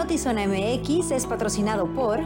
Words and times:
Notizona 0.00 0.46
MX 0.46 1.10
es 1.10 1.26
patrocinado 1.26 1.86
por... 1.86 2.20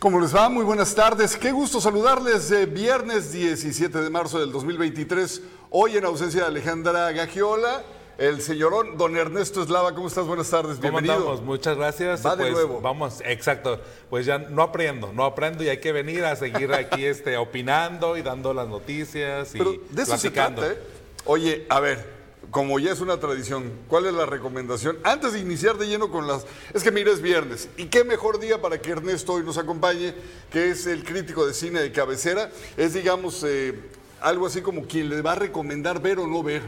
¿Cómo 0.00 0.18
les 0.18 0.34
va? 0.34 0.48
Muy 0.48 0.64
buenas 0.64 0.92
tardes. 0.92 1.36
Qué 1.36 1.52
gusto 1.52 1.80
saludarles. 1.80 2.50
Eh, 2.50 2.66
viernes 2.66 3.30
17 3.30 4.00
de 4.00 4.10
marzo 4.10 4.40
del 4.40 4.50
2023. 4.50 5.42
Hoy 5.70 5.96
en 5.96 6.06
ausencia 6.06 6.40
de 6.40 6.46
Alejandra 6.48 7.12
Gagiola, 7.12 7.84
el 8.18 8.42
señorón 8.42 8.98
don 8.98 9.16
Ernesto 9.16 9.62
Eslava. 9.62 9.94
¿Cómo 9.94 10.08
estás? 10.08 10.26
Buenas 10.26 10.50
tardes. 10.50 10.78
¿Cómo 10.78 10.90
Bienvenido. 10.90 11.14
andamos? 11.14 11.42
Muchas 11.42 11.76
gracias. 11.76 12.26
Va 12.26 12.34
de 12.34 12.50
Pues, 12.50 12.52
nuevo. 12.52 12.80
Vamos, 12.80 13.22
exacto. 13.24 13.80
Pues 14.10 14.26
ya 14.26 14.38
no 14.38 14.62
aprendo, 14.62 15.12
no 15.12 15.24
aprendo 15.24 15.62
y 15.62 15.68
hay 15.68 15.78
que 15.78 15.92
venir 15.92 16.24
a 16.24 16.34
seguir 16.34 16.72
aquí 16.72 17.04
este, 17.04 17.36
opinando 17.36 18.16
y 18.16 18.22
dando 18.22 18.52
las 18.52 18.66
noticias 18.66 19.54
y 19.54 19.58
Pero 19.58 19.74
de 19.88 20.02
eso 20.02 20.18
se 20.18 20.32
trata, 20.32 20.66
¿eh? 20.66 20.78
Oye, 21.26 21.64
a 21.68 21.78
ver, 21.80 22.15
como 22.50 22.78
ya 22.78 22.92
es 22.92 23.00
una 23.00 23.18
tradición, 23.18 23.72
¿cuál 23.88 24.06
es 24.06 24.14
la 24.14 24.26
recomendación? 24.26 24.98
Antes 25.04 25.32
de 25.32 25.40
iniciar 25.40 25.76
de 25.76 25.86
lleno 25.86 26.10
con 26.10 26.26
las... 26.26 26.46
Es 26.72 26.82
que 26.82 26.90
mira, 26.90 27.12
es 27.12 27.20
viernes. 27.20 27.68
Y 27.76 27.86
qué 27.86 28.04
mejor 28.04 28.38
día 28.38 28.60
para 28.60 28.80
que 28.80 28.90
Ernesto 28.90 29.34
hoy 29.34 29.42
nos 29.42 29.58
acompañe, 29.58 30.14
que 30.50 30.70
es 30.70 30.86
el 30.86 31.04
crítico 31.04 31.46
de 31.46 31.54
cine 31.54 31.80
de 31.80 31.92
cabecera. 31.92 32.50
Es, 32.76 32.94
digamos, 32.94 33.44
eh, 33.46 33.78
algo 34.20 34.46
así 34.46 34.62
como 34.62 34.86
quien 34.86 35.10
le 35.10 35.22
va 35.22 35.32
a 35.32 35.36
recomendar 35.36 36.00
ver 36.00 36.18
o 36.18 36.26
no 36.26 36.42
ver 36.42 36.62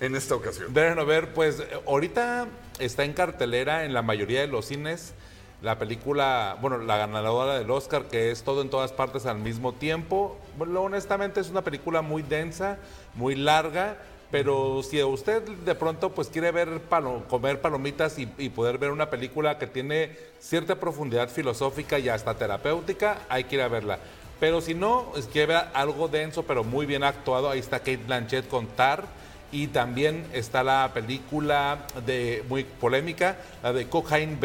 en 0.00 0.14
esta 0.14 0.34
ocasión. 0.34 0.72
Ver, 0.72 0.96
no 0.96 1.06
ver, 1.06 1.32
pues 1.34 1.62
ahorita 1.86 2.46
está 2.78 3.04
en 3.04 3.12
cartelera 3.12 3.84
en 3.84 3.94
la 3.94 4.02
mayoría 4.02 4.40
de 4.40 4.48
los 4.48 4.66
cines 4.66 5.14
la 5.62 5.78
película, 5.78 6.58
bueno, 6.60 6.78
la 6.78 6.96
ganadora 6.96 7.56
del 7.56 7.70
Oscar, 7.70 8.06
que 8.08 8.32
es 8.32 8.42
todo 8.42 8.62
en 8.62 8.68
todas 8.68 8.92
partes 8.92 9.26
al 9.26 9.38
mismo 9.38 9.72
tiempo. 9.72 10.36
Bueno, 10.58 10.82
honestamente 10.82 11.40
es 11.40 11.50
una 11.50 11.62
película 11.62 12.02
muy 12.02 12.22
densa, 12.22 12.78
muy 13.14 13.36
larga, 13.36 13.96
pero 14.32 14.82
si 14.82 15.02
usted 15.02 15.42
de 15.42 15.74
pronto 15.74 16.10
pues 16.10 16.28
quiere 16.28 16.50
ver 16.50 16.80
comer 17.28 17.60
palomitas 17.60 18.18
y, 18.18 18.26
poder 18.48 18.78
ver 18.78 18.90
una 18.90 19.10
película 19.10 19.58
que 19.58 19.66
tiene 19.66 20.16
cierta 20.40 20.80
profundidad 20.80 21.28
filosófica 21.28 21.98
y 21.98 22.08
hasta 22.08 22.34
terapéutica, 22.34 23.18
hay 23.28 23.44
que 23.44 23.56
ir 23.56 23.60
a 23.60 23.68
verla. 23.68 23.98
Pero 24.40 24.62
si 24.62 24.72
no, 24.72 25.12
es 25.16 25.26
que 25.26 25.44
ver 25.44 25.64
algo 25.74 26.08
denso 26.08 26.44
pero 26.44 26.64
muy 26.64 26.86
bien 26.86 27.04
actuado, 27.04 27.50
ahí 27.50 27.58
está 27.58 27.80
Kate 27.80 27.98
Blanchett 27.98 28.48
con 28.48 28.66
Tar. 28.68 29.04
Y 29.52 29.66
también 29.66 30.24
está 30.32 30.64
la 30.64 30.90
película 30.94 31.86
de 32.06 32.42
muy 32.48 32.64
polémica, 32.64 33.36
la 33.62 33.74
de 33.74 33.86
Cocaine 33.86 34.38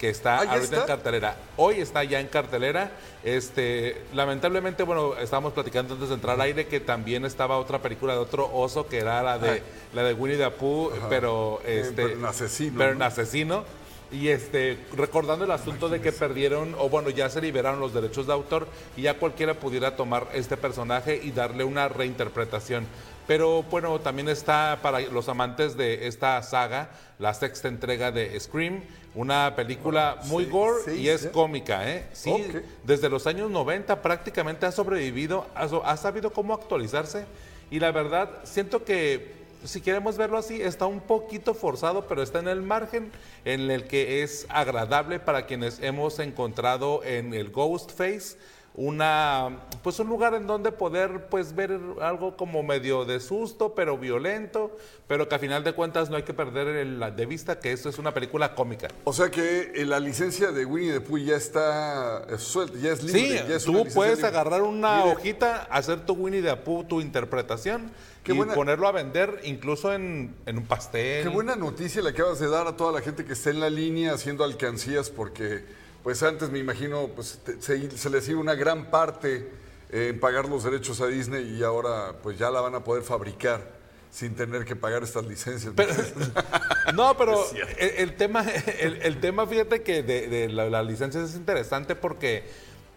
que 0.00 0.08
está 0.08 0.40
Ah, 0.40 0.44
¿ya 0.46 0.52
ahorita 0.54 0.76
en 0.80 0.86
cartelera. 0.86 1.36
Hoy 1.58 1.80
está 1.80 2.02
ya 2.04 2.20
en 2.20 2.28
cartelera. 2.28 2.90
Este, 3.22 4.00
lamentablemente, 4.14 4.82
bueno, 4.82 5.14
estábamos 5.16 5.52
platicando 5.52 5.92
antes 5.92 6.08
de 6.08 6.14
entrar 6.14 6.36
al 6.36 6.40
aire 6.40 6.66
que 6.66 6.80
también 6.80 7.26
estaba 7.26 7.58
otra 7.58 7.82
película 7.82 8.14
de 8.14 8.18
otro 8.18 8.50
oso 8.50 8.86
que 8.88 8.96
era 8.98 9.22
la 9.22 9.38
de 9.38 9.62
la 9.92 10.02
de 10.02 10.14
Winnie 10.14 10.38
the 10.38 10.50
Pooh, 10.50 10.90
pero 11.10 11.60
este 11.66 11.92
pero 11.92 12.14
en 12.14 12.24
asesino, 12.24 12.78
pero 12.78 12.92
en 12.92 12.98
¿no? 12.98 13.04
asesino. 13.04 13.64
Y 14.10 14.28
este, 14.28 14.78
recordando 14.96 15.44
el 15.44 15.50
asunto 15.52 15.88
de 15.88 16.00
que 16.00 16.10
perdieron, 16.10 16.74
o 16.78 16.88
bueno, 16.88 17.10
ya 17.10 17.28
se 17.28 17.40
liberaron 17.40 17.78
los 17.78 17.94
derechos 17.94 18.26
de 18.26 18.32
autor 18.32 18.66
y 18.96 19.02
ya 19.02 19.18
cualquiera 19.18 19.54
pudiera 19.54 19.94
tomar 19.94 20.28
este 20.32 20.56
personaje 20.56 21.20
y 21.22 21.30
darle 21.30 21.62
una 21.62 21.88
reinterpretación. 21.88 22.86
Pero 23.30 23.62
bueno, 23.62 24.00
también 24.00 24.28
está 24.28 24.80
para 24.82 24.98
los 24.98 25.28
amantes 25.28 25.76
de 25.76 26.08
esta 26.08 26.42
saga, 26.42 26.90
la 27.20 27.32
sexta 27.32 27.68
entrega 27.68 28.10
de 28.10 28.40
Scream, 28.40 28.82
una 29.14 29.54
película 29.54 30.18
muy 30.24 30.46
sí, 30.46 30.50
gore 30.50 30.82
sí, 30.84 30.90
y 31.02 31.08
es 31.10 31.20
sí. 31.20 31.28
cómica, 31.28 31.88
¿eh? 31.88 32.08
Sí, 32.12 32.28
Ok. 32.32 32.64
desde 32.82 33.08
los 33.08 33.28
años 33.28 33.48
90 33.48 34.02
prácticamente 34.02 34.66
ha 34.66 34.72
sobrevivido, 34.72 35.46
ha, 35.54 35.62
ha 35.62 35.96
sabido 35.96 36.32
cómo 36.32 36.54
actualizarse 36.54 37.24
y 37.70 37.78
la 37.78 37.92
verdad 37.92 38.30
siento 38.42 38.82
que 38.84 39.38
si 39.64 39.80
queremos 39.80 40.16
verlo 40.16 40.36
así 40.36 40.60
está 40.60 40.86
un 40.86 40.98
poquito 40.98 41.54
forzado, 41.54 42.08
pero 42.08 42.24
está 42.24 42.40
en 42.40 42.48
el 42.48 42.62
margen 42.62 43.12
en 43.44 43.70
el 43.70 43.84
que 43.84 44.24
es 44.24 44.44
agradable 44.48 45.20
para 45.20 45.46
quienes 45.46 45.78
hemos 45.80 46.18
encontrado 46.18 47.04
en 47.04 47.32
el 47.32 47.50
Ghostface 47.50 48.38
una 48.74 49.58
pues 49.82 49.98
un 49.98 50.08
lugar 50.08 50.34
en 50.34 50.46
donde 50.46 50.70
poder 50.72 51.26
pues 51.28 51.54
ver 51.54 51.78
algo 52.00 52.36
como 52.36 52.62
medio 52.62 53.04
de 53.04 53.18
susto 53.18 53.74
pero 53.74 53.98
violento 53.98 54.76
pero 55.08 55.28
que 55.28 55.34
a 55.34 55.38
final 55.40 55.64
de 55.64 55.72
cuentas 55.72 56.08
no 56.08 56.16
hay 56.16 56.22
que 56.22 56.32
perder 56.34 56.68
el- 56.68 57.00
de 57.16 57.26
vista 57.26 57.58
que 57.58 57.72
esto 57.72 57.88
es 57.88 57.98
una 57.98 58.14
película 58.14 58.54
cómica 58.54 58.88
O 59.04 59.12
sea 59.12 59.28
que 59.30 59.72
eh, 59.74 59.84
la 59.84 59.98
licencia 59.98 60.52
de 60.52 60.64
Winnie 60.64 60.92
the 60.92 61.00
Pooh 61.00 61.18
ya 61.18 61.36
está 61.36 62.24
eh, 62.30 62.38
suelta, 62.38 62.78
ya 62.78 62.92
es 62.92 63.02
libre. 63.02 63.20
Sí, 63.20 63.34
ya 63.48 63.56
es 63.56 63.64
tú 63.64 63.84
puedes 63.94 64.16
libre. 64.18 64.28
agarrar 64.28 64.62
una 64.62 64.98
Mire, 64.98 65.12
hojita, 65.16 65.64
hacer 65.70 66.06
tu 66.06 66.12
Winnie 66.14 66.42
the 66.42 66.54
Pooh, 66.56 66.84
tu 66.84 67.00
interpretación 67.00 67.90
Qué 68.22 68.32
y 68.32 68.36
buena- 68.36 68.54
ponerlo 68.54 68.86
a 68.86 68.92
vender 68.92 69.40
incluso 69.44 69.92
en, 69.92 70.34
en 70.46 70.58
un 70.58 70.64
pastel. 70.66 71.24
Qué 71.24 71.28
buena 71.28 71.56
noticia 71.56 72.02
le 72.02 72.10
acabas 72.10 72.38
de 72.38 72.48
dar 72.48 72.66
a 72.68 72.76
toda 72.76 72.92
la 72.92 73.00
gente 73.00 73.24
que 73.24 73.32
está 73.32 73.50
en 73.50 73.60
la 73.60 73.70
línea 73.70 74.12
haciendo 74.12 74.44
alcancías, 74.44 75.08
porque 75.10 75.64
pues 76.02 76.22
antes 76.22 76.50
me 76.50 76.58
imagino 76.58 77.08
pues 77.08 77.38
te- 77.44 77.60
se, 77.60 77.90
se 77.96 78.10
les 78.10 78.28
iba 78.28 78.40
una 78.40 78.54
gran 78.54 78.90
parte 78.90 79.50
eh, 79.90 80.08
en 80.10 80.20
pagar 80.20 80.48
los 80.48 80.64
derechos 80.64 81.00
a 81.00 81.06
Disney 81.06 81.56
y 81.58 81.62
ahora 81.62 82.14
pues 82.22 82.38
ya 82.38 82.50
la 82.50 82.60
van 82.60 82.74
a 82.74 82.84
poder 82.84 83.02
fabricar 83.02 83.78
sin 84.10 84.34
tener 84.34 84.64
que 84.64 84.74
pagar 84.74 85.02
estas 85.04 85.24
licencias. 85.26 85.72
Pero- 85.76 85.92
no, 86.94 87.16
pero 87.16 87.44
el, 87.78 87.88
el 87.96 88.16
tema, 88.16 88.44
el, 88.80 88.96
el 89.02 89.20
tema, 89.20 89.46
fíjate 89.46 89.82
que 89.82 90.02
de, 90.02 90.26
de 90.28 90.48
la, 90.48 90.68
las 90.70 90.86
licencias 90.86 91.30
es 91.30 91.36
interesante 91.36 91.94
porque 91.94 92.44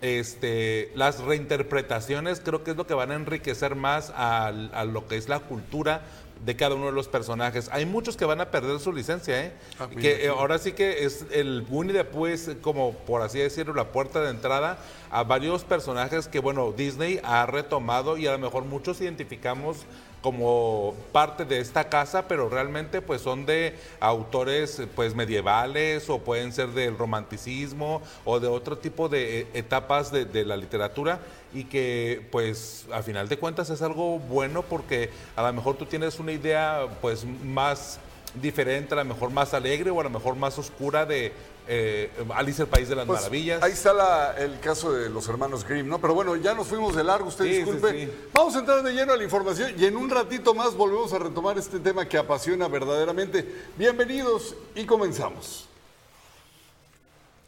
este, 0.01 0.91
las 0.95 1.19
reinterpretaciones 1.19 2.41
creo 2.43 2.63
que 2.63 2.71
es 2.71 2.77
lo 2.77 2.85
que 2.87 2.93
van 2.93 3.11
a 3.11 3.15
enriquecer 3.15 3.75
más 3.75 4.11
a, 4.15 4.51
lo 4.51 5.07
que 5.07 5.17
es 5.17 5.29
la 5.29 5.39
cultura 5.39 6.01
de 6.45 6.55
cada 6.55 6.75
uno 6.75 6.87
de 6.87 6.91
los 6.91 7.07
personajes. 7.07 7.69
Hay 7.71 7.85
muchos 7.85 8.17
que 8.17 8.25
van 8.25 8.41
a 8.41 8.51
perder 8.51 8.79
su 8.79 8.91
licencia, 8.91 9.45
¿eh? 9.45 9.53
Ah, 9.79 9.87
que 9.89 10.25
eh, 10.25 10.29
ahora 10.29 10.57
sí 10.57 10.73
que 10.73 11.05
es 11.05 11.25
el 11.31 11.65
Winnie 11.69 11.93
the 11.93 12.03
Pooh 12.03 12.27
es 12.27 12.51
como, 12.61 12.93
por 12.93 13.21
así 13.21 13.39
decirlo, 13.39 13.73
la 13.73 13.91
puerta 13.91 14.21
de 14.21 14.29
entrada 14.29 14.77
a 15.09 15.23
varios 15.23 15.63
personajes 15.63 16.27
que, 16.27 16.39
bueno, 16.39 16.71
Disney 16.71 17.19
ha 17.23 17.45
retomado 17.45 18.17
y 18.17 18.27
a 18.27 18.31
lo 18.33 18.39
mejor 18.39 18.65
muchos 18.65 18.99
identificamos 19.01 19.77
como 20.23 20.95
parte 21.11 21.43
de 21.43 21.59
esta 21.59 21.89
casa, 21.89 22.29
pero 22.29 22.47
realmente 22.47 23.01
pues 23.01 23.21
son 23.21 23.45
de 23.45 23.75
autores 23.99 24.81
pues 24.95 25.13
medievales 25.13 26.09
o 26.09 26.19
pueden 26.19 26.53
ser 26.53 26.69
del 26.69 26.97
romanticismo 26.97 28.01
o 28.23 28.39
de 28.39 28.47
otro 28.47 28.77
tipo 28.77 29.09
de 29.09 29.41
eh, 29.41 29.47
etapas 29.53 30.13
de, 30.13 30.23
de 30.23 30.45
la 30.45 30.55
literatura 30.55 31.19
y 31.53 31.65
que 31.65 32.25
pues 32.31 32.85
a 32.93 33.03
final 33.03 33.27
de 33.27 33.37
cuentas 33.37 33.69
es 33.69 33.81
algo 33.81 34.17
bueno 34.17 34.61
porque 34.63 35.09
a 35.35 35.43
lo 35.43 35.51
mejor 35.51 35.75
tú 35.75 35.85
tienes 35.85 36.17
una 36.19 36.31
idea 36.31 36.87
pues 37.01 37.25
más 37.25 37.99
diferente, 38.41 38.93
a 38.93 38.97
lo 38.97 39.05
mejor 39.05 39.29
más 39.29 39.53
alegre 39.53 39.89
o 39.91 39.99
a 39.99 40.03
lo 40.03 40.09
mejor 40.09 40.35
más 40.35 40.57
oscura 40.57 41.05
de 41.05 41.33
eh, 41.67 42.11
Alice 42.35 42.61
el 42.61 42.67
País 42.67 42.89
de 42.89 42.95
las 42.95 43.05
Pues, 43.05 43.19
Maravillas. 43.21 43.61
Ahí 43.63 43.71
está 43.71 43.93
la- 43.93 44.35
el 44.37 44.59
caso 44.59 44.91
de 44.91 45.09
los 45.09 45.27
hermanos 45.29 45.63
Grimm, 45.67 45.87
¿no? 45.87 45.99
Pero 45.99 46.13
bueno, 46.13 46.35
ya 46.35 46.53
nos 46.53 46.67
fuimos 46.67 46.95
de 46.95 47.03
largo, 47.03 47.27
usted 47.27 47.45
Sí, 47.45 47.51
sí, 47.51 47.57
disculpe. 47.57 47.91
sí. 48.05 48.11
Vamos 48.33 48.55
a 48.55 48.59
entrar 48.59 48.83
de 48.83 48.91
lleno 48.93 49.13
a 49.13 49.17
la 49.17 49.23
información 49.23 49.73
y 49.77 49.85
en 49.85 49.95
un 49.97 50.09
ratito 50.09 50.53
más 50.53 50.75
volvemos 50.75 51.13
a 51.13 51.19
retomar 51.19 51.57
este 51.57 51.79
tema 51.79 52.07
que 52.07 52.17
apasiona 52.17 52.67
verdaderamente. 52.67 53.47
Bienvenidos 53.77 54.55
y 54.75 54.85
comenzamos. 54.85 55.67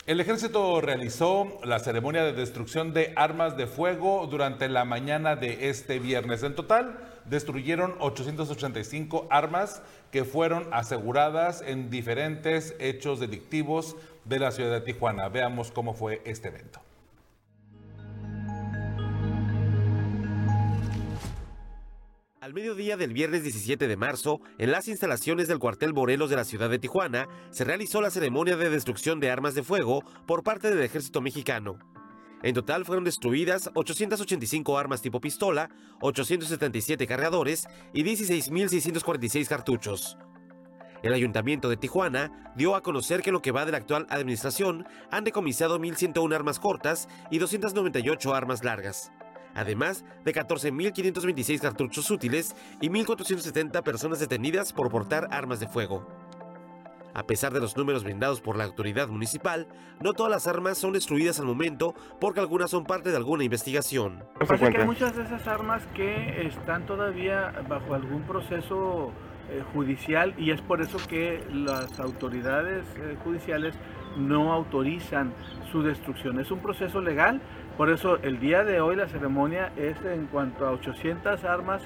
El 0.06 0.19
ejército 0.19 0.81
realizó 0.81 1.47
la 1.63 1.79
ceremonia 1.79 2.23
de 2.23 2.33
destrucción 2.33 2.94
de 2.94 3.11
armas 3.15 3.57
de 3.57 3.65
fuego 3.65 4.27
durante 4.29 4.69
la 4.69 4.85
mañana 4.85 5.35
de 5.35 5.69
este 5.69 5.97
viernes. 5.97 6.44
En 6.44 6.53
total, 6.53 7.00
destruyeron 7.30 7.95
885 8.00 9.27
armas 9.30 9.81
que 10.12 10.24
fueron 10.24 10.68
aseguradas 10.72 11.62
en 11.62 11.89
diferentes 11.89 12.75
hechos 12.80 13.19
delictivos 13.19 13.95
de 14.25 14.39
la 14.39 14.51
ciudad 14.51 14.72
de 14.72 14.81
Tijuana. 14.81 15.30
Veamos 15.30 15.72
cómo 15.72 15.94
fue 15.94 16.22
este 16.25 16.50
evento. 16.50 16.81
Al 22.45 22.54
mediodía 22.54 22.95
del 22.95 23.12
viernes 23.12 23.42
17 23.42 23.88
de 23.88 23.98
marzo, 23.98 24.39
en 24.60 24.69
las 24.69 24.88
instalaciones 24.88 25.48
del 25.48 25.57
cuartel 25.57 25.95
Morelos 25.95 26.30
de 26.30 26.36
la 26.36 26.44
ciudad 26.44 26.69
de 26.69 26.78
Tijuana, 26.78 27.28
se 27.50 27.63
realizó 27.63 28.01
la 28.01 28.12
ceremonia 28.12 28.56
de 28.56 28.69
destrucción 28.69 29.19
de 29.19 29.31
armas 29.31 29.56
de 29.56 29.63
fuego 29.63 30.04
por 30.28 30.44
parte 30.44 30.69
del 30.69 30.83
ejército 30.83 31.21
mexicano. 31.21 31.80
En 32.43 32.53
total 32.53 32.85
fueron 32.85 33.03
destruidas 33.03 33.71
885 33.73 34.77
armas 34.77 35.01
tipo 35.01 35.19
pistola, 35.19 35.69
877 36.01 37.07
cargadores 37.07 37.67
y 37.93 38.03
16.646 38.03 39.47
cartuchos. 39.47 40.17
El 41.03 41.13
ayuntamiento 41.13 41.69
de 41.69 41.77
Tijuana 41.77 42.53
dio 42.55 42.75
a 42.75 42.81
conocer 42.81 43.21
que 43.21 43.31
lo 43.31 43.41
que 43.41 43.51
va 43.51 43.65
de 43.65 43.71
la 43.71 43.77
actual 43.77 44.07
administración 44.09 44.85
han 45.11 45.23
decomisado 45.23 45.79
1.101 45.79 46.33
armas 46.33 46.59
cortas 46.59 47.07
y 47.29 47.37
298 47.37 48.33
armas 48.33 48.63
largas 48.63 49.11
además 49.55 50.03
de 50.23 50.33
14.526 50.33 51.59
cartuchos 51.59 52.11
útiles 52.11 52.55
y 52.81 52.89
1.470 52.89 53.81
personas 53.81 54.19
detenidas 54.19 54.73
por 54.73 54.91
portar 54.91 55.27
armas 55.31 55.59
de 55.59 55.67
fuego. 55.67 56.25
A 57.15 57.23
pesar 57.23 57.53
de 57.53 57.62
los 57.62 57.77
números 57.77 58.03
brindados 58.03 58.41
por 58.41 58.57
la 58.57 58.65
autoridad 58.65 59.07
municipal, 59.07 59.69
no 60.01 60.12
todas 60.12 60.29
las 60.29 60.47
armas 60.47 60.77
son 60.77 60.91
destruidas 60.91 61.39
al 61.39 61.45
momento 61.45 61.95
porque 62.19 62.41
algunas 62.41 62.69
son 62.69 62.83
parte 62.83 63.09
de 63.09 63.15
alguna 63.15 63.45
investigación. 63.45 64.25
Pasa 64.38 64.56
es 64.56 64.69
que 64.69 64.81
hay 64.81 64.85
muchas 64.85 65.15
de 65.15 65.23
esas 65.23 65.47
armas 65.47 65.81
que 65.95 66.45
están 66.45 66.85
todavía 66.85 67.53
bajo 67.69 67.94
algún 67.94 68.23
proceso 68.23 69.13
eh, 69.50 69.63
judicial 69.73 70.33
y 70.38 70.51
es 70.51 70.59
por 70.59 70.81
eso 70.81 70.97
que 71.07 71.41
las 71.53 72.01
autoridades 72.01 72.83
eh, 72.97 73.15
judiciales 73.23 73.75
no 74.18 74.51
autorizan 74.51 75.33
su 75.71 75.83
destrucción. 75.83 76.41
Es 76.41 76.51
un 76.51 76.59
proceso 76.59 77.00
legal, 77.00 77.41
por 77.77 77.89
eso 77.89 78.18
el 78.23 78.41
día 78.41 78.65
de 78.65 78.81
hoy 78.81 78.97
la 78.97 79.07
ceremonia 79.07 79.71
es 79.77 79.95
en 80.03 80.25
cuanto 80.25 80.68
a 80.68 80.71
800 80.71 81.45
armas 81.45 81.81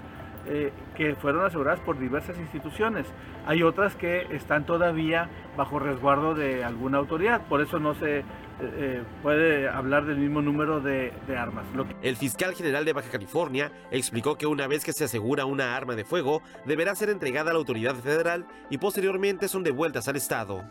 eh, 0.48 0.72
que 0.96 1.16
fueron 1.16 1.46
aseguradas 1.46 1.80
por 1.82 2.00
diversas 2.00 2.38
instituciones. 2.38 3.06
Hay 3.46 3.64
otras 3.64 3.96
que 3.96 4.28
están 4.32 4.66
todavía 4.66 5.30
bajo 5.58 5.80
resguardo 5.80 6.36
de 6.36 6.64
alguna 6.64 6.98
autoridad, 6.98 7.42
por 7.48 7.62
eso 7.62 7.80
no 7.80 7.96
se 7.96 8.24
eh, 8.62 9.04
puede 9.24 9.70
hablar 9.70 10.06
del 10.06 10.18
mismo 10.18 10.42
número 10.42 10.82
de, 10.82 11.14
armas. 11.38 11.66
El 12.02 12.18
fiscal 12.18 12.54
general 12.56 12.84
de 12.84 12.94
Baja 12.94 13.10
California 13.10 13.72
explicó 13.92 14.38
que 14.38 14.46
una 14.46 14.68
vez 14.68 14.84
que 14.84 14.92
se 14.92 15.06
asegura 15.06 15.46
una 15.46 15.76
arma 15.76 15.96
de 15.96 16.04
fuego, 16.04 16.42
deberá 16.66 16.94
ser 16.96 17.10
entregada 17.10 17.52
a 17.52 17.54
la 17.54 17.60
autoridad 17.60 17.96
federal 17.96 18.46
y 18.70 18.78
posteriormente 18.78 19.48
son 19.48 19.64
devueltas 19.64 20.08
al 20.08 20.18
Estado. 20.18 20.64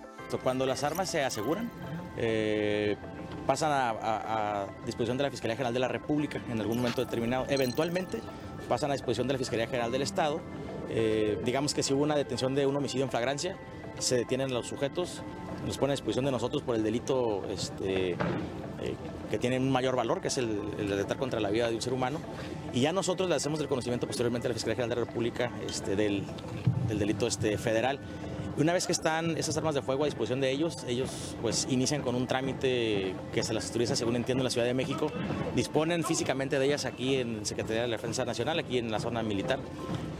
Cuando 0.42 0.66
las 0.66 0.84
armas 0.84 1.08
se 1.10 1.24
aseguran, 1.24 1.70
eh, 2.18 2.96
pasan 3.46 3.70
a, 3.72 4.66
disposición 4.84 5.16
de 5.16 5.22
la 5.22 5.30
Fiscalía 5.30 5.56
General 5.56 5.72
de 5.72 5.80
la 5.80 5.88
República 5.88 6.38
en 6.50 6.60
algún 6.60 6.76
momento 6.76 7.02
determinado. 7.02 7.46
Eventualmente 7.48 8.20
pasan 8.68 8.90
a 8.90 8.94
disposición 8.94 9.26
de 9.26 9.34
la 9.34 9.38
Fiscalía 9.38 9.66
General 9.66 9.90
del 9.90 10.02
Estado. 10.02 10.40
Eh, 10.90 11.38
digamos 11.44 11.74
que 11.74 11.82
si 11.82 11.92
hubo 11.92 12.02
una 12.02 12.16
detención 12.16 12.54
de 12.54 12.66
un 12.66 12.76
homicidio 12.76 13.04
en 13.04 13.10
flagrancia, 13.10 13.56
se 13.98 14.16
detienen 14.16 14.52
los 14.52 14.66
sujetos, 14.66 15.22
nos 15.66 15.76
ponen 15.76 15.90
a 15.90 15.94
disposición 15.94 16.24
de 16.24 16.30
nosotros 16.30 16.62
por 16.62 16.76
el 16.76 16.82
delito 16.82 17.42
este, 17.50 18.10
eh, 18.12 18.16
que 19.30 19.38
tiene 19.38 19.58
un 19.58 19.70
mayor 19.70 19.96
valor, 19.96 20.20
que 20.20 20.28
es 20.28 20.38
el, 20.38 20.76
de 20.76 21.00
estar 21.00 21.16
contra 21.16 21.40
la 21.40 21.50
vida 21.50 21.68
de 21.68 21.74
un 21.74 21.82
ser 21.82 21.92
humano, 21.92 22.20
y 22.72 22.82
ya 22.82 22.92
nosotros 22.92 23.28
le 23.28 23.34
hacemos 23.34 23.60
el 23.60 23.68
conocimiento 23.68 24.06
posteriormente 24.06 24.46
a 24.46 24.50
la 24.50 24.54
Fiscalía 24.54 24.76
General 24.76 24.90
de 24.90 24.96
la 24.96 25.04
República 25.06 25.50
este, 25.66 25.96
del, 25.96 26.22
del 26.86 26.98
delito 26.98 27.26
este, 27.26 27.58
federal 27.58 27.98
una 28.58 28.72
vez 28.72 28.86
que 28.86 28.92
están 28.92 29.36
esas 29.36 29.56
armas 29.56 29.74
de 29.74 29.82
fuego 29.82 30.04
a 30.04 30.06
disposición 30.06 30.40
de 30.40 30.50
ellos, 30.50 30.78
ellos 30.86 31.36
pues 31.40 31.66
inician 31.70 32.02
con 32.02 32.14
un 32.14 32.26
trámite 32.26 33.14
que 33.32 33.42
se 33.42 33.54
las 33.54 33.66
autoriza, 33.66 33.94
según 33.94 34.16
entiendo, 34.16 34.42
en 34.42 34.44
la 34.44 34.50
Ciudad 34.50 34.66
de 34.66 34.74
México. 34.74 35.10
Disponen 35.54 36.04
físicamente 36.04 36.58
de 36.58 36.66
ellas 36.66 36.84
aquí 36.84 37.16
en 37.16 37.46
Secretaría 37.46 37.82
de 37.82 37.88
la 37.88 37.96
Defensa 37.96 38.24
Nacional, 38.24 38.58
aquí 38.58 38.78
en 38.78 38.90
la 38.90 38.98
zona 39.00 39.22
militar. 39.22 39.58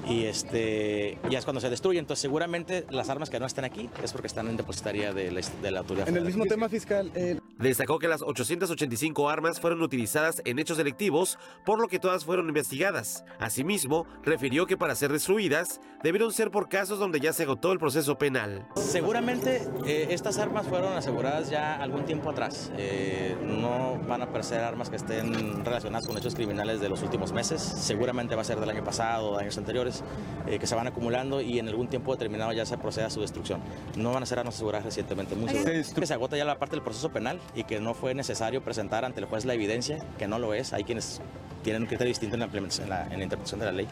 Y 0.08 0.24
este, 0.24 1.18
ya 1.30 1.38
es 1.38 1.44
cuando 1.44 1.60
se 1.60 1.70
destruyen. 1.70 2.00
Entonces, 2.00 2.22
seguramente 2.22 2.86
las 2.90 3.08
armas 3.10 3.30
que 3.30 3.38
no 3.38 3.46
están 3.46 3.64
aquí 3.64 3.90
es 4.02 4.12
porque 4.12 4.26
están 4.26 4.48
en 4.48 4.56
depositaría 4.56 5.12
de 5.12 5.30
la, 5.30 5.40
de 5.62 5.70
la 5.70 5.80
autoridad. 5.80 6.08
En 6.08 6.16
el 6.16 6.24
mismo 6.24 6.46
tema 6.46 6.68
fiscal. 6.68 7.10
Eh, 7.14 7.38
Destacó 7.58 7.98
que 7.98 8.06
las 8.06 8.22
885 8.22 9.28
armas 9.28 9.58
fueron 9.58 9.82
utilizadas 9.82 10.40
en 10.44 10.60
hechos 10.60 10.76
delictivos, 10.76 11.40
por 11.66 11.80
lo 11.80 11.88
que 11.88 11.98
todas 11.98 12.24
fueron 12.24 12.46
investigadas. 12.46 13.24
Asimismo, 13.40 14.06
refirió 14.22 14.66
que 14.66 14.76
para 14.76 14.94
ser 14.94 15.10
destruidas 15.10 15.80
debieron 16.04 16.32
ser 16.32 16.52
por 16.52 16.68
casos 16.68 17.00
donde 17.00 17.18
ya 17.18 17.32
se 17.32 17.42
agotó 17.42 17.72
el 17.72 17.80
proceso 17.80 18.16
penal. 18.16 18.68
Seguramente 18.76 19.68
eh, 19.84 20.06
estas 20.10 20.38
armas 20.38 20.68
fueron 20.68 20.92
aseguradas 20.92 21.50
ya 21.50 21.82
algún 21.82 22.04
tiempo 22.04 22.30
atrás. 22.30 22.70
Eh, 22.76 23.36
no 23.42 23.98
van 24.06 24.20
a 24.20 24.26
aparecer 24.26 24.60
armas 24.60 24.88
que 24.88 24.94
estén 24.94 25.64
relacionadas 25.64 26.06
con 26.06 26.16
hechos 26.16 26.36
criminales 26.36 26.80
de 26.80 26.88
los 26.88 27.02
últimos 27.02 27.32
meses. 27.32 27.60
Seguramente 27.60 28.36
va 28.36 28.42
a 28.42 28.44
ser 28.44 28.60
del 28.60 28.70
año 28.70 28.84
pasado, 28.84 29.36
de 29.36 29.42
años 29.42 29.58
anteriores, 29.58 29.97
eh, 30.46 30.58
que 30.58 30.66
se 30.66 30.74
van 30.74 30.86
acumulando 30.86 31.40
y 31.40 31.58
en 31.58 31.68
algún 31.68 31.88
tiempo 31.88 32.12
determinado 32.12 32.52
ya 32.52 32.64
se 32.64 32.78
procede 32.78 33.04
a 33.04 33.10
su 33.10 33.20
destrucción. 33.20 33.60
No 33.96 34.12
van 34.12 34.22
a 34.22 34.26
ser 34.26 34.38
aseguradas 34.38 34.84
recientemente. 34.84 35.34
Muchas 35.34 35.92
que 35.92 36.06
se 36.06 36.14
agota 36.14 36.36
ya 36.36 36.44
la 36.44 36.58
parte 36.58 36.76
del 36.76 36.82
proceso 36.82 37.10
penal 37.10 37.40
y 37.54 37.64
que 37.64 37.80
no 37.80 37.94
fue 37.94 38.14
necesario 38.14 38.62
presentar 38.62 39.04
ante 39.04 39.20
el 39.20 39.26
juez 39.26 39.44
la 39.44 39.54
evidencia, 39.54 39.98
que 40.18 40.28
no 40.28 40.38
lo 40.38 40.54
es. 40.54 40.72
Hay 40.72 40.84
quienes 40.84 41.20
tienen 41.62 41.82
un 41.82 41.88
criterio 41.88 42.08
distinto 42.08 42.36
en 42.36 42.40
la, 42.40 43.06
en 43.10 43.18
la, 43.18 43.22
interpretación 43.22 43.60
de 43.60 43.66
la 43.66 43.72
ley. 43.72 43.88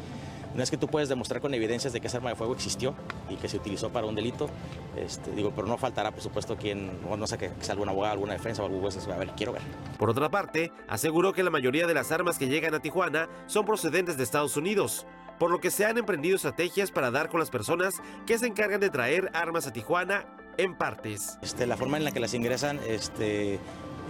No 0.57 0.63
es 0.63 0.71
que 0.71 0.79
tú 0.79 0.89
puedes 0.89 1.09
demostrar 1.09 1.41
con 1.43 1.53
evidencias 1.53 1.93
de 1.93 2.01
que 2.01 2.07
esa 2.07 2.17
arma 2.17 2.31
de 2.31 2.37
fuego 2.37 2.55
existió 2.55 2.95
y 3.29 3.37
que 3.37 3.49
se 3.49 3.59
utilizó 3.59 3.91
para 3.91 4.07
un 4.07 4.15
delito, 4.15 4.49
este, 4.97 5.31
digo, 5.33 5.53
pero 5.55 5.67
no 5.67 5.77
faltará, 5.77 6.11
por 6.13 6.23
supuesto, 6.23 6.57
quien, 6.57 6.99
o 7.09 7.17
no 7.17 7.27
sé, 7.27 7.37
que 7.37 7.51
sea 7.61 7.73
algún 7.73 7.89
abogado, 7.89 8.15
alguna 8.15 8.33
defensa 8.33 8.63
o 8.63 8.67
algún 8.67 8.81
juez, 8.81 9.07
a 9.07 9.17
ver, 9.19 9.33
quiero 9.37 9.53
ver. 9.53 9.63
Por 9.99 10.09
otra 10.09 10.31
parte, 10.31 10.73
aseguró 10.89 11.35
que 11.35 11.43
la 11.43 11.51
mayoría 11.51 11.87
de 11.87 11.93
las 11.93 12.11
armas 12.11 12.39
que 12.39 12.49
llegan 12.49 12.75
a 12.75 12.81
Tijuana 12.81 13.29
son 13.47 13.67
procedentes 13.67 14.17
de 14.17 14.25
Estados 14.25 14.57
Unidos, 14.57 15.07
por 15.39 15.51
lo 15.51 15.61
que 15.61 15.71
se 15.71 15.85
han 15.85 15.99
emprendido 15.99 16.37
estrategias 16.37 16.91
para 16.91 17.11
dar 17.11 17.29
con 17.29 17.39
las 17.41 17.51
personas 17.51 17.97
que 18.27 18.39
se 18.39 18.47
encargan 18.47 18.81
de 18.81 18.89
traer 18.89 19.31
armas 19.35 19.67
a 19.67 19.73
Tijuana 19.73 20.25
en 20.57 20.75
partes. 20.75 21.39
Este, 21.43 21.67
la 21.67 21.77
forma 21.77 21.99
en 21.99 22.05
la 22.05 22.13
que 22.13 22.21
las 22.21 22.33
ingresan, 22.33 22.81
este, 22.89 23.59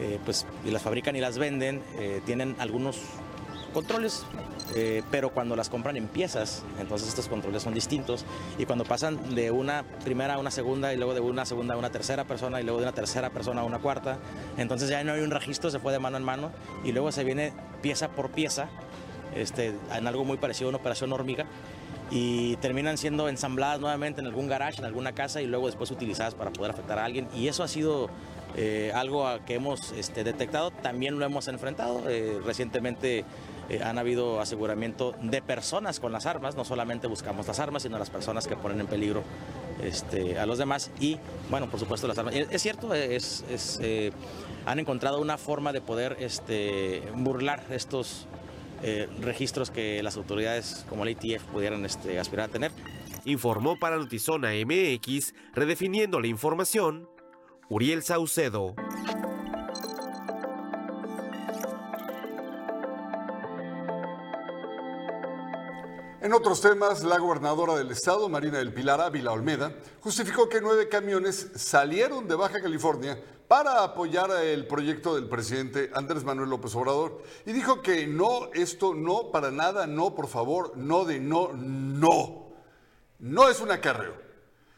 eh, 0.01 0.21
pues, 0.25 0.47
y 0.65 0.71
las 0.71 0.83
fabrican 0.83 1.17
y 1.17 1.21
las 1.21 1.39
venden, 1.39 1.83
eh, 1.99 2.21
tienen 2.25 2.55
algunos 2.61 3.01
controles, 3.77 4.25
eh, 4.75 5.03
pero 5.11 5.29
cuando 5.29 5.55
las 5.55 5.69
compran 5.69 5.99
en 5.99 6.09
piezas, 6.09 6.65
entonces 6.81 7.09
estos 7.09 7.29
controles 7.29 7.63
son 7.63 7.75
distintos. 7.75 8.25
Y 8.57 8.65
cuando 8.65 8.85
pasan 8.85 9.35
de 9.35 9.51
una 9.51 9.85
primera 10.03 10.33
a 10.33 10.39
una 10.39 10.51
segunda, 10.51 10.95
y 10.95 10.97
luego 10.97 11.13
de 11.13 11.21
una 11.21 11.45
segunda 11.45 11.75
a 11.75 11.77
una 11.77 11.91
tercera 11.91 12.25
persona, 12.25 12.59
y 12.59 12.65
luego 12.65 12.79
de 12.79 12.85
una 12.85 12.95
tercera 12.95 13.29
persona 13.29 13.61
a 13.61 13.65
una 13.65 13.79
cuarta, 13.79 14.17
entonces 14.57 14.89
ya 14.89 15.05
no 15.05 15.13
hay 15.13 15.21
un 15.21 15.31
registro, 15.31 15.71
se 15.71 15.79
fue 15.79 15.93
de 15.93 15.99
mano 15.99 16.17
en 16.17 16.23
mano, 16.23 16.53
y 16.85 16.93
luego 16.93 17.13
se 17.13 17.23
viene 17.23 17.53
pieza 17.83 18.09
por 18.09 18.31
pieza, 18.31 18.71
este, 19.35 19.75
en 19.93 20.07
algo 20.07 20.25
muy 20.25 20.39
parecido 20.39 20.69
a 20.69 20.71
una 20.71 20.79
operación 20.79 21.13
hormiga 21.13 21.45
y 22.11 22.57
terminan 22.57 22.97
siendo 22.97 23.29
ensambladas 23.29 23.79
nuevamente 23.79 24.23
en 24.23 24.27
algún 24.27 24.49
garage, 24.49 24.79
en 24.79 24.87
alguna 24.87 25.13
casa 25.13 25.43
y 25.43 25.47
luego 25.47 25.67
después 25.67 25.91
utilizadas 25.91 26.35
para 26.35 26.51
poder 26.51 26.71
afectar 26.71 26.99
a 26.99 27.05
alguien. 27.05 27.29
Y 27.35 27.49
eso 27.49 27.63
ha 27.63 27.69
sido 27.69 28.09
eh, 28.57 28.91
algo 28.95 29.27
que 29.45 29.55
hemos 29.55 29.93
este, 29.93 30.25
detectado, 30.25 30.71
también 30.71 31.19
lo 31.19 31.27
hemos 31.27 31.47
enfrentado. 31.49 32.09
Eh, 32.09 32.41
recientemente 32.45 33.25
eh, 33.69 33.83
han 33.83 33.99
habido 33.99 34.41
aseguramiento 34.41 35.15
de 35.23 35.43
personas 35.43 36.01
con 36.01 36.13
las 36.13 36.27
armas, 36.27 36.57
no 36.57 36.65
solamente 36.65 37.07
buscamos 37.07 37.47
las 37.47 37.59
armas, 37.59 37.83
sino 37.83 37.99
las 37.99 38.11
personas 38.11 38.47
que 38.47 38.57
ponen 38.57 38.81
en 38.81 38.87
peligro 38.87 39.23
este, 39.83 40.39
a 40.39 40.47
los 40.47 40.59
demás. 40.59 40.91
Y 41.01 41.19
bueno, 41.51 41.69
por 41.69 41.81
supuesto 41.81 42.07
las 42.07 42.19
armas. 42.19 42.35
Es, 42.35 42.63
cierto, 42.63 42.95
es, 42.95 43.45
han 44.67 44.79
encontrado 44.79 45.21
una 45.21 45.39
forma 45.39 45.73
de 45.73 45.81
poder 45.81 46.17
este, 46.21 47.03
burlar 47.15 47.65
estos 47.71 48.27
eh, 48.83 49.09
registros 49.21 49.71
que 49.71 50.03
las 50.03 50.17
autoridades 50.17 50.85
como 50.89 51.05
la 51.05 51.11
ITF 51.13 51.43
pudieran 51.45 51.85
este, 51.85 52.19
aspirar 52.19 52.51
a 52.51 52.53
tener. 52.53 52.73
Informó 53.25 53.79
para 53.79 53.97
Notizona 53.97 54.51
MX, 54.51 55.35
redefiniendo 55.55 56.21
la 56.21 56.27
información, 56.27 57.09
Uriel 57.69 58.03
Saucedo. 58.03 58.75
En 66.27 66.33
otros 66.33 66.61
temas, 66.61 67.05
la 67.05 67.19
gobernadora 67.19 67.77
del 67.77 67.93
estado, 67.93 68.29
Marina 68.29 68.59
del 68.59 68.75
Pilar 68.75 69.01
Ávila 69.01 69.31
Olmeda, 69.31 69.73
justificó 70.01 70.49
que 70.49 70.61
nueve 70.61 70.89
camiones 70.89 71.53
salieron 71.55 72.27
de 72.27 72.35
Baja 72.35 72.61
California 72.61 73.17
para 73.47 73.85
apoyar 73.85 74.33
el 74.43 74.67
proyecto 74.67 75.15
del 75.15 75.29
presidente 75.29 75.89
Andrés 75.95 76.25
Manuel 76.25 76.51
López 76.51 76.75
Obrador 76.75 77.23
y 77.45 77.53
dijo 77.53 77.81
que 77.81 78.09
no, 78.09 78.53
esto 78.55 78.93
no, 78.93 79.31
para 79.31 79.53
nada, 79.53 79.87
no, 79.87 80.17
por 80.17 80.27
favor, 80.27 80.77
no 80.77 81.05
de 81.05 81.21
no, 81.21 81.53
no. 81.53 82.49
No 83.21 83.49
es 83.49 83.61
un 83.61 83.71
acarreo, 83.71 84.17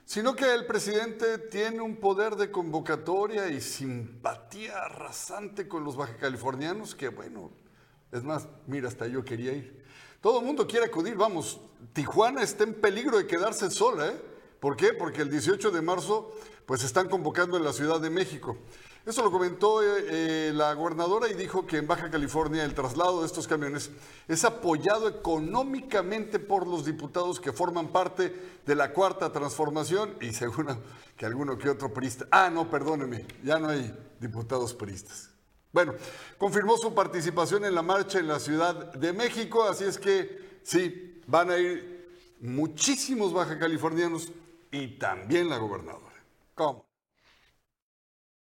sino 0.04 0.36
que 0.36 0.52
el 0.52 0.66
presidente 0.66 1.38
tiene 1.38 1.80
un 1.80 1.96
poder 1.96 2.36
de 2.36 2.50
convocatoria 2.50 3.48
y 3.48 3.62
simpatía 3.62 4.82
arrasante 4.82 5.66
con 5.66 5.82
los 5.82 5.96
bajacalifornianos 5.96 6.94
que, 6.94 7.08
bueno, 7.08 7.50
es 8.12 8.22
más, 8.22 8.46
mira, 8.66 8.88
hasta 8.88 9.06
yo 9.06 9.24
quería 9.24 9.54
ir. 9.54 9.77
Todo 10.28 10.40
el 10.40 10.44
mundo 10.44 10.66
quiere 10.66 10.84
acudir, 10.84 11.14
vamos, 11.14 11.58
Tijuana 11.94 12.42
está 12.42 12.64
en 12.64 12.74
peligro 12.74 13.16
de 13.16 13.26
quedarse 13.26 13.70
sola, 13.70 14.08
¿eh? 14.08 14.22
¿Por 14.60 14.76
qué? 14.76 14.92
Porque 14.92 15.22
el 15.22 15.30
18 15.30 15.70
de 15.70 15.80
marzo 15.80 16.34
pues 16.66 16.84
están 16.84 17.08
convocando 17.08 17.56
en 17.56 17.64
la 17.64 17.72
Ciudad 17.72 17.98
de 17.98 18.10
México. 18.10 18.58
Eso 19.06 19.22
lo 19.22 19.30
comentó 19.30 19.82
eh, 19.82 20.04
eh, 20.06 20.52
la 20.54 20.74
gobernadora 20.74 21.30
y 21.30 21.34
dijo 21.34 21.66
que 21.66 21.78
en 21.78 21.86
Baja 21.86 22.10
California 22.10 22.62
el 22.62 22.74
traslado 22.74 23.20
de 23.20 23.26
estos 23.26 23.48
camiones 23.48 23.90
es 24.28 24.44
apoyado 24.44 25.08
económicamente 25.08 26.38
por 26.38 26.66
los 26.66 26.84
diputados 26.84 27.40
que 27.40 27.54
forman 27.54 27.88
parte 27.88 28.58
de 28.66 28.74
la 28.74 28.92
cuarta 28.92 29.32
transformación 29.32 30.14
y 30.20 30.34
seguro 30.34 30.76
que 31.16 31.24
alguno 31.24 31.56
que 31.56 31.70
otro 31.70 31.94
priista. 31.94 32.26
Ah, 32.30 32.50
no, 32.50 32.68
perdóneme, 32.68 33.24
ya 33.42 33.58
no 33.58 33.70
hay 33.70 33.96
diputados 34.20 34.74
priistas. 34.74 35.37
Bueno, 35.78 35.94
confirmó 36.38 36.76
su 36.76 36.92
participación 36.92 37.64
en 37.64 37.72
la 37.72 37.82
marcha 37.82 38.18
en 38.18 38.26
la 38.26 38.40
Ciudad 38.40 38.94
de 38.94 39.12
México, 39.12 39.62
así 39.62 39.84
es 39.84 39.96
que 39.96 40.58
sí, 40.64 41.22
van 41.28 41.52
a 41.52 41.56
ir 41.56 42.34
muchísimos 42.40 43.32
baja 43.32 43.56
californianos 43.60 44.32
y 44.72 44.98
también 44.98 45.48
la 45.48 45.56
gobernadora. 45.58 46.16
¿Cómo? 46.56 46.84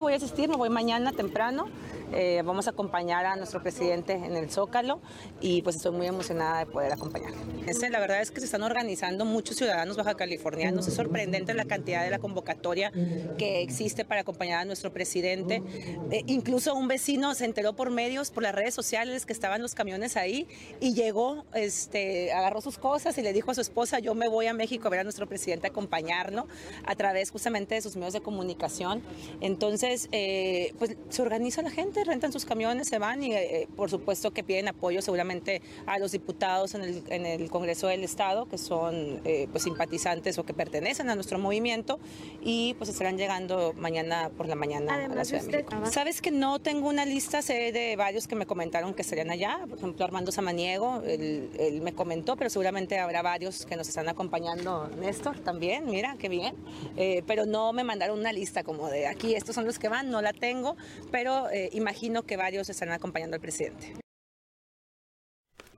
Voy 0.00 0.14
a 0.14 0.16
asistir, 0.16 0.48
me 0.48 0.56
voy 0.56 0.70
mañana 0.70 1.12
temprano 1.12 1.68
Eh, 2.12 2.42
vamos 2.44 2.66
a 2.66 2.70
acompañar 2.70 3.26
a 3.26 3.36
nuestro 3.36 3.62
presidente 3.62 4.12
en 4.12 4.36
el 4.36 4.50
Zócalo 4.50 5.00
y 5.40 5.62
pues 5.62 5.76
estoy 5.76 5.92
muy 5.92 6.06
emocionada 6.06 6.60
de 6.60 6.66
poder 6.66 6.92
acompañarle. 6.92 7.38
Este, 7.66 7.90
la 7.90 8.00
verdad 8.00 8.20
es 8.20 8.30
que 8.30 8.40
se 8.40 8.46
están 8.46 8.62
organizando 8.62 9.24
muchos 9.24 9.56
ciudadanos 9.56 9.96
baja 9.96 10.14
californianos. 10.14 10.88
Es 10.88 10.94
sorprendente 10.94 11.54
la 11.54 11.64
cantidad 11.64 12.02
de 12.02 12.10
la 12.10 12.18
convocatoria 12.18 12.92
que 13.38 13.62
existe 13.62 14.04
para 14.04 14.22
acompañar 14.22 14.60
a 14.60 14.64
nuestro 14.64 14.92
presidente. 14.92 15.62
Eh, 16.10 16.24
incluso 16.26 16.74
un 16.74 16.88
vecino 16.88 17.34
se 17.34 17.44
enteró 17.44 17.74
por 17.74 17.90
medios, 17.90 18.30
por 18.30 18.42
las 18.42 18.54
redes 18.54 18.74
sociales 18.74 19.26
que 19.26 19.32
estaban 19.32 19.62
los 19.62 19.74
camiones 19.74 20.16
ahí 20.16 20.48
y 20.80 20.94
llegó, 20.94 21.44
este, 21.54 22.32
agarró 22.32 22.60
sus 22.60 22.78
cosas 22.78 23.16
y 23.18 23.22
le 23.22 23.32
dijo 23.32 23.50
a 23.50 23.54
su 23.54 23.60
esposa, 23.60 23.98
yo 23.98 24.14
me 24.14 24.28
voy 24.28 24.46
a 24.46 24.54
México 24.54 24.86
a 24.88 24.90
ver 24.90 25.00
a 25.00 25.04
nuestro 25.04 25.26
presidente, 25.26 25.66
a 25.66 25.70
acompañarlo 25.70 26.46
a 26.84 26.94
través 26.94 27.30
justamente 27.30 27.74
de 27.74 27.82
sus 27.82 27.96
medios 27.96 28.12
de 28.12 28.20
comunicación. 28.20 29.02
Entonces, 29.40 30.08
eh, 30.12 30.74
pues 30.78 30.96
se 31.08 31.22
organiza 31.22 31.62
la 31.62 31.70
gente, 31.70 31.99
rentan 32.04 32.32
sus 32.32 32.44
camiones, 32.44 32.88
se 32.88 32.98
van 32.98 33.22
y 33.22 33.32
eh, 33.34 33.68
por 33.76 33.90
supuesto 33.90 34.32
que 34.32 34.42
piden 34.42 34.68
apoyo 34.68 35.02
seguramente 35.02 35.62
a 35.86 35.98
los 35.98 36.12
diputados 36.12 36.74
en 36.74 36.82
el, 36.82 37.02
en 37.08 37.26
el 37.26 37.50
Congreso 37.50 37.86
del 37.86 38.04
Estado, 38.04 38.46
que 38.46 38.58
son 38.58 39.20
eh, 39.24 39.48
pues 39.50 39.64
simpatizantes 39.64 40.38
o 40.38 40.44
que 40.44 40.54
pertenecen 40.54 41.10
a 41.10 41.14
nuestro 41.14 41.38
movimiento 41.38 41.98
y 42.42 42.74
pues 42.74 42.90
estarán 42.90 43.16
llegando 43.16 43.72
mañana 43.74 44.30
por 44.36 44.48
la 44.48 44.54
mañana 44.54 45.04
a 45.04 45.08
la 45.08 45.24
Ciudad 45.24 45.42
de 45.42 45.52
México. 45.52 45.86
Sabes 45.90 46.20
que 46.20 46.30
no 46.30 46.58
tengo 46.58 46.88
una 46.88 47.04
lista, 47.04 47.42
sé 47.42 47.72
de 47.72 47.96
varios 47.96 48.26
que 48.26 48.34
me 48.34 48.46
comentaron 48.46 48.94
que 48.94 49.02
estarían 49.02 49.30
allá, 49.30 49.60
por 49.68 49.78
ejemplo 49.78 50.04
Armando 50.04 50.32
Samaniego, 50.32 51.02
él, 51.06 51.50
él 51.58 51.80
me 51.80 51.92
comentó, 51.92 52.36
pero 52.36 52.50
seguramente 52.50 52.98
habrá 52.98 53.22
varios 53.22 53.66
que 53.66 53.76
nos 53.76 53.88
están 53.88 54.08
acompañando, 54.08 54.88
Néstor 54.98 55.40
también, 55.40 55.86
mira, 55.86 56.16
qué 56.18 56.28
bien, 56.28 56.54
eh, 56.96 57.22
pero 57.26 57.46
no 57.46 57.72
me 57.72 57.84
mandaron 57.84 58.18
una 58.18 58.32
lista 58.32 58.62
como 58.62 58.88
de 58.88 59.06
aquí, 59.06 59.34
estos 59.34 59.54
son 59.54 59.64
los 59.64 59.78
que 59.78 59.88
van, 59.88 60.10
no 60.10 60.22
la 60.22 60.32
tengo, 60.32 60.76
pero 61.10 61.50
eh, 61.50 61.70
imagino 61.90 62.22
que 62.22 62.36
varios 62.36 62.70
estarán 62.70 62.94
acompañando 62.94 63.34
al 63.34 63.40
presidente. 63.40 63.94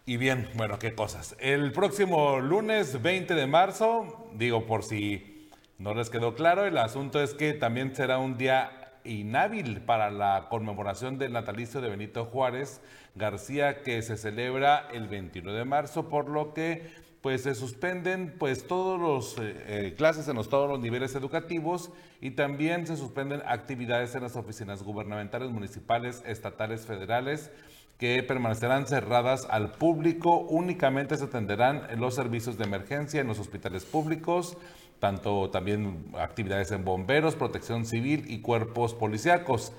Y 0.04 0.19
bien, 0.19 0.50
bueno, 0.57 0.78
qué 0.78 0.95
cosas. 0.95 1.35
El 1.40 1.73
próximo 1.73 2.38
lunes 2.38 3.00
20 3.00 3.35
de 3.35 3.47
marzo, 3.47 4.28
digo 4.35 4.66
por 4.66 4.83
si 4.83 5.49
no 5.78 5.95
les 5.95 6.11
quedó 6.11 6.35
claro, 6.35 6.66
el 6.66 6.76
asunto 6.76 7.23
es 7.23 7.33
que 7.33 7.54
también 7.54 7.97
será 7.97 8.19
un 8.19 8.37
día 8.37 8.99
inhábil 9.04 9.81
para 9.81 10.11
la 10.11 10.49
conmemoración 10.50 11.16
del 11.16 11.33
natalicio 11.33 11.81
de 11.81 11.88
Benito 11.88 12.26
Juárez 12.26 12.83
García 13.14 13.81
que 13.83 14.02
se 14.02 14.19
celebra 14.19 14.88
el 14.92 15.09
21 15.09 15.54
de 15.54 15.64
marzo, 15.64 16.11
por 16.11 16.28
lo 16.28 16.52
que 16.52 16.90
pues 17.23 17.45
se 17.45 17.55
suspenden 17.55 18.35
pues 18.37 18.67
todos 18.67 19.00
los 19.00 19.38
eh, 19.38 19.55
eh, 19.67 19.95
clases 19.97 20.26
en 20.26 20.35
los, 20.35 20.49
todos 20.49 20.69
los 20.69 20.81
niveles 20.81 21.14
educativos 21.14 21.91
y 22.21 22.33
también 22.33 22.87
se 22.87 22.97
suspenden 22.97 23.43
actividades 23.47 24.14
en 24.17 24.23
las 24.23 24.35
oficinas 24.35 24.83
gubernamentales, 24.83 25.50
municipales, 25.50 26.23
estatales, 26.26 26.85
federales 26.85 27.50
que 27.97 28.21
permanecerán 28.25 28.88
cerradas 28.88 29.47
al 29.49 29.71
público, 29.71 30.41
únicamente 30.41 31.17
se 31.17 31.25
atenderán 31.25 31.87
en 31.88 32.00
los 32.00 32.17
servicios 32.17 32.59
de 32.59 32.64
emergencia 32.64 33.21
en 33.21 33.29
los 33.29 33.38
hospitales 33.38 33.85
públicos, 33.85 34.57
tanto 34.99 35.50
también 35.50 36.07
actividades 36.19 36.73
en 36.73 36.85
bomberos, 36.85 37.37
protección 37.37 37.87
civil 37.87 38.25
y 38.26 38.41
cuerpos 38.41 38.95
policíacos. 38.95 39.73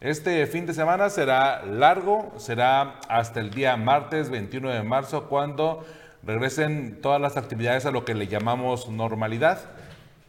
Este 0.00 0.44
fin 0.48 0.66
de 0.66 0.74
semana 0.74 1.08
será 1.08 1.64
largo, 1.64 2.32
será 2.38 2.98
hasta 3.08 3.38
el 3.38 3.50
día 3.50 3.76
martes 3.76 4.28
21 4.28 4.70
de 4.70 4.82
marzo 4.82 5.28
cuando 5.28 5.84
regresen 6.22 7.00
todas 7.00 7.20
las 7.20 7.36
actividades 7.36 7.86
a 7.86 7.90
lo 7.90 8.04
que 8.04 8.14
le 8.14 8.26
llamamos 8.26 8.88
normalidad 8.88 9.60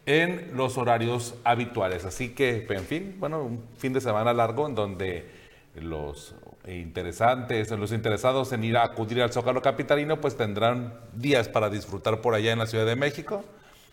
en 0.06 0.56
los 0.56 0.78
horarios 0.78 1.34
habituales. 1.44 2.04
Así 2.04 2.30
que, 2.30 2.66
en 2.68 2.84
fin, 2.84 3.16
bueno, 3.18 3.42
un 3.42 3.64
fin 3.78 3.92
de 3.92 4.00
semana 4.00 4.32
largo 4.32 4.66
en 4.66 4.74
donde 4.74 5.30
los 5.74 6.34
interesantes, 6.66 7.70
los 7.70 7.92
interesados 7.92 8.52
en 8.52 8.64
ir 8.64 8.76
a 8.76 8.84
acudir 8.84 9.22
al 9.22 9.32
Zócalo 9.32 9.62
Capitalino, 9.62 10.20
pues 10.20 10.36
tendrán 10.36 10.94
días 11.14 11.48
para 11.48 11.70
disfrutar 11.70 12.20
por 12.20 12.34
allá 12.34 12.52
en 12.52 12.58
la 12.58 12.66
Ciudad 12.66 12.86
de 12.86 12.96
México. 12.96 13.44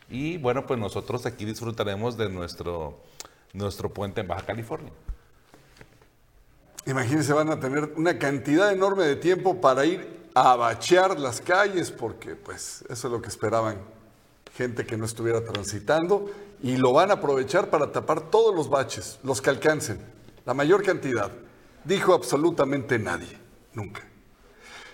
Y 0.10 0.38
bueno, 0.38 0.66
pues 0.66 0.80
nosotros 0.80 1.26
aquí 1.26 1.46
disfrutaremos 1.46 2.18
de 2.18 2.30
nuestro, 2.30 3.00
nuestro 3.54 3.94
puente 3.94 4.22
en 4.22 4.28
Baja 4.28 4.46
California. 4.46 4.92
Imagínense, 6.86 7.34
van 7.34 7.50
a 7.50 7.60
tener 7.60 7.92
una 7.98 8.18
cantidad 8.18 8.72
enorme 8.72 9.04
de 9.04 9.18
tiempo 9.18 9.60
para 9.60 9.86
ir 9.86 10.17
a 10.38 10.56
bachear 10.56 11.20
las 11.20 11.42
calles, 11.42 11.92
porque 11.92 12.36
pues 12.36 12.84
eso 12.90 13.08
es 13.08 13.12
lo 13.12 13.22
que 13.22 13.30
esperaban 13.30 13.80
gente 14.56 14.86
que 14.86 14.98
no 14.98 15.06
estuviera 15.06 15.44
transitando, 15.44 16.30
y 16.62 16.78
lo 16.78 16.94
van 16.94 17.12
a 17.12 17.16
aprovechar 17.16 17.70
para 17.70 17.92
tapar 17.92 18.32
todos 18.32 18.56
los 18.56 18.70
baches, 18.70 19.20
los 19.24 19.42
que 19.42 19.52
alcancen, 19.52 20.00
la 20.46 20.54
mayor 20.54 20.84
cantidad. 20.84 21.32
Dijo 21.84 22.14
absolutamente 22.14 22.98
nadie, 22.98 23.38
nunca. 23.74 24.04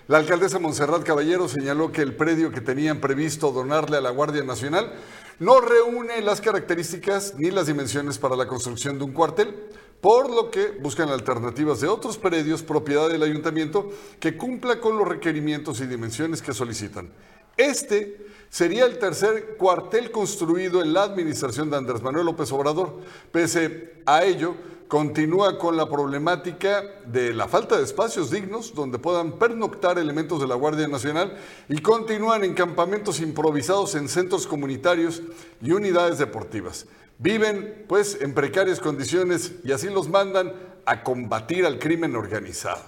La 0.08 0.18
alcaldesa 0.18 0.60
Montserrat 0.60 1.04
Caballero 1.04 1.48
señaló 1.48 1.92
que 1.92 2.02
el 2.02 2.14
predio 2.16 2.52
que 2.52 2.60
tenían 2.60 3.00
previsto 3.00 3.52
donarle 3.52 3.98
a 3.98 4.02
la 4.02 4.10
Guardia 4.10 4.44
Nacional 4.44 4.94
no 5.40 5.62
reúne 5.62 6.22
las 6.22 6.42
características 6.42 7.36
ni 7.38 7.52
las 7.52 7.68
dimensiones 7.68 8.18
para 8.18 8.36
la 8.36 8.46
construcción 8.46 8.98
de 8.98 9.06
un 9.06 9.14
cuartel, 9.14 9.56
por 10.04 10.30
lo 10.30 10.52
que 10.52 10.72
buscan 10.82 11.08
alternativas 11.08 11.80
de 11.80 11.88
otros 11.88 12.18
predios 12.18 12.62
propiedad 12.62 13.08
del 13.08 13.24
ayuntamiento 13.24 13.90
que 14.20 14.36
cumpla 14.36 14.82
con 14.82 14.98
los 14.98 15.08
requerimientos 15.08 15.80
y 15.80 15.88
dimensiones 15.88 16.42
que 16.42 16.54
solicitan. 16.54 17.10
Este 17.56 18.28
sería 18.50 18.84
el 18.84 19.00
tercer 19.00 19.56
cuartel 19.56 20.12
construido 20.12 20.82
en 20.82 20.92
la 20.92 21.04
administración 21.04 21.70
de 21.70 21.78
Andrés 21.78 22.02
Manuel 22.02 22.26
López 22.26 22.52
Obrador. 22.52 23.00
Pese 23.32 23.94
a 24.06 24.26
ello, 24.26 24.56
continúa 24.90 25.58
con 25.58 25.78
la 25.78 25.90
problemática 25.90 26.84
de 27.06 27.34
la 27.34 27.48
falta 27.48 27.78
de 27.78 27.84
espacios 27.86 28.30
dignos 28.30 28.76
donde 28.76 29.00
puedan 29.00 29.40
pernoctar 29.40 29.98
elementos 29.98 30.42
de 30.42 30.48
la 30.48 30.56
Guardia 30.56 30.90
Nacional 30.90 31.38
y 31.70 31.82
continúan 31.82 32.44
en 32.44 32.56
campamentos 32.56 33.22
improvisados 33.22 33.96
en 33.96 34.10
centros 34.10 34.48
comunitarios 34.48 35.22
y 35.62 35.72
unidades 35.72 36.18
deportivas. 36.18 36.88
Viven 37.18 37.86
pues 37.88 38.18
en 38.22 38.34
precarias 38.34 38.80
condiciones 38.80 39.54
y 39.64 39.72
así 39.72 39.90
los 39.90 40.10
mandan 40.10 40.54
a 40.86 41.04
combatir 41.04 41.66
al 41.66 41.80
crimen 41.80 42.16
organizado. 42.16 42.82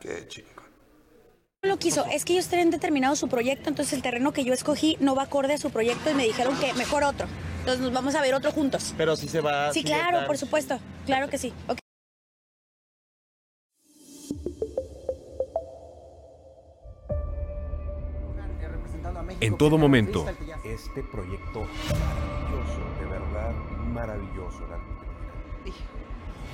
Qué 0.00 0.26
chico. 0.28 0.62
lo 1.62 1.78
quiso, 1.78 2.06
es 2.06 2.24
que 2.24 2.34
ellos 2.34 2.48
tienen 2.48 2.70
determinado 2.70 3.16
su 3.16 3.28
proyecto, 3.28 3.68
entonces 3.68 3.94
el 3.94 4.02
terreno 4.02 4.32
que 4.32 4.44
yo 4.44 4.54
escogí 4.54 4.96
no 5.00 5.14
va 5.14 5.24
acorde 5.24 5.54
a 5.54 5.58
su 5.58 5.70
proyecto 5.70 6.10
y 6.10 6.14
me 6.14 6.24
dijeron 6.24 6.56
que 6.58 6.72
mejor 6.74 7.04
otro. 7.04 7.26
Entonces 7.60 7.80
nos 7.84 7.92
vamos 7.92 8.14
a 8.14 8.22
ver 8.22 8.34
otro 8.34 8.52
juntos. 8.52 8.94
Pero 8.96 9.16
si 9.16 9.28
se 9.28 9.40
va. 9.40 9.72
Sí, 9.72 9.84
claro, 9.84 10.26
por 10.26 10.38
supuesto. 10.38 10.78
Claro 11.04 11.28
que 11.28 11.36
sí. 11.36 11.52
En 19.40 19.56
todo 19.58 19.76
momento. 19.76 20.26
Este 20.64 21.02
proyecto 21.02 21.66
maravilloso, 22.68 22.98
de 22.98 23.06
verdad 23.06 23.52
maravilloso. 23.92 24.58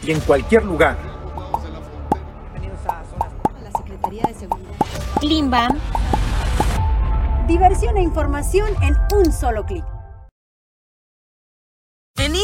Y 0.02 0.10
en 0.10 0.20
cualquier 0.20 0.64
lugar. 0.64 0.96
La 3.62 3.70
Secretaría 3.78 4.22
de 4.24 4.34
Seguridad. 4.34 4.74
Klimbam. 5.20 5.78
Diversión 7.46 7.96
e 7.96 8.02
información 8.02 8.68
en 8.82 8.96
un 9.16 9.32
solo 9.32 9.64
clic. 9.64 9.84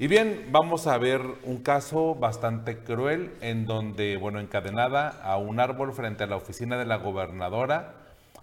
Y 0.00 0.08
bien, 0.08 0.48
vamos 0.50 0.88
a 0.88 0.98
ver 0.98 1.20
un 1.44 1.58
caso 1.58 2.16
bastante 2.16 2.78
cruel 2.78 3.30
en 3.40 3.64
donde, 3.64 4.16
bueno, 4.16 4.40
encadenada 4.40 5.08
a 5.22 5.36
un 5.36 5.60
árbol 5.60 5.92
frente 5.92 6.24
a 6.24 6.26
la 6.26 6.34
oficina 6.34 6.76
de 6.76 6.84
la 6.84 6.96
gobernadora, 6.96 7.94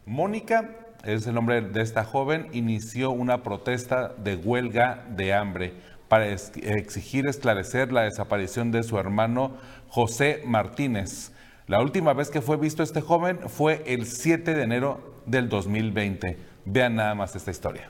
Mónica, 0.05 0.69
es 1.03 1.27
el 1.27 1.35
nombre 1.35 1.59
de 1.61 1.81
esta 1.81 2.05
joven, 2.05 2.47
inició 2.53 3.11
una 3.11 3.43
protesta 3.43 4.13
de 4.17 4.37
huelga 4.37 5.03
de 5.09 5.33
hambre 5.33 5.73
para 6.07 6.29
exigir 6.29 7.27
esclarecer 7.27 7.91
la 7.91 8.03
desaparición 8.03 8.71
de 8.71 8.83
su 8.83 8.97
hermano 8.97 9.57
José 9.89 10.43
Martínez. 10.45 11.33
La 11.67 11.81
última 11.81 12.13
vez 12.13 12.29
que 12.29 12.41
fue 12.41 12.55
visto 12.55 12.81
este 12.81 13.01
joven 13.01 13.39
fue 13.49 13.83
el 13.87 14.05
7 14.05 14.53
de 14.53 14.63
enero 14.63 15.15
del 15.25 15.49
2020. 15.49 16.37
Vean 16.63 16.95
nada 16.95 17.13
más 17.13 17.35
esta 17.35 17.51
historia. 17.51 17.89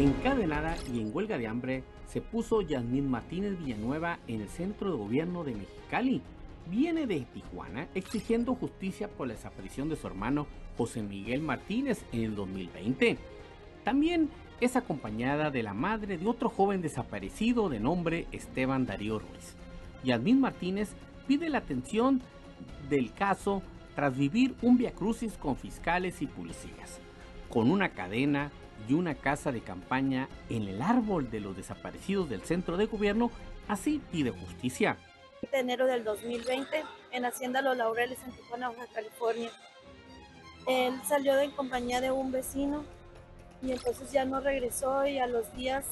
Encadenada 0.00 0.76
y 0.90 0.98
en 0.98 1.14
huelga 1.14 1.36
de 1.36 1.46
hambre 1.46 1.84
se 2.08 2.22
puso 2.22 2.62
Yasmín 2.62 3.10
Martínez 3.10 3.58
Villanueva 3.58 4.18
en 4.28 4.40
el 4.40 4.48
centro 4.48 4.90
de 4.90 4.96
gobierno 4.96 5.44
de 5.44 5.54
Mexicali. 5.54 6.22
Viene 6.70 7.06
de 7.06 7.20
Tijuana 7.34 7.86
exigiendo 7.94 8.54
justicia 8.54 9.08
por 9.08 9.28
la 9.28 9.34
desaparición 9.34 9.90
de 9.90 9.96
su 9.96 10.06
hermano 10.06 10.46
José 10.78 11.02
Miguel 11.02 11.42
Martínez 11.42 12.02
en 12.12 12.22
el 12.22 12.34
2020. 12.34 13.18
También 13.84 14.30
es 14.62 14.74
acompañada 14.74 15.50
de 15.50 15.62
la 15.62 15.74
madre 15.74 16.16
de 16.16 16.26
otro 16.26 16.48
joven 16.48 16.80
desaparecido 16.80 17.68
de 17.68 17.80
nombre 17.80 18.26
Esteban 18.32 18.86
Darío 18.86 19.18
Ruiz. 19.18 19.54
Yasmín 20.02 20.40
Martínez 20.40 20.94
pide 21.26 21.50
la 21.50 21.58
atención 21.58 22.22
del 22.88 23.12
caso 23.12 23.60
tras 23.94 24.16
vivir 24.16 24.54
un 24.62 24.78
viacrucis 24.78 25.36
con 25.36 25.56
fiscales 25.56 26.22
y 26.22 26.26
policías, 26.26 27.00
con 27.50 27.70
una 27.70 27.90
cadena 27.90 28.50
y 28.88 28.94
una 28.94 29.14
casa 29.14 29.52
de 29.52 29.60
campaña 29.60 30.28
en 30.48 30.68
el 30.68 30.82
árbol 30.82 31.30
de 31.30 31.40
los 31.40 31.56
desaparecidos 31.56 32.28
del 32.28 32.42
centro 32.42 32.76
de 32.76 32.86
gobierno, 32.86 33.30
así 33.68 34.00
pide 34.10 34.30
justicia. 34.30 34.96
De 35.50 35.58
enero 35.58 35.86
del 35.86 36.04
2020 36.04 36.84
en 37.12 37.24
Hacienda 37.24 37.62
Los 37.62 37.76
Laureles 37.76 38.18
en 38.24 38.32
Tijuana, 38.32 38.68
Baja 38.68 38.86
California. 38.92 39.50
Él 40.66 40.94
salió 41.06 41.38
en 41.38 41.50
compañía 41.52 42.00
de 42.00 42.10
un 42.10 42.30
vecino 42.30 42.84
y 43.62 43.72
entonces 43.72 44.12
ya 44.12 44.24
no 44.24 44.40
regresó 44.40 45.06
y 45.06 45.18
a 45.18 45.26
los 45.26 45.52
días 45.54 45.86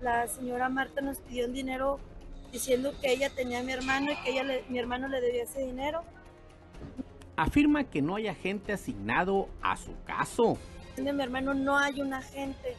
la 0.00 0.26
señora 0.28 0.68
Marta 0.68 1.00
nos 1.00 1.18
pidió 1.18 1.46
un 1.46 1.52
dinero 1.52 1.98
diciendo 2.52 2.92
que 3.00 3.12
ella 3.12 3.30
tenía 3.30 3.60
a 3.60 3.62
mi 3.62 3.72
hermano 3.72 4.12
y 4.12 4.16
que 4.16 4.30
ella 4.30 4.44
mi 4.68 4.78
hermano 4.78 5.08
le 5.08 5.20
debía 5.20 5.44
ese 5.44 5.62
dinero. 5.62 6.02
Afirma 7.36 7.84
que 7.84 8.02
no 8.02 8.16
hay 8.16 8.28
agente 8.28 8.72
asignado 8.72 9.48
a 9.62 9.76
su 9.76 9.92
caso. 10.04 10.58
De 11.04 11.12
mi 11.12 11.22
hermano 11.22 11.54
no 11.54 11.78
hay 11.78 12.00
un 12.00 12.12
agente. 12.12 12.76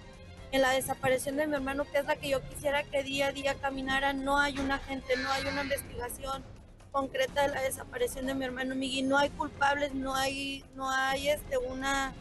En 0.51 0.61
la 0.61 0.71
desaparición 0.71 1.37
de 1.37 1.47
mi 1.47 1.55
hermano, 1.55 1.85
que 1.85 1.99
es 1.99 2.05
la 2.05 2.15
que 2.15 2.29
yo 2.29 2.41
quisiera 2.41 2.83
que 2.83 3.03
día 3.03 3.27
a 3.27 3.31
día 3.31 3.55
caminara, 3.55 4.13
no 4.13 4.37
hay 4.37 4.57
un 4.59 4.71
agente, 4.71 5.15
no 5.17 5.31
hay 5.31 5.45
una 5.45 5.63
investigación 5.63 6.43
concreta 6.91 7.43
de 7.43 7.49
la 7.49 7.61
desaparición 7.61 8.25
de 8.25 8.33
mi 8.33 8.45
hermano 8.45 8.75
Miguel. 8.75 9.07
No 9.07 9.17
hay 9.17 9.29
culpables, 9.29 9.93
no 9.93 10.15
hay, 10.15 10.65
no 10.75 10.89
hay 10.89 11.29
este, 11.29 11.57
una 11.57 12.13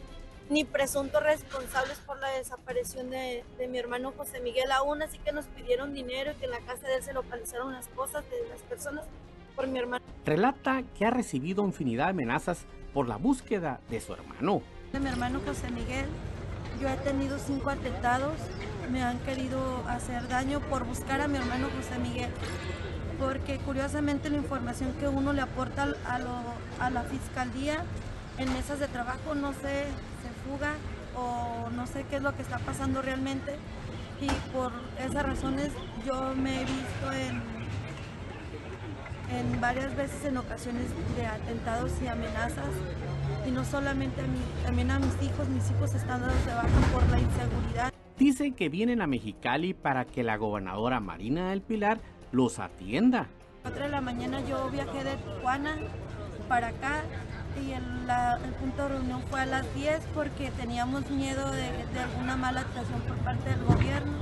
ni 0.49 0.63
presuntos 0.63 1.21
responsables 1.21 1.99
por 1.99 2.19
la 2.19 2.29
desaparición 2.29 3.09
de, 3.09 3.43
de, 3.57 3.67
mi 3.67 3.77
hermano 3.77 4.13
José 4.15 4.39
Miguel. 4.39 4.71
Aún 4.71 5.01
así 5.01 5.19
que 5.19 5.31
nos 5.31 5.45
pidieron 5.45 5.93
dinero 5.93 6.31
y 6.31 6.35
que 6.35 6.45
en 6.45 6.51
la 6.51 6.59
casa 6.61 6.87
de 6.87 6.95
él 6.95 7.03
se 7.03 7.13
localizaron 7.13 7.73
las 7.73 7.87
cosas 7.89 8.23
de 8.29 8.47
las 8.49 8.61
personas 8.61 9.05
por 9.55 9.67
mi 9.67 9.79
hermano. 9.79 10.03
Relata 10.25 10.83
que 10.97 11.05
ha 11.05 11.11
recibido 11.11 11.65
infinidad 11.65 12.05
de 12.05 12.11
amenazas 12.11 12.65
por 12.93 13.07
la 13.07 13.17
búsqueda 13.17 13.79
de 13.89 14.01
su 14.01 14.13
hermano. 14.13 14.61
De 14.91 14.99
mi 14.99 15.07
hermano 15.07 15.39
José 15.45 15.69
Miguel, 15.69 16.07
yo 16.81 16.89
he 16.89 16.95
tenido 16.97 17.37
cinco 17.37 17.69
atentados. 17.69 18.33
Me 18.91 19.03
han 19.03 19.19
querido 19.19 19.83
hacer 19.87 20.27
daño 20.27 20.61
por 20.61 20.83
buscar 20.83 21.21
a 21.21 21.27
mi 21.27 21.37
hermano 21.37 21.67
José 21.77 21.99
Miguel. 21.99 22.31
Porque 23.19 23.59
curiosamente 23.59 24.31
la 24.31 24.37
información 24.37 24.93
que 24.93 25.07
uno 25.07 25.31
le 25.31 25.41
aporta 25.41 25.93
a, 26.05 26.89
la 26.89 27.03
fiscalía 27.03 27.83
en 28.39 28.51
mesas 28.53 28.79
de 28.79 28.87
trabajo 28.87 29.35
no 29.35 29.51
sé 29.53 29.85
fuga 30.47 30.73
o 31.15 31.69
no 31.69 31.85
sé 31.85 32.05
qué 32.09 32.15
es 32.15 32.21
lo 32.23 32.35
que 32.35 32.41
está 32.41 32.57
pasando 32.59 33.01
realmente 33.01 33.57
y 34.21 34.27
por 34.53 34.71
esas 34.97 35.23
razones 35.25 35.71
yo 36.05 36.33
me 36.35 36.61
he 36.61 36.65
visto 36.65 37.11
en, 37.11 37.58
en 39.31 39.61
varias 39.61 39.95
veces 39.95 40.25
en 40.25 40.37
ocasiones 40.37 40.85
de 41.15 41.25
atentados 41.25 41.91
y 42.01 42.07
amenazas 42.07 42.69
y 43.47 43.51
no 43.51 43.63
solamente 43.63 44.21
a 44.21 44.27
mí, 44.27 44.39
también 44.65 44.91
a 44.91 44.99
mis 44.99 45.13
hijos, 45.21 45.47
mis 45.49 45.69
hijos 45.71 45.93
están 45.93 46.21
dados 46.21 46.45
de 46.45 46.53
baja 46.53 46.93
por 46.93 47.07
la 47.09 47.19
inseguridad. 47.19 47.93
Dicen 48.17 48.53
que 48.53 48.69
vienen 48.69 49.01
a 49.01 49.07
Mexicali 49.07 49.73
para 49.73 50.05
que 50.05 50.23
la 50.23 50.37
gobernadora 50.37 50.99
Marina 50.99 51.49
del 51.51 51.61
Pilar 51.61 51.99
los 52.31 52.59
atienda. 52.59 53.27
A 53.63 53.69
4 53.69 53.83
de 53.85 53.89
la 53.89 54.01
mañana 54.01 54.41
yo 54.41 54.69
viajé 54.69 55.03
de 55.03 55.15
Tijuana 55.15 55.77
para 56.47 56.67
acá 56.69 57.03
y 57.63 57.71
el, 57.71 57.83
punto 58.59 58.83
de 58.83 58.89
reunión 58.89 59.21
fue 59.29 59.41
a 59.41 59.45
las 59.45 59.73
10 59.75 60.01
porque 60.13 60.51
teníamos 60.51 61.09
miedo 61.09 61.51
de, 61.51 61.99
alguna 61.99 62.35
mala 62.35 62.61
actuación 62.61 63.01
por 63.01 63.17
parte 63.17 63.49
del 63.49 63.63
gobierno. 63.63 64.17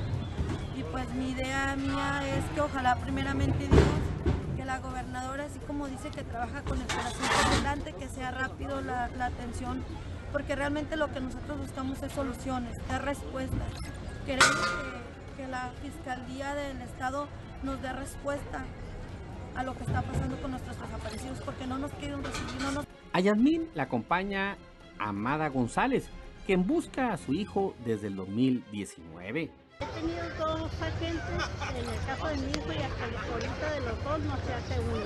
Y 0.77 0.83
pues 0.83 1.11
mi 1.13 1.31
idea 1.31 1.75
mía 1.75 2.21
es 2.37 2.45
que 2.53 2.61
ojalá 2.61 2.95
primeramente 2.97 3.67
Dios 3.67 4.36
la 4.67 4.79
gobernadora, 4.79 5.45
así 5.45 5.59
como 5.65 5.87
dice 5.87 6.09
que 6.09 6.23
trabaja 6.23 6.61
con 6.61 6.79
el 6.79 6.87
corazón 6.87 7.83
por 7.85 7.93
que 7.93 8.09
sea 8.09 8.31
rápido 8.31 8.81
la, 8.81 9.05
atención, 9.25 9.81
porque 10.33 10.55
realmente 10.55 10.97
lo 10.97 11.11
que 11.11 11.21
nosotros 11.21 11.57
buscamos 11.57 12.03
es 12.03 12.11
soluciones, 12.11 12.75
es 12.91 13.01
respuestas. 13.01 13.69
Queremos 14.25 14.55
que, 15.37 15.41
que 15.41 15.47
la 15.47 15.71
Fiscalía 15.81 16.53
del 16.53 16.81
Estado 16.81 17.27
nos 17.63 17.81
dé 17.81 17.93
respuesta 17.93 18.65
a 19.55 19.63
lo 19.63 19.73
que 19.75 19.83
está 19.85 20.01
pasando 20.01 20.35
con 20.41 20.51
nuestros 20.51 20.77
desaparecidos 20.77 21.39
porque 21.45 21.65
no 21.65 21.77
nos 21.77 21.91
quieren 21.93 22.21
recibir. 22.21 22.61
No 22.61 22.71
nos... 22.73 22.85
A 23.13 23.19
Yasmín 23.21 23.69
la 23.73 23.83
acompaña 23.83 24.57
Amada 24.99 25.47
González, 25.47 26.09
quien 26.45 26.67
busca 26.67 27.13
a 27.13 27.17
su 27.17 27.33
hijo 27.33 27.73
desde 27.85 28.07
el 28.07 28.17
2019. 28.17 29.49
He 29.79 29.85
tenido 29.85 30.23
dos 30.39 30.71
agentes, 30.81 31.13
en 31.69 31.89
el 31.89 32.05
caso 32.05 32.27
de 32.27 32.37
mi 32.37 32.49
hijo 32.49 32.73
y 32.73 32.81
hasta 32.81 33.03
ahorita 33.31 33.71
de 33.73 33.81
los 33.81 34.03
dos 34.03 34.19
no 34.19 34.37
se 34.45 34.53
hace 34.53 34.79
uno. 34.79 35.05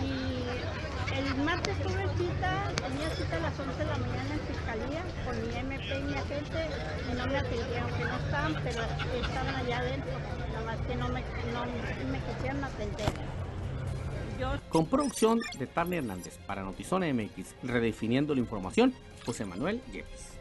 Y 0.00 1.18
el 1.18 1.34
martes 1.44 1.76
tuve 1.82 2.08
cita, 2.16 2.72
tenía 2.76 3.10
cita 3.10 3.36
a 3.36 3.40
las 3.40 3.60
11 3.60 3.78
de 3.78 3.84
la 3.84 3.98
mañana 3.98 4.34
en 4.34 4.40
fiscalía 4.40 5.02
con 5.26 5.42
mi 5.42 5.54
MP 5.54 5.98
y 5.98 6.02
mi 6.02 6.14
agente 6.14 6.68
y 7.10 7.14
no 7.14 7.26
me 7.26 7.36
atendieron, 7.36 7.90
que 7.92 8.04
no 8.04 8.16
estaban, 8.16 8.54
pero 8.64 8.82
estaban 9.26 9.54
allá 9.56 9.78
adentro, 9.78 10.12
nada 10.52 10.64
más 10.64 10.78
que 10.86 10.96
no 10.96 11.08
me, 11.08 11.20
no 11.52 11.66
me 12.10 12.18
quisieron 12.18 12.64
atender. 12.64 13.12
Con 14.70 14.86
producción 14.86 15.38
de 15.58 15.66
Tarny 15.66 15.96
Hernández 15.96 16.38
para 16.46 16.62
Notizona 16.62 17.12
MX, 17.12 17.56
redefiniendo 17.62 18.34
la 18.34 18.40
información, 18.40 18.94
José 19.26 19.44
Manuel 19.44 19.82
Yepes. 19.92 20.40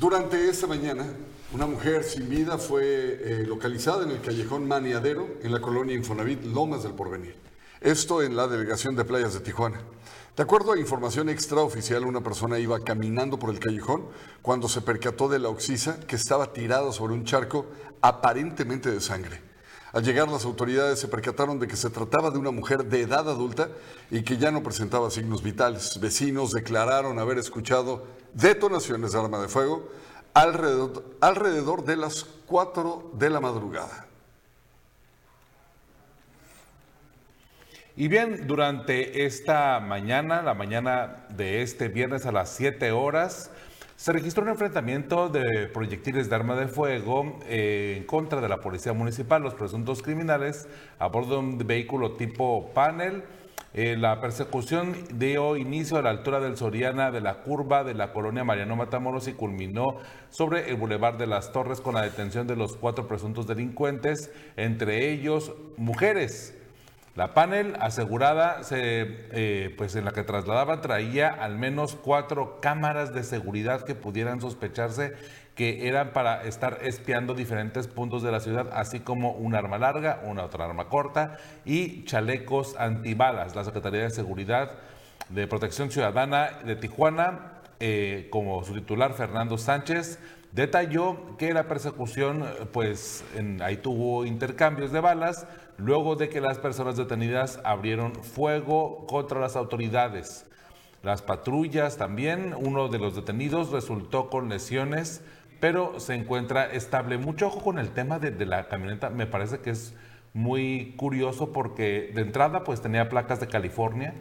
Durante 0.00 0.48
esta 0.48 0.66
mañana, 0.66 1.04
una 1.52 1.66
mujer 1.66 2.04
sin 2.04 2.30
vida 2.30 2.56
fue 2.56 3.20
eh, 3.22 3.44
localizada 3.46 4.02
en 4.04 4.12
el 4.12 4.22
callejón 4.22 4.66
Maniadero, 4.66 5.28
en 5.42 5.52
la 5.52 5.60
colonia 5.60 5.94
Infonavit 5.94 6.42
Lomas 6.42 6.84
del 6.84 6.94
Porvenir. 6.94 7.36
Esto 7.82 8.22
en 8.22 8.34
la 8.34 8.48
delegación 8.48 8.96
de 8.96 9.04
playas 9.04 9.34
de 9.34 9.40
Tijuana. 9.40 9.82
De 10.34 10.42
acuerdo 10.42 10.72
a 10.72 10.78
información 10.78 11.28
extraoficial, 11.28 12.06
una 12.06 12.22
persona 12.22 12.58
iba 12.58 12.80
caminando 12.80 13.38
por 13.38 13.50
el 13.50 13.58
callejón 13.58 14.06
cuando 14.40 14.70
se 14.70 14.80
percató 14.80 15.28
de 15.28 15.38
la 15.38 15.50
oxisa 15.50 16.00
que 16.00 16.16
estaba 16.16 16.54
tirada 16.54 16.92
sobre 16.92 17.12
un 17.12 17.26
charco 17.26 17.66
aparentemente 18.00 18.90
de 18.90 19.02
sangre. 19.02 19.42
Al 19.92 20.02
llegar 20.02 20.28
las 20.28 20.46
autoridades 20.46 20.98
se 20.98 21.08
percataron 21.08 21.58
de 21.58 21.68
que 21.68 21.76
se 21.76 21.90
trataba 21.90 22.30
de 22.30 22.38
una 22.38 22.52
mujer 22.52 22.86
de 22.86 23.02
edad 23.02 23.28
adulta 23.28 23.68
y 24.10 24.22
que 24.22 24.38
ya 24.38 24.50
no 24.50 24.62
presentaba 24.62 25.10
signos 25.10 25.42
vitales. 25.42 26.00
Vecinos 26.00 26.52
declararon 26.52 27.18
haber 27.18 27.36
escuchado 27.36 28.06
detonaciones 28.34 29.12
de 29.12 29.20
arma 29.20 29.40
de 29.40 29.48
fuego 29.48 29.88
alrededor, 30.34 31.04
alrededor 31.20 31.84
de 31.84 31.96
las 31.96 32.24
4 32.46 33.12
de 33.14 33.30
la 33.30 33.40
madrugada. 33.40 34.06
Y 37.96 38.08
bien, 38.08 38.46
durante 38.46 39.26
esta 39.26 39.78
mañana, 39.80 40.42
la 40.42 40.54
mañana 40.54 41.26
de 41.28 41.62
este 41.62 41.88
viernes 41.88 42.24
a 42.24 42.32
las 42.32 42.50
7 42.50 42.92
horas, 42.92 43.50
se 44.00 44.12
registró 44.12 44.42
un 44.42 44.48
enfrentamiento 44.48 45.28
de 45.28 45.66
proyectiles 45.66 46.30
de 46.30 46.34
arma 46.34 46.56
de 46.56 46.68
fuego 46.68 47.38
eh, 47.44 47.96
en 47.98 48.04
contra 48.04 48.40
de 48.40 48.48
la 48.48 48.62
policía 48.62 48.94
municipal. 48.94 49.42
Los 49.42 49.52
presuntos 49.52 50.00
criminales 50.00 50.66
a 50.98 51.08
bordo 51.08 51.34
de 51.34 51.40
un 51.40 51.58
vehículo 51.58 52.12
tipo 52.12 52.70
panel 52.72 53.24
eh, 53.72 53.96
la 53.96 54.20
persecución 54.20 54.96
dio 55.14 55.56
inicio 55.56 55.96
a 55.96 56.02
la 56.02 56.10
altura 56.10 56.40
del 56.40 56.56
Soriana 56.56 57.10
de 57.10 57.20
la 57.20 57.42
curva 57.42 57.84
de 57.84 57.94
la 57.94 58.12
colonia 58.12 58.42
Mariano 58.42 58.74
Matamoros 58.74 59.28
y 59.28 59.32
culminó 59.32 59.98
sobre 60.28 60.70
el 60.70 60.76
Boulevard 60.76 61.18
de 61.18 61.28
las 61.28 61.52
Torres 61.52 61.80
con 61.80 61.94
la 61.94 62.02
detención 62.02 62.46
de 62.46 62.56
los 62.56 62.76
cuatro 62.76 63.06
presuntos 63.06 63.46
delincuentes, 63.46 64.32
entre 64.56 65.12
ellos 65.12 65.52
mujeres. 65.76 66.56
La 67.16 67.34
panel 67.34 67.76
asegurada, 67.80 68.60
eh, 68.70 69.74
pues 69.76 69.94
en 69.94 70.04
la 70.04 70.12
que 70.12 70.22
trasladaban, 70.22 70.80
traía 70.80 71.28
al 71.28 71.58
menos 71.58 71.96
cuatro 71.96 72.60
cámaras 72.60 73.12
de 73.14 73.24
seguridad 73.24 73.84
que 73.84 73.94
pudieran 73.94 74.40
sospecharse 74.40 75.14
que 75.60 75.86
eran 75.86 76.14
para 76.14 76.44
estar 76.44 76.78
espiando 76.84 77.34
diferentes 77.34 77.86
puntos 77.86 78.22
de 78.22 78.32
la 78.32 78.40
ciudad, 78.40 78.70
así 78.72 79.00
como 79.00 79.32
un 79.32 79.54
arma 79.54 79.76
larga, 79.76 80.22
una 80.24 80.44
otra 80.44 80.64
arma 80.64 80.88
corta 80.88 81.36
y 81.66 82.02
chalecos 82.04 82.76
antibalas. 82.78 83.54
La 83.54 83.62
Secretaría 83.62 84.00
de 84.04 84.08
Seguridad 84.08 84.70
de 85.28 85.46
Protección 85.46 85.90
Ciudadana 85.90 86.48
de 86.64 86.76
Tijuana, 86.76 87.58
eh, 87.78 88.28
como 88.30 88.64
su 88.64 88.72
titular 88.72 89.12
Fernando 89.12 89.58
Sánchez, 89.58 90.18
Detalló 90.52 91.36
que 91.36 91.52
la 91.52 91.68
persecución, 91.68 92.44
pues 92.72 93.22
ahí 93.60 93.76
tuvo 93.76 94.24
intercambios 94.24 94.90
de 94.90 94.98
balas, 94.98 95.46
luego 95.76 96.16
de 96.16 96.28
que 96.28 96.40
las 96.40 96.58
personas 96.58 96.96
detenidas 96.96 97.60
abrieron 97.64 98.14
fuego 98.16 99.06
contra 99.06 99.38
las 99.38 99.54
autoridades. 99.54 100.46
Las 101.02 101.22
patrullas 101.22 101.96
también, 101.96 102.54
uno 102.58 102.88
de 102.88 102.98
los 102.98 103.14
detenidos 103.14 103.70
resultó 103.70 104.28
con 104.28 104.50
lesiones, 104.50 105.22
pero 105.60 106.00
se 106.00 106.14
encuentra 106.14 106.64
estable. 106.72 107.18
Mucho 107.18 107.48
ojo 107.48 107.60
con 107.60 107.78
el 107.78 107.90
tema 107.90 108.18
de, 108.18 108.46
la 108.46 108.68
camioneta, 108.68 109.10
me 109.10 109.26
parece 109.26 109.60
que 109.60 109.70
es 109.70 109.94
muy 110.32 110.94
curioso 110.96 111.52
porque 111.52 112.10
de 112.14 112.22
entrada 112.22 112.64
pues 112.64 112.80
tenía 112.80 113.08
placas 113.08 113.40
de 113.40 113.46
California, 113.46 114.14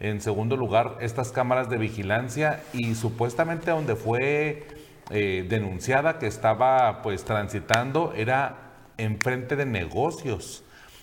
en 0.00 0.20
segundo 0.20 0.56
lugar 0.56 0.98
estas 1.00 1.32
cámaras 1.32 1.68
de 1.70 1.78
vigilancia 1.78 2.62
y 2.72 2.94
supuestamente 2.94 3.70
donde 3.70 3.96
fue 3.96 4.66
eh, 5.10 5.46
denunciada 5.48 6.18
que 6.18 6.26
estaba 6.26 7.02
pues 7.02 7.24
transitando 7.24 8.12
era 8.14 8.56
enfrente 8.98 9.56
de 9.56 9.66
negocios. 9.66 10.62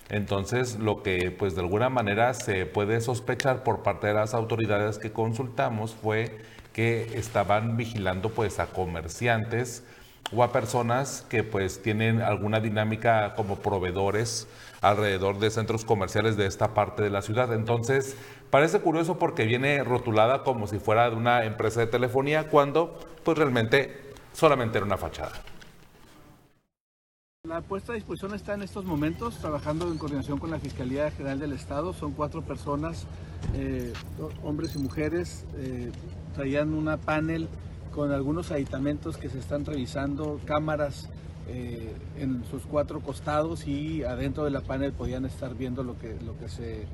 Entonces, 0.09 0.77
lo 0.79 1.01
que 1.01 1.31
pues 1.31 1.55
de 1.55 1.61
alguna 1.61 1.89
manera 1.89 2.33
se 2.33 2.65
puede 2.65 3.01
sospechar 3.01 3.63
por 3.63 3.83
parte 3.83 4.07
de 4.07 4.13
las 4.13 4.33
autoridades 4.33 4.99
que 4.99 5.11
consultamos 5.11 5.95
fue 5.95 6.37
que 6.73 7.17
estaban 7.17 7.77
vigilando 7.77 8.29
pues 8.29 8.59
a 8.59 8.67
comerciantes 8.67 9.83
o 10.35 10.43
a 10.43 10.51
personas 10.51 11.25
que 11.29 11.43
pues 11.43 11.81
tienen 11.81 12.21
alguna 12.21 12.59
dinámica 12.59 13.35
como 13.35 13.57
proveedores 13.57 14.47
alrededor 14.81 15.39
de 15.39 15.51
centros 15.51 15.85
comerciales 15.85 16.35
de 16.35 16.47
esta 16.47 16.73
parte 16.73 17.03
de 17.03 17.09
la 17.09 17.21
ciudad. 17.21 17.53
Entonces, 17.53 18.17
parece 18.49 18.79
curioso 18.79 19.19
porque 19.19 19.45
viene 19.45 19.83
rotulada 19.83 20.43
como 20.43 20.67
si 20.67 20.79
fuera 20.79 21.09
de 21.09 21.15
una 21.15 21.45
empresa 21.45 21.81
de 21.81 21.87
telefonía 21.87 22.49
cuando 22.49 22.99
pues 23.23 23.37
realmente 23.37 24.13
solamente 24.33 24.77
era 24.77 24.85
una 24.85 24.97
fachada. 24.97 25.33
La 27.45 27.59
puesta 27.61 27.91
a 27.91 27.95
disposición 27.95 28.33
está 28.33 28.53
en 28.53 28.63
estos 28.63 28.85
momentos 28.85 29.37
trabajando 29.37 29.91
en 29.91 29.97
coordinación 29.97 30.39
con 30.39 30.49
la 30.49 30.59
Fiscalía 30.59 31.11
General 31.11 31.39
del 31.39 31.51
Estado. 31.51 31.93
Son 31.93 32.13
cuatro 32.13 32.41
personas, 32.41 33.05
eh, 33.53 33.91
hombres 34.43 34.75
y 34.75 34.79
mujeres. 34.79 35.45
eh, 35.57 35.91
traían 36.33 36.73
una 36.73 36.97
panel 36.97 37.47
con 37.93 38.11
algunos 38.11 38.51
aditamentos 38.51 39.17
que 39.17 39.29
se 39.29 39.39
están 39.39 39.65
revisando, 39.65 40.39
cámaras 40.45 41.09
eh, 41.47 41.93
en 42.17 42.43
sus 42.45 42.63
cuatro 42.63 43.01
costados 43.01 43.67
y 43.67 44.03
adentro 44.03 44.45
de 44.45 44.51
la 44.51 44.61
panel 44.61 44.93
podían 44.93 45.25
estar 45.25 45.55
viendo 45.55 45.83
lo 45.83 45.97
que, 45.99 46.17
lo 46.25 46.37
que 46.37 46.47
se 46.47 46.87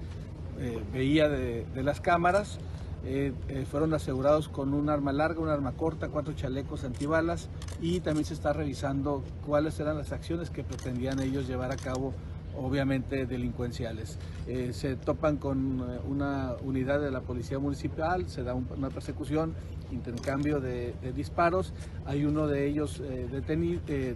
eh, 0.60 0.84
veía 0.92 1.30
de, 1.30 1.66
las 1.76 2.02
cámaras. 2.02 2.60
Eh, 3.06 3.32
fueron 3.72 3.94
asegurados 3.94 4.50
con 4.50 4.74
un 4.74 4.90
arma 4.90 5.14
larga, 5.14 5.40
un 5.40 5.48
arma 5.48 5.72
corta, 5.72 6.10
cuatro 6.10 6.34
chalecos 6.34 6.84
antibalas 6.84 7.48
y 7.80 8.02
también 8.02 8.26
se 8.26 8.34
está 8.34 8.52
revisando 8.52 9.24
cuáles 9.46 9.80
eran 9.80 9.98
las 9.98 10.12
acciones 10.12 10.50
que 10.50 10.66
pretendían 10.66 11.22
ellos 11.22 11.48
llevar 11.48 11.72
a 11.72 11.78
cabo, 11.78 12.14
obviamente 12.60 13.26
delincuenciales. 13.26 14.18
Eh, 14.48 14.72
se 14.74 14.96
topan 14.96 15.38
con 15.38 15.80
eh, 15.80 16.00
una 16.08 16.54
unidad 16.62 17.00
de 17.00 17.12
la 17.12 17.22
Policía 17.22 17.60
Municipal, 17.60 18.30
se 18.30 18.44
da 18.44 18.54
un- 18.54 18.68
una 18.76 18.90
persecución, 18.90 19.56
intercambio 19.92 20.60
de, 20.60 20.94
disparos. 21.16 21.74
Hay 22.06 22.26
uno 22.26 22.48
de 22.48 22.68
ellos, 22.68 23.02
eh, 23.04 23.28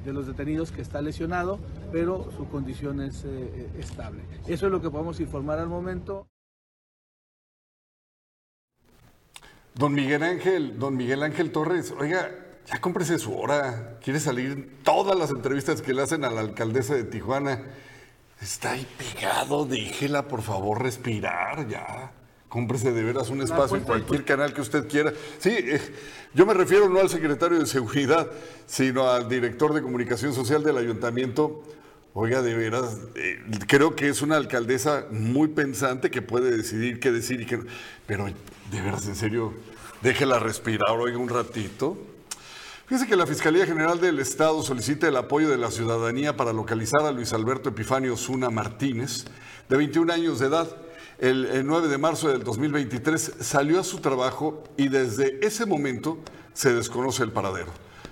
de 0.04 0.14
los 0.14 0.28
detenidos, 0.28 0.72
que 0.72 0.82
está 0.82 1.02
lesionado, 1.02 1.60
pero 1.92 2.30
su 2.38 2.48
condición 2.48 3.02
es 3.02 3.26
estable. 3.80 4.22
Eso 4.48 4.68
es 4.68 4.72
lo 4.72 4.82
que 4.82 4.90
podemos 4.92 5.20
informar 5.20 5.60
al 5.60 5.70
momento. 5.70 6.28
Don 9.76 9.94
Miguel 9.94 10.22
Ángel, 10.22 10.78
don 10.78 10.96
Miguel 10.96 11.24
Ángel 11.24 11.52
Torres, 11.52 11.92
oiga, 12.00 12.30
ya 12.68 12.80
cómprese 12.80 13.18
su 13.18 13.34
hora. 13.36 13.98
Quiere 14.04 14.20
salir 14.20 14.78
todas 14.84 15.18
las 15.18 15.32
entrevistas 15.32 15.82
que 15.82 15.94
le 15.94 16.04
hacen 16.04 16.24
a 16.24 16.30
la 16.30 16.42
alcaldesa 16.42 16.94
de 16.94 17.04
Tijuana. 17.06 17.60
Está 18.44 18.74
ahí 18.74 18.86
pegado, 18.98 19.66
déjela 19.66 20.28
por 20.28 20.42
favor 20.42 20.84
respirar 20.84 21.66
ya. 21.70 22.12
Cómprese 22.50 22.92
de 22.92 23.02
veras 23.02 23.30
un 23.30 23.42
espacio 23.42 23.78
en 23.78 23.84
cualquier 23.84 24.26
canal 24.26 24.54
que 24.54 24.60
usted 24.60 24.86
quiera. 24.90 25.14
Sí, 25.40 25.50
eh, 25.50 25.80
yo 26.34 26.46
me 26.46 26.54
refiero 26.54 26.90
no 26.90 27.00
al 27.00 27.10
secretario 27.10 27.58
de 27.58 27.66
Seguridad, 27.66 28.30
sino 28.66 29.10
al 29.10 29.30
director 29.30 29.74
de 29.74 29.82
Comunicación 29.82 30.34
Social 30.34 30.62
del 30.62 30.78
Ayuntamiento. 30.78 31.64
Oiga, 32.14 32.42
de 32.42 32.54
veras, 32.54 32.98
eh, 33.16 33.42
creo 33.66 33.96
que 33.96 34.10
es 34.10 34.22
una 34.22 34.36
alcaldesa 34.36 35.08
muy 35.10 35.48
pensante 35.48 36.12
que 36.12 36.22
puede 36.22 36.56
decidir 36.56 37.00
qué 37.00 37.14
decir 37.14 37.40
y 37.40 37.46
qué 37.46 37.58
no. 37.58 37.64
Pero 38.06 38.26
de 38.26 38.82
veras, 38.82 39.08
en 39.08 39.16
serio, 39.16 39.54
déjela 40.02 40.38
respirar, 40.38 40.92
oiga, 40.92 41.18
un 41.18 41.30
ratito. 41.30 41.98
Fíjese 42.94 43.10
que 43.10 43.16
la 43.16 43.26
Fiscalía 43.26 43.66
General 43.66 44.00
del 44.00 44.20
Estado 44.20 44.62
solicita 44.62 45.08
el 45.08 45.18
apoyo 45.18 45.50
de 45.50 45.58
la 45.58 45.72
ciudadanía 45.72 46.38
para 46.38 46.54
localizar 46.54 47.02
a 47.02 47.12
Luis 47.12 47.34
Alberto 47.34 47.70
Epifanio 47.70 48.16
Zuna 48.16 48.52
Martínez, 48.52 49.26
de 49.68 49.78
21 49.78 50.14
años 50.14 50.38
de 50.38 50.46
edad. 50.46 50.68
El, 51.18 51.46
el 51.46 51.66
9 51.66 51.88
de 51.88 51.98
marzo 51.98 52.30
del 52.30 52.44
2023 52.44 53.38
salió 53.40 53.80
a 53.80 53.84
su 53.84 53.98
trabajo 53.98 54.64
y 54.78 54.90
desde 54.90 55.44
ese 55.44 55.66
momento 55.66 56.20
se 56.54 56.72
desconoce 56.72 57.24
el 57.24 57.32
paradero. 57.32 57.72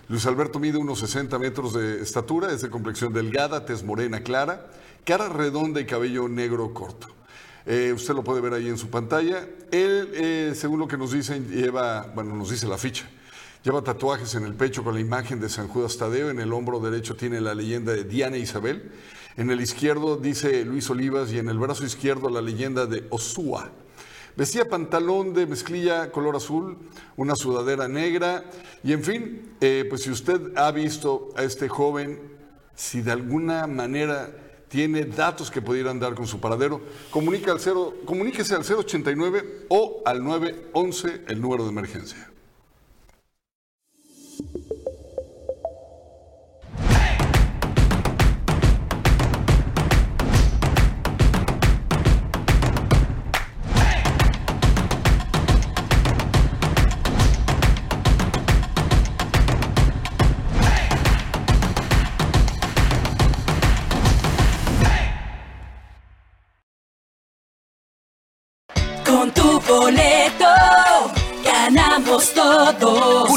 Luis 0.10 0.26
Alberto 0.26 0.58
mide 0.58 0.80
unos 0.80 0.98
60 0.98 1.38
metros 1.38 1.76
de 1.76 2.02
estatura, 2.02 2.52
es 2.52 2.64
de 2.64 2.72
complexión 2.72 3.14
delgada, 3.14 3.64
tez 3.64 3.84
morena 3.84 4.24
clara, 4.24 4.72
cara 5.06 5.30
redonda 5.30 5.80
y 5.80 5.86
cabello 5.86 6.28
negro 6.28 6.74
corto. 6.74 7.06
Eh, 7.68 7.94
usted 7.96 8.16
lo 8.16 8.24
puede 8.24 8.42
ver 8.42 8.56
ahí 8.56 8.68
en 8.68 8.80
su 8.80 8.90
pantalla. 8.90 9.48
Él, 9.72 10.10
eh, 10.16 10.54
según 10.56 10.80
lo 10.80 10.88
que 10.88 10.98
nos 10.98 11.12
dicen, 11.12 11.48
lleva, 11.52 12.12
bueno, 12.16 12.36
nos 12.36 12.50
dice 12.50 12.66
la 12.66 12.80
ficha. 12.80 13.08
Lleva 13.64 13.84
tatuajes 13.84 14.34
en 14.34 14.44
el 14.44 14.56
pecho 14.56 14.84
con 14.84 14.96
la 14.96 15.02
imagen 15.02 15.40
de 15.40 15.48
San 15.48 15.68
Judas 15.68 15.96
Tadeo. 15.96 16.32
En 16.32 16.40
el 16.40 16.52
hombro 16.52 16.80
derecho 16.80 17.16
tiene 17.16 17.40
la 17.40 17.54
leyenda 17.54 17.92
de 17.92 18.04
Diana 18.04 18.38
Isabel. 18.38 18.92
En 19.38 19.52
el 19.52 19.62
izquierdo 19.62 20.18
dice 20.18 20.66
Luis 20.66 20.90
Olivas 20.90 21.32
y 21.32 21.38
en 21.38 21.48
el 21.48 21.60
brazo 21.60 21.86
izquierdo 21.86 22.32
la 22.32 22.42
leyenda 22.42 22.88
de 22.88 23.06
Osúa. 23.12 23.70
Vestía 24.36 24.68
pantalón 24.68 25.36
de 25.36 25.46
mezclilla 25.46 26.12
color 26.12 26.38
azul, 26.38 26.76
una 27.18 27.36
sudadera 27.36 27.88
negra 27.88 28.46
y 28.84 28.94
en 28.94 29.04
fin, 29.04 29.52
eh, 29.62 29.86
pues 29.88 30.02
si 30.02 30.10
usted 30.10 30.58
ha 30.58 30.72
visto 30.72 31.30
a 31.36 31.44
este 31.44 31.70
joven, 31.70 32.20
si 32.74 33.04
de 33.04 33.12
alguna 33.12 33.68
manera 33.68 34.32
tiene 34.70 35.06
datos 35.06 35.52
que 35.52 35.62
pudieran 35.62 36.00
dar 36.00 36.16
con 36.16 36.26
su 36.26 36.40
paradero, 36.40 36.82
comunica 37.12 37.52
al 37.52 37.60
cero, 37.60 37.94
comuníquese 38.06 38.56
al 38.56 38.64
089 38.64 39.68
o 39.70 40.02
al 40.04 40.24
911, 40.24 41.26
el 41.28 41.40
número 41.40 41.66
de 41.66 41.70
emergencia. 41.70 42.31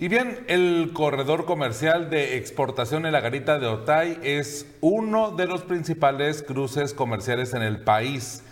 Y 0.00 0.06
bien, 0.06 0.44
el 0.46 0.92
corredor 0.94 1.44
comercial 1.44 2.08
de 2.08 2.36
exportación 2.36 3.04
en 3.04 3.10
la 3.10 3.20
garita 3.20 3.58
de 3.58 3.66
Otay 3.66 4.20
es 4.22 4.64
uno 4.80 5.32
de 5.32 5.46
los 5.46 5.62
principales 5.62 6.44
cruces 6.44 6.94
comerciales 6.94 7.52
en 7.52 7.62
el 7.62 7.80
país, 7.80 8.44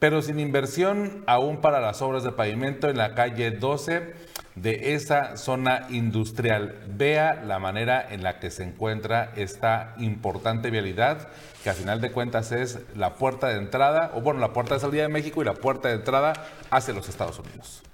pero 0.00 0.22
sin 0.22 0.40
inversión 0.40 1.22
aún 1.28 1.60
para 1.60 1.80
las 1.80 2.02
obras 2.02 2.24
de 2.24 2.32
pavimento 2.32 2.90
en 2.90 2.96
la 2.96 3.14
calle 3.14 3.52
12 3.52 4.12
de 4.56 4.94
esa 4.94 5.36
zona 5.36 5.86
industrial. 5.88 6.74
Vea 6.88 7.44
la 7.46 7.60
manera 7.60 8.04
en 8.10 8.24
la 8.24 8.40
que 8.40 8.50
se 8.50 8.64
encuentra 8.64 9.30
esta 9.36 9.94
importante 9.98 10.72
vialidad, 10.72 11.28
que 11.62 11.70
a 11.70 11.74
final 11.74 12.00
de 12.00 12.10
cuentas 12.10 12.50
es 12.50 12.80
la 12.96 13.14
puerta 13.14 13.46
de 13.46 13.58
entrada, 13.58 14.10
o 14.14 14.20
bueno, 14.20 14.40
la 14.40 14.52
puerta 14.52 14.74
de 14.74 14.80
salida 14.80 15.02
de 15.02 15.10
México 15.10 15.42
y 15.42 15.44
la 15.44 15.54
puerta 15.54 15.90
de 15.90 15.94
entrada 15.94 16.32
hacia 16.70 16.92
los 16.92 17.08
Estados 17.08 17.38
Unidos. 17.38 17.84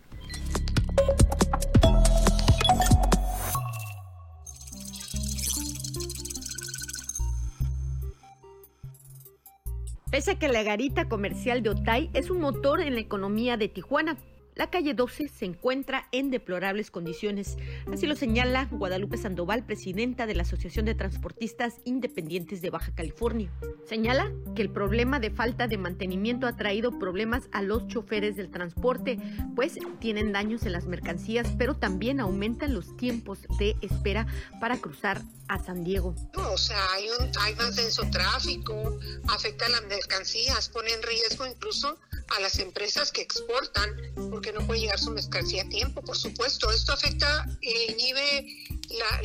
Pese 10.14 10.31
a 10.31 10.38
que 10.38 10.46
la 10.46 10.62
garita 10.62 11.09
comercial 11.09 11.64
de 11.64 11.70
Otay 11.70 12.09
es 12.14 12.31
un 12.31 12.40
motor 12.40 12.81
en 12.81 12.94
la 12.94 13.00
economía 13.00 13.57
de 13.57 13.66
Tijuana, 13.66 14.16
la 14.54 14.70
calle 14.70 14.94
12 14.94 15.28
se 15.28 15.44
encuentra 15.44 16.08
en 16.12 16.30
deplorables 16.30 16.90
condiciones. 16.90 17.56
Así 17.92 18.06
lo 18.06 18.14
señala 18.14 18.68
Guadalupe 18.70 19.16
Sandoval, 19.16 19.64
presidenta 19.64 20.26
de 20.26 20.34
la 20.34 20.42
Asociación 20.42 20.84
de 20.84 20.94
Transportistas 20.94 21.80
Independientes 21.84 22.62
de 22.62 22.70
Baja 22.70 22.92
California. 22.94 23.50
Señala 23.88 24.32
que 24.54 24.62
el 24.62 24.70
problema 24.70 25.18
de 25.18 25.30
falta 25.30 25.66
de 25.66 25.76
mantenimiento 25.76 26.46
ha 26.46 26.56
traído 26.56 26.98
problemas 26.98 27.48
a 27.52 27.62
los 27.62 27.88
choferes 27.88 28.36
del 28.36 28.50
transporte, 28.50 29.18
pues 29.56 29.78
tienen 29.98 30.32
daños 30.32 30.64
en 30.64 30.72
las 30.72 30.86
mercancías, 30.86 31.48
pero 31.58 31.74
también 31.74 32.20
aumentan 32.20 32.74
los 32.74 32.96
tiempos 32.96 33.40
de 33.58 33.76
espera 33.82 34.26
para 34.60 34.78
cruzar 34.78 35.20
a 35.48 35.62
San 35.62 35.84
Diego. 35.84 36.14
O 36.34 36.56
sea, 36.56 36.78
hay, 36.92 37.08
un, 37.18 37.30
hay 37.40 37.54
más 37.56 37.76
denso 37.76 38.02
tráfico, 38.10 38.98
afecta 39.28 39.66
a 39.66 39.70
las 39.70 39.84
mercancías, 39.86 40.68
pone 40.68 40.92
en 40.92 41.02
riesgo 41.02 41.46
incluso 41.46 41.98
a 42.36 42.40
las 42.40 42.58
empresas 42.58 43.12
que 43.12 43.20
exportan 43.20 43.90
porque 44.30 44.43
no 44.52 44.66
puede 44.66 44.80
llegar 44.80 44.98
su 44.98 45.11
mercancía 45.11 45.62
a 45.62 45.68
tiempo, 45.68 46.02
por 46.02 46.16
supuesto. 46.16 46.70
Esto 46.70 46.92
afecta, 46.92 47.46
e 47.62 47.92
inhibe 47.92 48.46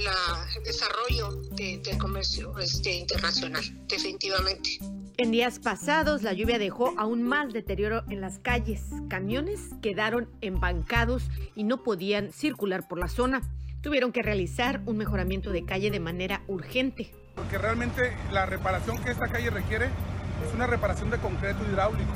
la, 0.03 0.47
el 0.55 0.63
desarrollo 0.63 1.41
del 1.51 1.97
comercio 1.97 2.57
este, 2.59 2.93
internacional, 2.95 3.63
definitivamente. 3.87 4.79
En 5.17 5.31
días 5.31 5.59
pasados, 5.59 6.23
la 6.23 6.31
lluvia 6.31 6.57
dejó 6.57 6.93
aún 6.97 7.23
más 7.23 7.51
deterioro 7.51 8.03
en 8.09 8.21
las 8.21 8.39
calles. 8.39 8.83
Camiones 9.09 9.59
quedaron 9.81 10.29
embancados 10.39 11.23
y 11.55 11.65
no 11.65 11.83
podían 11.83 12.31
circular 12.31 12.87
por 12.87 12.99
la 12.99 13.09
zona. 13.09 13.41
Tuvieron 13.81 14.13
que 14.13 14.21
realizar 14.21 14.81
un 14.85 14.95
mejoramiento 14.95 15.51
de 15.51 15.65
calle 15.65 15.91
de 15.91 15.99
manera 15.99 16.41
urgente. 16.47 17.11
Porque 17.35 17.57
realmente 17.57 18.15
la 18.31 18.45
reparación 18.45 19.03
que 19.03 19.11
esta 19.11 19.27
calle 19.27 19.49
requiere 19.49 19.87
es 19.87 20.53
una 20.53 20.67
reparación 20.67 21.09
de 21.09 21.17
concreto 21.17 21.65
hidráulico, 21.69 22.13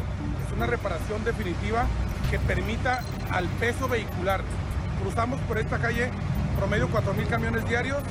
es 0.48 0.54
una 0.54 0.66
reparación 0.66 1.26
definitiva 1.26 1.88
que 2.30 2.40
permita 2.40 3.02
al 3.32 3.48
peso 3.60 3.88
vehicular. 3.88 4.42
Cruzamos 5.02 5.40
por 5.42 5.58
esta 5.58 5.80
calle 5.80 6.10
promedio 6.58 6.88
4.000 6.90 7.28
camiones 7.28 7.68
diarios 7.68 8.02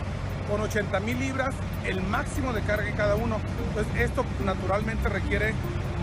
con 0.50 0.60
80.000 0.60 1.18
libras, 1.18 1.54
el 1.84 2.02
máximo 2.02 2.52
de 2.52 2.60
carga 2.62 2.90
cada 2.96 3.14
uno. 3.14 3.38
Entonces 3.68 4.02
esto 4.02 4.24
naturalmente 4.44 5.08
requiere 5.08 5.54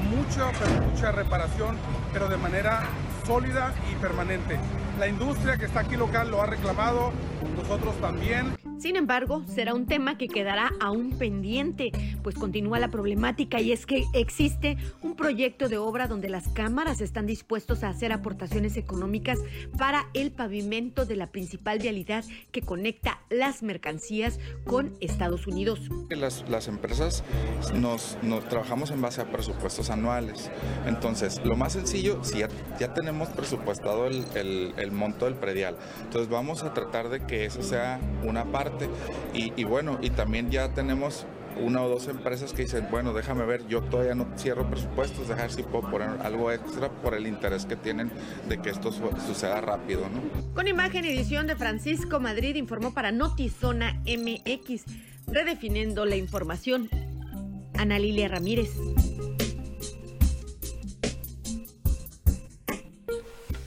mucha, 0.10 0.52
mucha 0.92 1.12
reparación, 1.12 1.78
pero 2.14 2.28
de 2.28 2.38
manera 2.38 2.84
sólida 3.26 3.74
y 3.92 3.96
permanente. 3.96 4.58
La 4.98 5.08
industria 5.08 5.58
que 5.58 5.66
está 5.66 5.82
aquí 5.82 5.96
local 5.96 6.32
lo 6.32 6.42
ha 6.42 6.46
reclamado, 6.46 7.12
nosotros 7.56 8.00
también. 8.02 8.56
Sin 8.80 8.96
embargo, 8.96 9.44
será 9.46 9.74
un 9.74 9.88
tema 9.88 10.18
que 10.18 10.30
quedará 10.30 10.72
aún 10.80 11.12
pendiente, 11.12 11.92
pues 12.24 12.36
continúa 12.36 12.80
la 12.80 12.90
problemática 12.90 13.60
y 13.60 13.74
es 13.74 13.86
que 13.86 14.06
existe 14.14 14.78
un 15.02 15.18
proyecto 15.18 15.68
de 15.68 15.78
obra 15.78 16.08
donde 16.08 16.30
las 16.30 16.48
cámaras 16.48 17.02
están 17.02 17.26
dispuestos 17.26 17.84
a 17.84 17.90
hacer 17.90 18.14
aportaciones 18.14 18.78
económicas 18.78 19.38
para 19.78 20.06
el 20.14 20.32
pavimento 20.32 21.06
de 21.06 21.18
la 21.18 21.28
principal 21.28 21.80
vialidad 21.80 22.24
que 22.54 22.62
conecta 22.62 23.20
las 23.30 23.64
mercancías 23.64 24.40
con 24.66 24.96
Estados 25.02 25.46
Unidos. 25.46 25.82
Las, 26.10 26.50
las 26.50 26.70
empresas 26.70 27.26
nos, 27.74 28.18
nos, 28.24 28.48
trabajamos 28.48 28.92
en 28.92 29.02
base 29.02 29.20
a 29.20 29.30
presupuestos 29.30 29.90
anuales. 29.90 30.50
Entonces, 30.86 31.42
lo 31.44 31.58
más 31.58 31.74
sencillo, 31.74 32.24
si 32.24 32.40
ya, 32.40 32.48
ya 32.80 32.94
tenemos 32.94 33.28
presupuestado 33.28 34.08
el, 34.08 34.74
el, 34.78 34.92
monto 34.94 35.26
del 35.26 35.36
predial, 35.36 35.76
entonces 36.02 36.30
vamos 36.30 36.64
a 36.64 36.74
tratar 36.74 37.10
de 37.10 37.26
que 37.26 37.44
eso 37.44 37.62
sea 37.62 38.00
una 38.24 38.46
parte 38.46 38.69
y, 39.34 39.54
y, 39.56 39.64
bueno, 39.64 39.98
y 40.02 40.10
también 40.10 40.50
ya 40.50 40.74
tenemos 40.74 41.26
una 41.60 41.84
o 41.84 41.90
dos 41.90 42.08
empresas 42.08 42.54
que 42.54 42.64
dicen, 42.64 42.88
bueno, 42.90 43.14
déjame 43.14 43.46
ver, 43.46 43.68
yo 43.68 43.82
todavía 43.82 44.16
no 44.16 44.28
cierro 44.38 44.70
presupuestos, 44.70 45.28
dejar 45.28 45.52
si 45.52 45.64
puedo 45.64 45.90
poner 45.90 46.10
algo 46.22 46.52
extra 46.52 46.90
por 46.90 47.14
el 47.14 47.28
interés 47.28 47.66
que 47.66 47.76
tienen 47.76 48.12
de 48.48 48.62
que 48.62 48.70
esto 48.70 48.92
su 48.92 49.10
suceda 49.26 49.62
rápido, 49.62 50.02
¿no? 50.10 50.54
Con 50.54 50.68
imagen 50.68 51.06
y 51.06 51.10
edición 51.10 51.48
de 51.48 51.56
Francisco 51.56 52.20
Madrid 52.20 52.56
informó 52.56 52.94
para 52.94 53.12
Notizona 53.12 54.02
MX, 54.06 54.86
redefiniendo 55.28 56.06
la 56.06 56.16
información. 56.16 56.90
Ana 57.78 57.98
Lilia 57.98 58.28
Ramírez. 58.28 58.72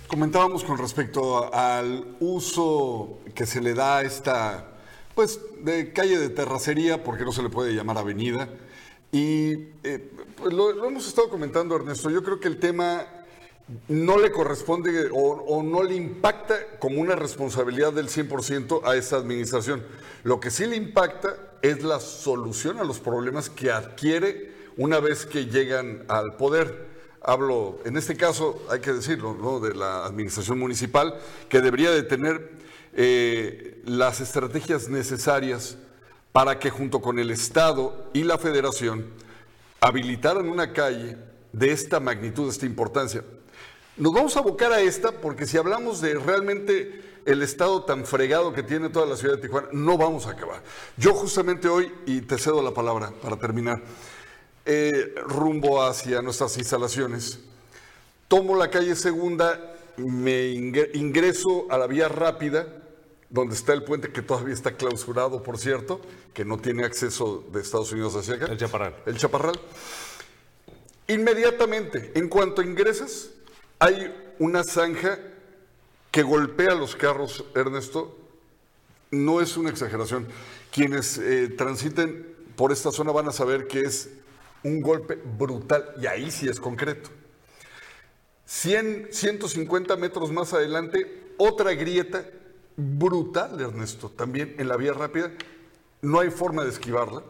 Comentábamos 0.07 0.63
con 0.65 0.77
respecto 0.77 1.53
al 1.55 2.17
uso 2.21 3.21
que 3.35 3.47
se 3.47 3.63
le 3.63 3.73
da 3.73 3.99
a 3.99 4.03
esta 4.03 4.72
pues 5.15 5.41
de 5.61 5.93
calle 5.93 6.19
de 6.19 6.29
terracería, 6.29 7.05
porque 7.05 7.25
no 7.25 7.33
se 7.33 7.43
le 7.43 7.49
puede 7.49 7.75
llamar 7.75 7.99
avenida. 7.99 8.49
Y 9.11 9.53
eh, 9.85 10.11
pues 10.37 10.55
lo, 10.55 10.87
hemos 10.87 11.07
estado 11.07 11.29
comentando, 11.29 11.77
Ernesto. 11.77 12.09
Yo 12.09 12.23
creo 12.23 12.41
que 12.41 12.49
el 12.49 12.59
tema 12.59 13.07
no 13.89 14.19
le 14.19 14.33
corresponde 14.33 15.09
o, 15.13 15.63
no 15.63 15.83
le 15.83 15.95
impacta 15.95 16.79
como 16.79 17.01
una 17.01 17.15
responsabilidad 17.15 17.93
del 17.93 18.09
100% 18.09 18.81
a 18.85 18.97
esa 18.97 19.17
administración. 19.17 19.85
Lo 20.25 20.41
que 20.41 20.51
sí 20.51 20.67
le 20.67 20.77
impacta 20.77 21.37
es 21.61 21.83
la 21.83 22.01
solución 22.01 22.79
a 22.79 22.85
los 22.85 22.99
problemas 23.01 23.51
que 23.51 23.71
adquiere 23.71 24.53
una 24.77 24.99
vez 24.99 25.27
que 25.27 25.47
llegan 25.47 26.05
al 26.09 26.37
poder. 26.37 26.91
Hablo, 27.21 27.79
en 27.85 27.97
este 27.97 28.17
caso, 28.17 28.63
hay 28.69 28.81
que 28.81 28.93
decirlo, 28.93 29.37
¿no? 29.41 29.61
de 29.61 29.75
la 29.75 30.07
administración 30.07 30.59
municipal, 30.59 31.19
que 31.49 31.61
debería 31.61 31.91
de 31.91 32.03
tener 32.03 32.51
eh, 32.95 33.83
las 33.85 34.21
estrategias 34.21 34.89
necesarias 34.89 35.77
para 36.33 36.59
que 36.59 36.71
junto 36.71 37.01
con 37.01 37.19
el 37.19 37.31
Estado 37.31 38.11
y 38.13 38.25
la 38.25 38.39
Federación 38.39 39.07
habilitaran 39.81 40.49
una 40.49 40.73
calle 40.73 41.17
de 41.53 41.73
esta 41.73 42.01
magnitud, 42.01 42.45
de 42.45 42.51
esta 42.51 42.67
importancia. 42.67 43.25
Nos 43.97 44.13
vamos 44.13 44.37
a 44.37 44.41
abocar 44.41 44.73
a 44.73 44.81
esta 44.81 45.13
porque 45.13 45.47
si 45.47 45.59
hablamos 45.59 46.01
de 46.01 46.15
realmente 46.15 47.03
el 47.27 47.43
estado 47.43 47.85
tan 47.85 48.05
fregado 48.05 48.53
que 48.53 48.63
tiene 48.63 48.89
toda 48.89 49.07
la 49.07 49.17
ciudad 49.17 49.37
de 49.37 49.43
Tijuana, 49.43 49.69
no 49.73 49.99
vamos 49.99 50.27
a 50.27 50.31
acabar. 50.31 50.63
Yo 50.97 51.15
justamente 51.15 51.69
hoy, 51.69 51.93
y 52.07 52.23
te 52.23 52.39
cedo 52.39 52.63
la 52.63 52.73
palabra 52.73 53.13
para 53.23 53.37
terminar, 53.37 53.81
eh, 54.65 55.15
rumbo 55.27 55.83
hacia 55.83 56.23
nuestras 56.23 56.57
instalaciones, 56.57 57.41
tomo 58.29 58.57
la 58.57 58.71
calle 58.71 58.97
segunda, 58.97 59.77
me 59.97 60.49
ingreso 60.51 61.67
a 61.71 61.77
la 61.79 61.87
vía 61.87 62.09
rápida, 62.09 62.67
donde 63.33 63.55
está 63.55 63.73
el 63.73 63.83
puente 63.83 64.13
que 64.13 64.21
todavía 64.21 64.53
está 64.53 64.77
clausurado, 64.77 65.43
por 65.43 65.57
cierto, 65.57 66.03
que 66.35 66.45
no 66.45 66.59
tiene 66.59 66.85
acceso 66.85 67.43
de 67.51 67.63
Estados 67.63 67.91
Unidos 67.91 68.15
hacia 68.15 68.35
acá. 68.35 68.47
El 68.47 68.59
Chaparral. 68.59 68.95
El 69.07 69.17
Chaparral. 69.17 69.59
Inmediatamente, 71.09 72.13
en 72.15 72.29
cuanto 72.29 72.61
ingresas, 72.61 73.31
hay 73.79 74.15
una 74.39 74.63
zanja 74.63 75.19
que 76.11 76.23
golpea 76.23 76.75
los 76.75 76.95
carros, 76.95 77.45
Ernesto. 77.55 78.19
No 79.11 79.41
es 79.41 79.57
una 79.57 79.71
exageración. 79.71 80.29
Quienes 80.71 81.17
eh, 81.17 81.49
transiten 81.57 82.37
por 82.55 82.71
esta 82.71 82.93
zona 82.93 83.13
van 83.13 83.29
a 83.29 83.33
saber 83.33 83.67
que 83.67 83.81
es 83.81 84.11
un 84.63 84.83
golpe 84.83 85.15
brutal 85.15 85.95
y 86.01 86.07
ahí 86.07 86.31
sí 86.31 86.49
es 86.49 86.61
concreto. 86.61 87.09
100, 88.45 89.09
150 89.11 89.97
metros 89.97 90.31
más 90.31 90.53
adelante, 90.53 91.33
otra 91.39 91.73
grieta 91.73 92.23
brutal, 92.77 93.61
Ernesto, 93.61 94.09
también 94.09 94.55
en 94.59 94.69
la 94.69 94.77
vía 94.77 94.93
rápida. 94.93 95.33
No 96.01 96.21
hay 96.21 96.31
forma 96.31 96.65
de 96.65 96.71
esquivarla. 96.71 97.23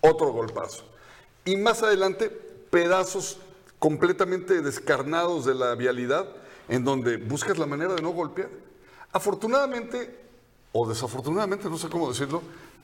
Otro 0.00 0.32
golpazo. 0.32 0.84
Y 1.44 1.56
más 1.56 1.82
adelante, 1.82 2.28
pedazos 2.28 3.38
completamente 3.78 4.62
descarnados 4.62 5.44
de 5.44 5.54
la 5.54 5.74
vialidad 5.74 6.26
en 6.68 6.84
donde 6.84 7.16
buscas 7.16 7.58
la 7.58 7.66
manera 7.66 7.94
de 7.94 8.02
no 8.02 8.10
golpear. 8.10 8.50
Afortunadamente, 9.12 10.18
o 10.72 10.88
desafortunadamente, 10.88 11.68
no 11.68 11.78
sé 11.78 11.88
cómo 11.88 12.08
decirlo, 12.08 12.42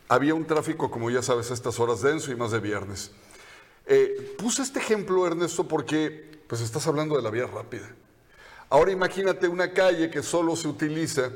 había 0.08 0.34
un 0.34 0.46
tráfico, 0.46 0.90
como 0.90 1.10
ya 1.10 1.22
sabes, 1.22 1.50
a 1.50 1.54
estas 1.54 1.78
horas 1.80 2.02
denso 2.02 2.30
y 2.30 2.36
más 2.36 2.50
de 2.52 2.60
viernes. 2.60 3.10
Eh, 3.86 4.36
puse 4.38 4.62
este 4.62 4.78
ejemplo, 4.78 5.26
Ernesto, 5.26 5.66
porque 5.66 6.40
pues 6.46 6.60
estás 6.60 6.86
hablando 6.86 7.16
de 7.16 7.22
la 7.22 7.30
vía 7.30 7.46
rápida. 7.46 7.88
Ahora 8.68 8.92
imagínate 8.92 9.48
una 9.48 9.72
calle 9.72 10.10
que 10.10 10.22
solo 10.22 10.56
se 10.56 10.68
utiliza 10.68 11.30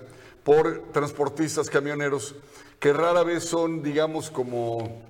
por 0.46 0.92
transportistas 0.92 1.68
camioneros 1.68 2.36
que 2.78 2.92
rara 2.92 3.24
vez 3.24 3.42
son, 3.42 3.82
digamos, 3.82 4.30
como, 4.30 5.02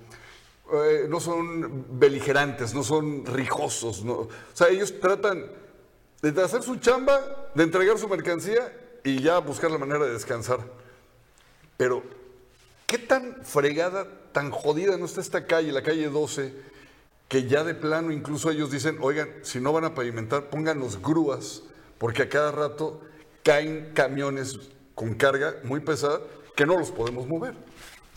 eh, 0.72 1.04
no 1.10 1.20
son 1.20 1.84
beligerantes, 1.90 2.72
no 2.72 2.82
son 2.82 3.26
rijosos. 3.26 4.02
No. 4.02 4.14
O 4.14 4.30
sea, 4.54 4.68
ellos 4.68 4.98
tratan 4.98 5.44
de 6.22 6.42
hacer 6.42 6.62
su 6.62 6.76
chamba, 6.76 7.50
de 7.54 7.64
entregar 7.64 7.98
su 7.98 8.08
mercancía 8.08 8.74
y 9.04 9.20
ya 9.20 9.36
buscar 9.40 9.70
la 9.70 9.76
manera 9.76 10.06
de 10.06 10.14
descansar. 10.14 10.60
Pero, 11.76 12.02
¿qué 12.86 12.96
tan 12.96 13.44
fregada, 13.44 14.06
tan 14.32 14.50
jodida 14.50 14.96
no 14.96 15.04
está 15.04 15.20
esta 15.20 15.44
calle, 15.44 15.70
la 15.70 15.82
calle 15.82 16.08
12, 16.08 16.54
que 17.28 17.46
ya 17.46 17.62
de 17.62 17.74
plano 17.74 18.10
incluso 18.10 18.50
ellos 18.50 18.70
dicen, 18.70 18.96
oigan, 19.02 19.28
si 19.42 19.60
no 19.60 19.74
van 19.74 19.84
a 19.84 19.94
pavimentar, 19.94 20.48
pónganos 20.48 21.02
grúas, 21.02 21.62
porque 21.98 22.22
a 22.22 22.30
cada 22.30 22.52
rato 22.52 23.02
caen 23.42 23.92
camiones 23.92 24.58
con 24.96 25.14
carga 25.14 25.56
muy 25.62 25.78
pesada 25.80 26.20
que 26.56 26.66
no 26.66 26.76
los 26.76 26.90
podemos 26.90 27.28
mover. 27.28 27.54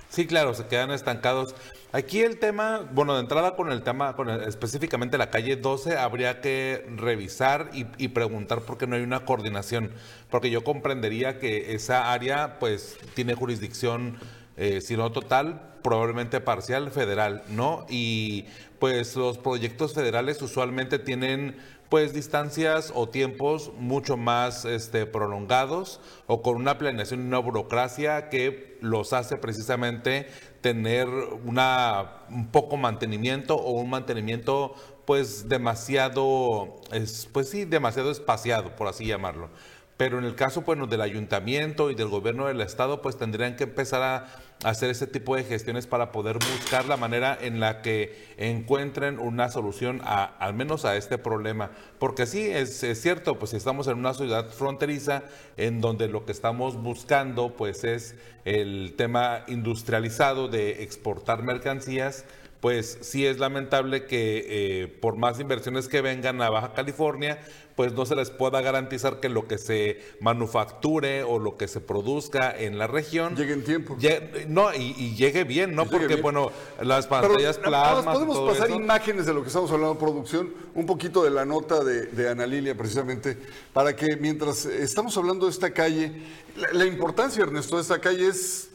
Sí, 0.10 0.26
claro, 0.26 0.56
se 0.56 0.66
quedan 0.66 0.90
estancados. 0.90 1.54
Aquí 1.92 2.22
el 2.22 2.40
tema, 2.40 2.90
bueno, 2.94 3.14
de 3.14 3.20
entrada 3.20 3.56
con 3.56 3.72
el 3.72 3.84
tema, 3.84 4.16
con 4.16 4.30
el- 4.30 4.44
específicamente 4.44 5.20
la 5.20 5.30
calle 5.30 5.56
12, 5.56 5.98
habría 5.98 6.42
que 6.42 6.88
revisar 6.96 7.70
y, 7.74 8.08
preguntar 8.08 8.62
por 8.62 8.78
qué 8.80 8.88
no 8.88 8.96
hay 8.96 9.04
una 9.04 9.26
coordinación, 9.26 9.92
porque 10.32 10.50
yo 10.50 10.64
comprendería 10.64 11.38
que 11.38 11.76
esa 11.76 12.12
área, 12.12 12.58
pues, 12.60 12.98
tiene 13.14 13.36
jurisdicción, 13.36 14.18
eh, 14.58 14.82
si 14.82 14.98
no 14.98 15.12
total, 15.12 15.62
probablemente 15.84 16.40
parcial, 16.42 16.92
federal, 16.92 17.44
¿no? 17.50 17.86
Y 17.90 18.46
pues 18.80 19.16
los 19.16 19.38
proyectos 19.38 19.94
federales 19.94 20.42
usualmente 20.42 21.00
tienen 21.00 21.58
pues 21.90 22.14
distancias 22.14 22.94
o 22.96 23.10
tiempos 23.10 23.72
mucho 23.78 24.16
más 24.16 24.64
este, 24.66 25.06
prolongados 25.06 26.00
o 26.28 26.42
con 26.42 26.56
una 26.56 26.78
planeación 26.78 27.22
y 27.22 27.28
una 27.28 27.40
burocracia 27.40 28.30
que 28.30 28.78
los 28.82 29.12
hace 29.12 29.38
precisamente 29.38 30.28
tener 30.62 31.08
una, 31.08 32.24
un 32.30 32.52
poco 32.52 32.78
mantenimiento 32.78 33.56
o 33.56 33.72
un 33.72 33.90
mantenimiento 33.90 34.76
pues 35.06 35.50
demasiado, 35.50 36.82
es, 36.92 37.28
pues 37.34 37.50
sí, 37.50 37.66
demasiado 37.66 38.12
espaciado, 38.12 38.76
por 38.76 38.88
así 38.88 39.06
llamarlo. 39.08 39.50
Pero 40.00 40.18
en 40.18 40.24
el 40.24 40.36
caso 40.36 40.62
bueno, 40.62 40.88
del 40.88 41.02
ayuntamiento 41.02 41.92
y 41.92 41.94
del 41.94 42.08
gobierno 42.08 42.48
del 42.48 42.62
estado, 42.62 43.02
pues 43.02 43.18
tendrían 43.18 43.58
que 43.58 43.66
empezar 43.66 44.02
a 44.02 44.28
hacer 44.64 44.90
ese 44.90 45.08
tipo 45.08 45.36
de 45.36 45.44
gestiones 45.44 45.88
para 45.88 46.14
poder 46.14 46.36
buscar 46.36 46.86
la 46.86 46.96
manera 46.96 47.38
en 47.42 47.60
la 47.60 47.82
que 47.82 48.16
encuentren 48.38 49.20
una 49.20 49.50
solución 49.50 50.00
a, 50.06 50.24
al 50.24 50.54
menos 50.54 50.86
a 50.86 50.96
este 50.96 51.18
problema. 51.18 51.72
Porque 52.00 52.28
sí, 52.28 52.50
es, 52.50 52.82
es 52.82 53.02
cierto, 53.02 53.40
pues 53.40 53.54
estamos 53.54 53.88
en 53.88 53.98
una 53.98 54.14
ciudad 54.14 54.50
fronteriza 54.52 55.24
en 55.58 55.82
donde 55.82 56.08
lo 56.08 56.24
que 56.24 56.32
estamos 56.32 56.82
buscando 56.82 57.58
pues 57.58 57.84
es 57.84 58.16
el 58.46 58.94
tema 58.96 59.44
industrializado 59.48 60.48
de 60.48 60.82
exportar 60.82 61.44
mercancías 61.44 62.24
pues 62.60 62.98
sí 63.02 63.26
es 63.26 63.40
lamentable 63.40 64.06
que 64.06 64.46
eh, 64.84 64.88
por 64.88 65.16
más 65.16 65.40
inversiones 65.40 65.88
que 65.88 66.02
vengan 66.02 66.42
a 66.42 66.50
Baja 66.50 66.74
California, 66.74 67.40
pues 67.76 67.94
no 67.94 68.06
se 68.06 68.14
les 68.18 68.30
pueda 68.30 68.60
garantizar 68.60 69.22
que 69.22 69.30
lo 69.30 69.48
que 69.48 69.58
se 69.58 70.02
manufacture 70.20 71.24
o 71.24 71.40
lo 71.40 71.56
que 71.56 71.70
se 71.70 71.80
produzca 71.80 72.54
en 72.54 72.78
la 72.78 72.88
región 72.88 73.38
llegue 73.38 73.54
en 73.54 73.64
tiempo. 73.64 73.96
no, 74.50 74.74
y, 74.74 74.94
y 74.98 75.16
llegue 75.16 75.46
bien, 75.46 75.74
¿no? 75.76 75.84
Y 75.84 75.88
Porque, 75.88 76.08
bien. 76.08 76.22
bueno, 76.22 76.52
las 76.82 77.08
Pero 77.08 77.22
pantallas 77.22 77.58
plasmas. 77.58 78.04
y 78.04 78.18
podemos 78.18 78.36
todo 78.36 78.48
pasar 78.48 78.68
eso. 78.70 78.76
imágenes 78.78 79.26
de 79.26 79.34
lo 79.34 79.42
que 79.44 79.48
estamos 79.48 79.72
hablando 79.72 79.98
producción, 79.98 80.54
un 80.76 80.86
poquito 80.86 81.24
de 81.24 81.30
la 81.30 81.46
nota 81.46 81.82
de, 81.84 82.08
de 82.08 82.30
Ana 82.30 82.46
Lilia 82.46 82.76
precisamente, 82.76 83.38
para 83.72 83.96
que 83.96 84.18
mientras 84.18 84.66
estamos 84.66 85.16
hablando 85.16 85.46
de 85.46 85.52
esta 85.54 85.72
calle, 85.72 86.12
la, 86.58 86.74
la 86.74 86.86
importancia, 86.86 87.44
Ernesto, 87.44 87.78
de 87.78 87.84
esta 87.84 88.00
calle 88.02 88.28
es, 88.28 88.70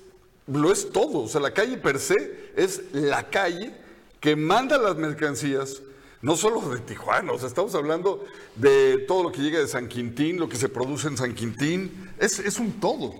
lo 0.46 0.72
es 0.72 0.90
todo, 0.90 1.20
o 1.20 1.28
sea, 1.28 1.40
la 1.40 1.52
calle 1.52 1.76
per 1.76 1.98
se 1.98 2.52
es 2.56 2.82
la 2.92 3.30
calle 3.30 3.74
que 4.20 4.36
manda 4.36 4.78
las 4.78 4.96
mercancías, 4.96 5.82
no 6.22 6.36
solo 6.36 6.60
de 6.70 6.80
Tijuana, 6.80 7.32
o 7.32 7.38
sea, 7.38 7.48
estamos 7.48 7.74
hablando 7.74 8.24
de 8.56 9.04
todo 9.06 9.24
lo 9.24 9.32
que 9.32 9.42
llega 9.42 9.58
de 9.58 9.68
San 9.68 9.88
Quintín, 9.88 10.38
lo 10.38 10.48
que 10.48 10.56
se 10.56 10.68
produce 10.68 11.08
en 11.08 11.16
San 11.16 11.34
Quintín, 11.34 12.10
es, 12.18 12.38
es 12.38 12.58
un 12.58 12.80
todo. 12.80 13.14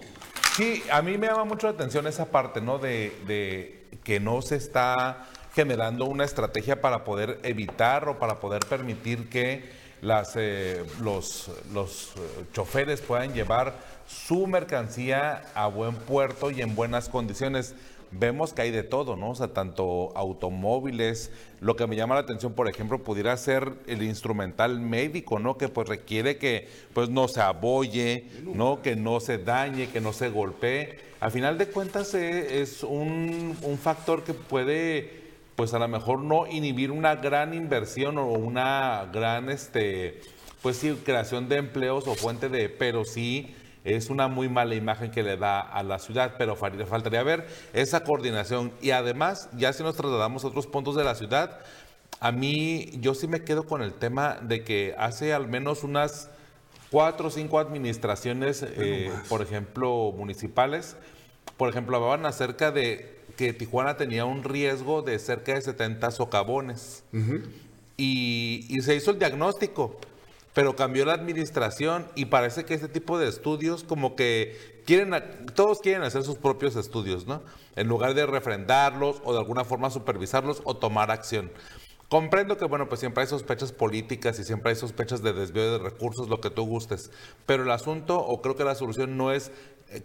Sí, 0.56 0.82
a 0.90 1.02
mí 1.02 1.18
me 1.18 1.26
llama 1.26 1.44
mucho 1.44 1.66
la 1.66 1.72
atención 1.72 2.06
esa 2.06 2.26
parte, 2.26 2.60
¿no? 2.60 2.78
De, 2.78 3.12
de 3.26 3.87
que 4.04 4.20
no 4.20 4.40
se 4.40 4.56
está 4.56 5.28
generando 5.54 6.04
una 6.06 6.24
estrategia 6.24 6.80
para 6.80 7.04
poder 7.04 7.40
evitar 7.42 8.08
o 8.08 8.18
para 8.18 8.40
poder 8.40 8.64
permitir 8.66 9.28
que 9.28 9.68
las, 10.00 10.34
eh, 10.37 10.84
los, 11.00 11.50
los 11.72 12.12
eh, 12.16 12.44
choferes 12.52 13.00
puedan 13.00 13.32
llevar 13.32 13.74
su 14.07 14.47
mercancía 14.47 15.45
a 15.55 15.67
buen 15.67 15.95
puerto 15.95 16.51
y 16.51 16.61
en 16.61 16.75
buenas 16.75 17.09
condiciones. 17.09 17.75
Vemos 18.11 18.53
que 18.53 18.62
hay 18.62 18.71
de 18.71 18.85
todo, 18.85 19.17
¿no? 19.17 19.31
O 19.31 19.35
sea, 19.35 19.49
tanto 19.49 20.12
automóviles, 20.17 21.33
lo 21.61 21.75
que 21.75 21.87
me 21.88 21.97
llama 21.97 22.14
la 22.14 22.21
atención, 22.21 22.53
por 22.53 22.69
ejemplo, 22.69 23.03
pudiera 23.03 23.37
ser 23.37 23.73
el 23.88 24.05
instrumental 24.05 24.79
médico, 24.79 25.40
¿no? 25.40 25.59
Que 25.59 25.69
pues 25.69 25.88
requiere 25.88 26.37
que 26.37 26.69
pues 26.93 27.09
no 27.09 27.27
se 27.27 27.40
abolle, 27.40 28.29
¿no? 28.55 28.83
Que 28.83 28.95
no 28.95 29.19
se 29.19 29.38
dañe, 29.38 29.88
que 29.88 30.01
no 30.01 30.12
se 30.12 30.29
golpee. 30.29 30.99
A 31.19 31.31
final 31.31 31.59
de 31.59 31.67
cuentas 31.67 32.14
eh, 32.14 32.61
es 32.61 32.85
un, 32.85 33.57
un 33.62 33.79
factor 33.79 34.23
que 34.23 34.35
puede, 34.35 35.23
pues 35.57 35.75
a 35.75 35.81
lo 35.81 35.88
mejor 35.88 36.21
no 36.21 36.47
inhibir 36.47 36.93
una 36.93 37.17
gran 37.17 37.53
inversión 37.53 38.19
o 38.19 38.27
una 38.27 39.11
gran, 39.12 39.51
este, 39.51 40.21
pues 40.62 40.77
sí, 40.77 40.97
creación 41.05 41.49
de 41.49 41.57
empleos 41.57 42.07
o 42.07 42.14
fuente 42.14 42.49
de, 42.49 42.69
pero 42.69 43.05
sí 43.05 43.57
es 43.85 44.11
una 44.11 44.29
muy 44.29 44.49
mala 44.49 44.75
imagen 44.75 45.11
que 45.11 45.23
le 45.23 45.37
da 45.37 45.61
a 45.61 45.83
la 45.83 45.99
ciudad, 45.99 46.35
pero 46.38 46.57
fal- 46.57 46.85
faltaría 46.87 47.23
ver 47.23 47.47
esa 47.73 48.03
coordinación. 48.03 48.73
Y 48.81 48.90
además, 48.90 49.49
ya 49.57 49.73
si 49.73 49.83
nos 49.83 49.94
trasladamos 49.97 50.42
a 50.44 50.49
otros 50.49 50.66
puntos 50.66 50.97
de 50.97 51.05
la 51.05 51.14
ciudad, 51.14 51.61
a 52.20 52.33
mí 52.33 52.90
yo 53.01 53.14
sí 53.14 53.29
me 53.29 53.42
quedo 53.44 53.64
con 53.64 53.83
el 53.83 53.92
tema 53.92 54.38
de 54.40 54.64
que 54.64 54.94
hace 54.99 55.35
al 55.35 55.47
menos 55.49 55.85
unas 55.85 56.31
cuatro 56.90 57.29
o 57.29 57.31
cinco 57.31 57.59
administraciones, 57.59 58.62
eh, 58.62 59.11
por 59.29 59.42
ejemplo, 59.42 60.12
municipales, 60.16 60.97
por 61.57 61.68
ejemplo, 61.68 61.97
hablaban 61.97 62.25
acerca 62.25 62.70
de 62.70 63.12
que 63.37 63.53
Tijuana 63.53 63.97
tenía 63.97 64.25
un 64.25 64.44
riesgo 64.44 65.03
de 65.03 65.18
cerca 65.18 65.55
de 65.55 65.61
70 65.61 66.11
socavones. 66.12 67.03
Y, 67.97 68.66
y 68.68 68.81
se 68.83 68.94
hizo 68.94 69.11
el 69.11 69.18
diagnóstico, 69.18 69.99
pero 70.55 70.77
cambió 70.77 71.05
la 71.05 71.12
administración 71.12 72.07
y 72.14 72.27
parece 72.27 72.64
que 72.64 72.75
este 72.75 72.88
tipo 72.88 73.19
de 73.19 73.29
estudios 73.29 73.85
como 73.85 74.14
que 74.17 74.83
quieren, 74.87 75.12
todos 75.55 75.81
quieren 75.81 76.03
hacer 76.03 76.23
sus 76.23 76.37
propios 76.37 76.77
estudios, 76.77 77.27
¿no? 77.27 77.43
En 77.77 77.88
lugar 77.88 78.14
de 78.14 78.25
refrendarlos 78.25 79.21
o 79.25 79.33
de 79.33 79.40
alguna 79.40 79.64
forma 79.64 79.90
supervisarlos 79.90 80.62
o 80.64 80.77
tomar 80.77 81.11
acción. 81.11 81.51
Comprendo 82.09 82.57
que, 82.57 82.67
bueno, 82.67 82.88
pues 82.88 83.01
siempre 83.01 83.23
hay 83.23 83.29
sospechas 83.29 83.73
políticas 83.73 84.38
y 84.38 84.45
siempre 84.45 84.71
hay 84.71 84.77
sospechas 84.77 85.23
de 85.23 85.33
desvío 85.33 85.73
de 85.73 85.79
recursos, 85.79 86.29
lo 86.29 86.40
que 86.40 86.51
tú 86.51 86.64
gustes, 86.64 87.11
pero 87.47 87.64
el 87.64 87.71
asunto, 87.71 88.19
o 88.19 88.40
creo 88.40 88.55
que 88.55 88.62
la 88.62 88.77
solución 88.77 89.17
no 89.17 89.33
es 89.33 89.51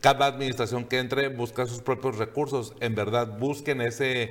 cada 0.02 0.26
administración 0.28 0.86
que 0.86 1.00
entre 1.00 1.30
buscar 1.30 1.68
sus 1.68 1.80
propios 1.82 2.18
recursos, 2.18 2.74
en 2.80 2.96
verdad 2.96 3.38
busquen 3.40 3.82
ese, 3.82 4.24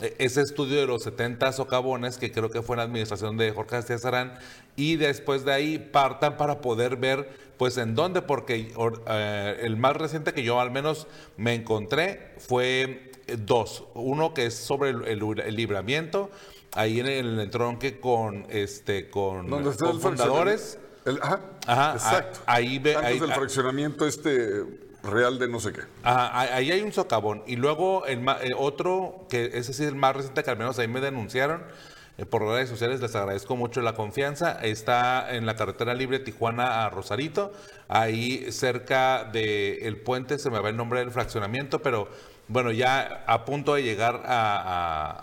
eh, 0.00 0.14
ese 0.18 0.42
estudio 0.42 0.80
de 0.80 0.86
los 0.86 1.02
70 1.02 1.52
socavones, 1.52 2.18
que 2.18 2.30
creo 2.32 2.50
que 2.50 2.62
fue 2.62 2.74
en 2.74 2.78
la 2.78 2.84
administración 2.84 3.36
de 3.36 3.50
Jorge 3.52 3.70
Castilla 3.70 3.98
Sarán, 3.98 4.38
y 4.76 4.96
después 4.96 5.44
de 5.44 5.52
ahí 5.52 5.78
partan 5.78 6.36
para 6.36 6.60
poder 6.60 6.96
ver, 6.96 7.28
pues, 7.56 7.76
en 7.78 7.94
dónde, 7.94 8.22
porque 8.22 8.70
or- 8.76 9.02
eh, 9.08 9.58
el 9.62 9.76
más 9.76 9.96
reciente 9.96 10.32
que 10.32 10.42
yo 10.44 10.60
al 10.60 10.70
menos 10.70 11.06
me 11.36 11.54
encontré 11.54 12.32
fue 12.38 13.10
eh, 13.26 13.36
dos. 13.38 13.84
Uno 13.94 14.32
que 14.34 14.46
es 14.46 14.54
sobre 14.54 14.90
el, 14.90 15.04
el- 15.06 15.40
el 15.40 15.56
libramiento, 15.56 16.30
ahí 16.74 17.00
en 17.00 17.06
el 17.06 17.40
entronque 17.40 17.98
con, 17.98 18.46
este, 18.50 19.10
con, 19.10 19.48
¿Dónde 19.50 19.70
está 19.70 19.86
con 19.86 19.96
el 19.96 20.00
fundadores. 20.02 20.78
El- 21.04 21.18
ajá, 21.22 21.40
Ajá, 21.66 21.92
exacto. 21.94 22.40
ahí 22.46 22.78
ve- 22.78 22.94
Antes 22.94 23.10
ahí- 23.12 23.18
del 23.20 23.32
fraccionamiento 23.32 24.06
este 24.06 24.62
real 25.02 25.38
de 25.38 25.48
no 25.48 25.60
sé 25.60 25.72
qué. 25.72 25.80
Ajá, 26.02 26.38
ahí- 26.40 26.48
ahí 26.52 26.72
hay 26.72 26.82
un 26.82 26.92
socavón. 26.92 27.42
Y 27.46 27.56
luego 27.56 28.04
el 28.06 28.26
eh, 28.28 28.52
otro, 28.56 29.26
que 29.30 29.46
ese 29.54 29.72
sí 29.72 29.82
es 29.84 29.88
el 29.88 29.94
más 29.94 30.16
reciente, 30.16 30.42
que 30.42 30.50
al 30.50 30.58
menos 30.58 30.78
ahí 30.78 30.88
me 30.88 31.00
denunciaron 31.00 31.62
eh, 32.18 32.26
por 32.26 32.42
redes 32.42 32.68
sociales, 32.68 33.00
les 33.00 33.14
agradezco 33.14 33.54
mucho 33.56 33.80
la 33.80 33.94
confianza. 33.94 34.52
Está 34.62 35.34
en 35.34 35.46
la 35.46 35.54
carretera 35.56 35.94
libre 35.94 36.18
Tijuana 36.18 36.84
a 36.84 36.90
Rosarito, 36.90 37.52
ahí 37.88 38.50
cerca 38.50 39.24
del 39.24 39.98
puente, 40.00 40.38
se 40.38 40.50
me 40.50 40.58
va 40.60 40.68
el 40.68 40.76
nombre 40.76 40.98
del 41.00 41.10
fraccionamiento, 41.12 41.80
pero 41.80 42.08
bueno, 42.48 42.72
ya 42.72 43.24
a 43.26 43.44
punto 43.44 43.74
de 43.74 43.82
llegar 43.82 44.22
a, 44.26 44.56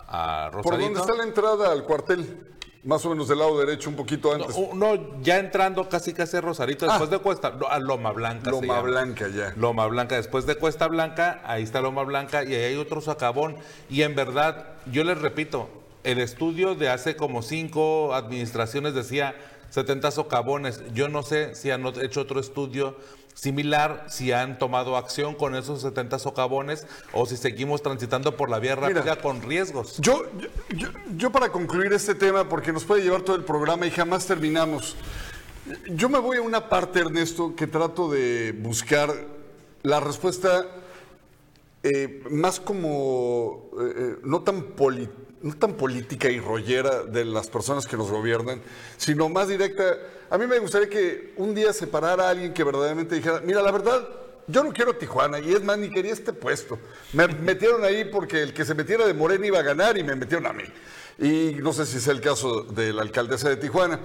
a- 0.08 0.46
a 0.48 0.52
¿Por 0.52 0.64
Rosarito. 0.64 0.86
dónde 0.86 1.00
está 1.02 1.14
la 1.16 1.24
entrada 1.24 1.72
al 1.72 1.84
cuartel? 1.84 2.48
Más 2.86 3.04
o 3.04 3.10
menos 3.10 3.28
del 3.28 3.40
lado 3.40 3.58
derecho, 3.58 3.90
un 3.90 3.96
poquito 3.96 4.32
antes. 4.32 4.56
No, 4.56 4.76
no, 4.76 5.22
ya 5.22 5.40
entrando 5.40 5.90
casi 5.90 6.14
casi 6.14 6.38
a 6.38 6.42
Rosarito, 6.42 6.86
después 6.86 7.10
de 7.10 7.18
Cuesta, 7.18 7.50
no, 7.50 7.68
a 7.68 7.80
Loma 7.80 8.12
Blanca. 8.12 8.52
Ah. 8.52 8.52
Loma. 8.52 8.80
Blanca, 8.82 9.28
ya. 9.28 9.54
Loma 9.58 9.88
Blanca, 9.88 10.16
después 10.16 10.46
de 10.46 10.56
Cuesta 10.56 10.88
Blanca, 10.88 11.42
ahí 11.46 11.64
está 11.64 11.82
Loma 11.82 12.04
Blanca 12.04 12.44
y 12.44 12.54
ahí 12.54 12.64
hay 12.64 12.76
otro 12.76 13.02
socavón. 13.02 13.56
Y 13.90 14.04
en 14.04 14.14
verdad, 14.14 14.68
yo 14.92 15.04
les 15.04 15.20
repito, 15.20 15.68
el 16.04 16.20
estudio 16.20 16.76
de 16.76 16.90
hace 16.90 17.16
como 17.16 17.42
cinco 17.42 18.14
administraciones 18.14 18.94
decía 18.94 19.36
70 19.72 20.12
socavones. 20.12 20.84
Yo 20.94 21.10
no 21.10 21.24
sé 21.24 21.56
si 21.56 21.72
han 21.72 21.84
hecho 22.04 22.22
otro 22.22 22.40
estudio 22.40 22.96
similar, 23.36 24.06
si 24.10 24.32
han 24.32 24.58
tomado 24.58 24.98
acción 24.98 25.36
con 25.36 25.56
esos 25.56 25.82
70 25.82 26.18
socavones 26.20 26.88
o 27.14 27.26
si 27.28 27.38
seguimos 27.38 27.84
transitando 27.84 28.36
por 28.38 28.50
la 28.50 28.58
vía 28.60 28.76
Mira, 28.76 28.88
rápida 28.88 29.22
con 29.22 29.42
riesgos. 29.44 29.98
Yo, 30.00 30.24
yo, 30.70 30.88
yo- 31.16 31.32
para 31.32 31.52
concluir 31.52 31.94
este 31.94 32.16
tema, 32.16 32.50
porque 32.50 32.72
nos 32.74 32.86
puede 32.86 33.04
llevar 33.04 33.22
todo 33.22 33.36
el 33.36 33.44
programa 33.44 33.86
y 33.86 33.92
jamás 33.92 34.26
terminamos, 34.26 34.96
yo 35.92 36.08
me 36.10 36.18
voy 36.18 36.38
a 36.38 36.42
una 36.42 36.70
parte, 36.70 37.02
Ernesto, 37.02 37.56
que 37.56 37.68
trato 37.68 38.10
de 38.10 38.54
buscar 38.58 39.14
la 39.84 40.00
respuesta 40.00 40.66
eh, 41.84 42.24
más 42.32 42.60
como, 42.60 43.70
eh, 43.80 43.94
eh, 43.98 44.16
no, 44.24 44.42
tan 44.42 44.62
poli- 44.76 45.10
no 45.42 45.54
tan 45.56 45.74
política 45.74 46.30
y 46.30 46.40
rollera 46.40 47.04
de 47.04 47.26
las 47.26 47.48
personas 47.50 47.86
que 47.86 47.98
nos 47.98 48.10
gobiernan, 48.10 48.62
sino 48.98 49.28
más 49.30 49.48
directa. 49.50 49.84
A 50.30 50.38
mí 50.38 50.48
me 50.48 50.60
gustaría 50.60 50.90
que 50.90 51.34
un 51.38 51.54
día 51.54 51.72
se 51.72 51.88
parara 51.88 52.30
alguien 52.30 52.54
que 52.54 52.64
verdaderamente 52.64 53.16
dijera, 53.16 53.42
mira, 53.42 53.62
la 53.62 53.72
verdad, 53.72 54.08
yo 54.48 54.64
no 54.64 54.74
quiero 54.74 54.96
Tijuana 54.96 55.40
y 55.40 55.54
es 55.54 55.64
más, 55.64 55.78
ni 55.78 55.90
quería 55.90 56.14
este 56.14 56.34
puesto. 56.34 56.80
Me 57.14 57.28
metieron 57.28 57.84
ahí 57.84 58.06
porque 58.06 58.42
el 58.42 58.54
que 58.54 58.66
se 58.66 58.74
metiera 58.74 59.06
de 59.06 59.14
Morena 59.14 59.46
iba 59.46 59.60
a 59.60 59.64
ganar 59.64 59.98
y 59.98 60.04
me 60.04 60.16
metieron 60.16 60.48
a 60.48 60.54
mí. 60.54 60.64
Y 61.20 61.58
no 61.62 61.74
sé 61.74 61.86
si 61.86 61.98
es 61.98 62.08
el 62.08 62.22
caso 62.22 62.64
de 62.64 62.92
la 62.92 63.04
alcaldesa 63.04 63.50
de 63.50 63.58
Tijuana. 63.58 64.00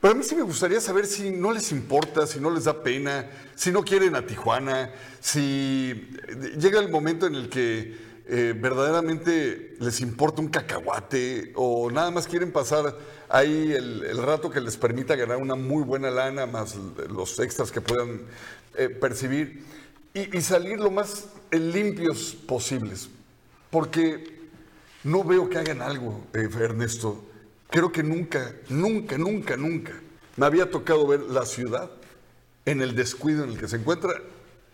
Pero 0.00 0.14
a 0.14 0.16
mí 0.16 0.22
sí 0.22 0.36
me 0.36 0.42
gustaría 0.42 0.80
saber 0.80 1.06
si 1.06 1.30
no 1.30 1.52
les 1.52 1.72
importa, 1.72 2.26
si 2.26 2.38
no 2.38 2.50
les 2.50 2.64
da 2.64 2.82
pena, 2.82 3.26
si 3.54 3.72
no 3.72 3.84
quieren 3.84 4.14
a 4.14 4.24
Tijuana, 4.24 4.90
si 5.20 6.10
llega 6.56 6.78
el 6.80 6.88
momento 6.88 7.26
en 7.26 7.34
el 7.34 7.48
que 7.48 8.07
eh, 8.30 8.54
verdaderamente 8.54 9.74
les 9.80 10.02
importa 10.02 10.42
un 10.42 10.48
cacahuate 10.48 11.52
o 11.54 11.90
nada 11.90 12.10
más 12.10 12.26
quieren 12.26 12.52
pasar 12.52 12.94
ahí 13.30 13.72
el, 13.72 14.22
rato 14.22 14.50
que 14.50 14.60
les 14.60 14.76
permita 14.76 15.16
ganar 15.16 15.38
una 15.38 15.54
muy 15.54 15.82
buena 15.82 16.10
lana 16.10 16.44
más 16.44 16.76
los 17.08 17.40
extras 17.40 17.72
que 17.72 17.80
puedan 17.80 18.20
eh, 18.76 18.90
percibir 18.90 19.64
y, 20.12 20.40
salir 20.42 20.78
lo 20.78 20.90
más 20.90 21.28
eh, 21.50 21.58
limpios 21.58 22.36
posibles. 22.46 23.08
Porque 23.70 24.40
no 25.04 25.24
veo 25.24 25.48
que 25.48 25.56
hagan 25.56 25.80
algo, 25.80 26.26
Ernesto. 26.34 27.24
Creo 27.70 27.90
que 27.90 28.02
nunca, 28.02 28.54
nunca, 28.68 29.16
nunca, 29.16 29.56
nunca 29.56 29.92
me 30.36 30.44
había 30.44 30.70
tocado 30.70 31.06
ver 31.06 31.20
la 31.20 31.46
ciudad 31.46 31.90
en 32.66 32.82
el 32.82 32.94
descuido 32.94 33.44
en 33.44 33.50
el 33.50 33.58
que 33.58 33.68
se 33.68 33.76
encuentra. 33.76 34.12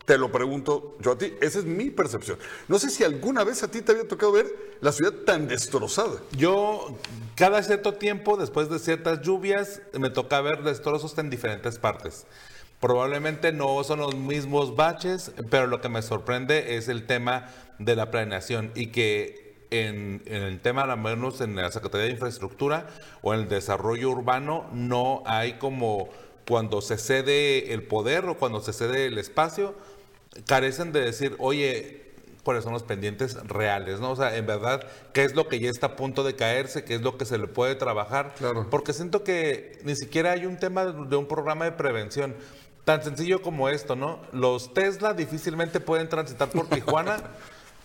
Te 0.05 0.19
lo 0.19 0.31
pregunto 0.31 0.97
yo 1.01 1.13
a 1.13 1.19
ti, 1.19 1.33
esa 1.41 1.61
es 1.61 1.65
mi 1.65 1.91
percepción. 1.91 2.39
No 2.69 2.79
sé 2.79 2.91
si 2.91 3.05
alguna 3.05 3.43
vez 3.43 3.63
a 3.63 3.71
ti 3.71 3.81
te 3.81 3.93
había 3.93 4.07
tocado 4.07 4.33
ver 4.33 4.47
la 4.83 4.93
ciudad 4.93 5.13
tan 5.25 5.49
destrozada. 5.49 6.21
Yo, 6.37 6.95
cada 7.37 7.63
cierto 7.63 7.95
tiempo, 7.95 8.37
después 8.37 8.69
de 8.69 8.79
ciertas 8.79 9.23
lluvias, 9.23 9.81
me 9.99 10.11
toca 10.11 10.43
ver 10.43 10.63
destrozos 10.63 11.17
en 11.17 11.31
diferentes 11.31 11.79
partes. 11.79 12.27
Probablemente 12.81 13.51
no 13.53 13.83
son 13.83 14.01
los 14.01 14.15
mismos 14.15 14.77
baches, 14.77 15.33
pero 15.49 15.67
lo 15.67 15.81
que 15.81 15.89
me 15.89 16.03
sorprende 16.03 16.77
es 16.77 16.89
el 16.89 17.07
tema 17.07 17.49
de 17.79 17.97
la 17.97 18.11
planeación 18.11 18.73
y 18.75 18.89
que 18.89 19.57
en, 19.71 20.23
en 20.27 20.43
el 20.43 20.61
tema, 20.61 20.83
al 20.83 21.01
menos 21.01 21.41
en 21.41 21.57
la 21.57 21.73
Secretaría 21.73 22.09
de 22.09 22.13
Infraestructura 22.13 22.89
o 23.23 23.33
en 23.33 23.41
el 23.41 23.49
desarrollo 23.49 24.11
urbano, 24.11 24.67
no 24.75 25.23
hay 25.25 25.55
como 25.55 26.11
cuando 26.47 26.83
se 26.83 26.99
cede 26.99 27.73
el 27.73 27.85
poder 27.85 28.27
o 28.27 28.37
cuando 28.37 28.61
se 28.61 28.75
cede 28.75 29.07
el 29.07 29.17
espacio, 29.17 29.75
carecen 30.47 30.93
de 30.93 31.01
decir, 31.01 31.37
oye, 31.39 32.05
cuáles 32.45 32.63
son 32.63 32.73
los 32.73 32.83
pendientes 32.83 33.35
reales, 33.47 34.01
¿no? 34.01 34.13
O 34.13 34.17
sea, 34.17 34.37
en 34.37 34.47
verdad, 34.47 34.87
qué 35.13 35.25
es 35.25 35.35
lo 35.35 35.49
que 35.49 35.59
ya 35.59 35.71
está 35.71 35.89
a 35.89 35.97
punto 35.97 36.23
de 36.23 36.37
caerse, 36.37 36.85
qué 36.85 36.95
es 36.95 37.01
lo 37.01 37.17
que 37.17 37.25
se 37.25 37.39
le 37.39 37.49
puede 37.49 37.75
trabajar. 37.75 38.35
Porque 38.71 38.93
siento 38.93 39.25
que 39.25 39.81
ni 39.83 39.97
siquiera 39.97 40.33
hay 40.33 40.47
un 40.47 40.59
tema 40.59 40.85
de, 40.85 41.09
de 41.09 41.17
un 41.17 41.27
programa 41.27 41.65
de 41.65 41.73
prevención. 41.73 42.37
Tan 42.85 43.03
sencillo 43.03 43.41
como 43.41 43.71
esto, 43.71 43.97
¿no? 43.97 44.21
Los 44.33 44.75
Tesla 44.75 45.15
difícilmente 45.15 45.81
pueden 45.81 46.09
transitar 46.09 46.51
por 46.51 46.69
Tijuana, 46.71 47.17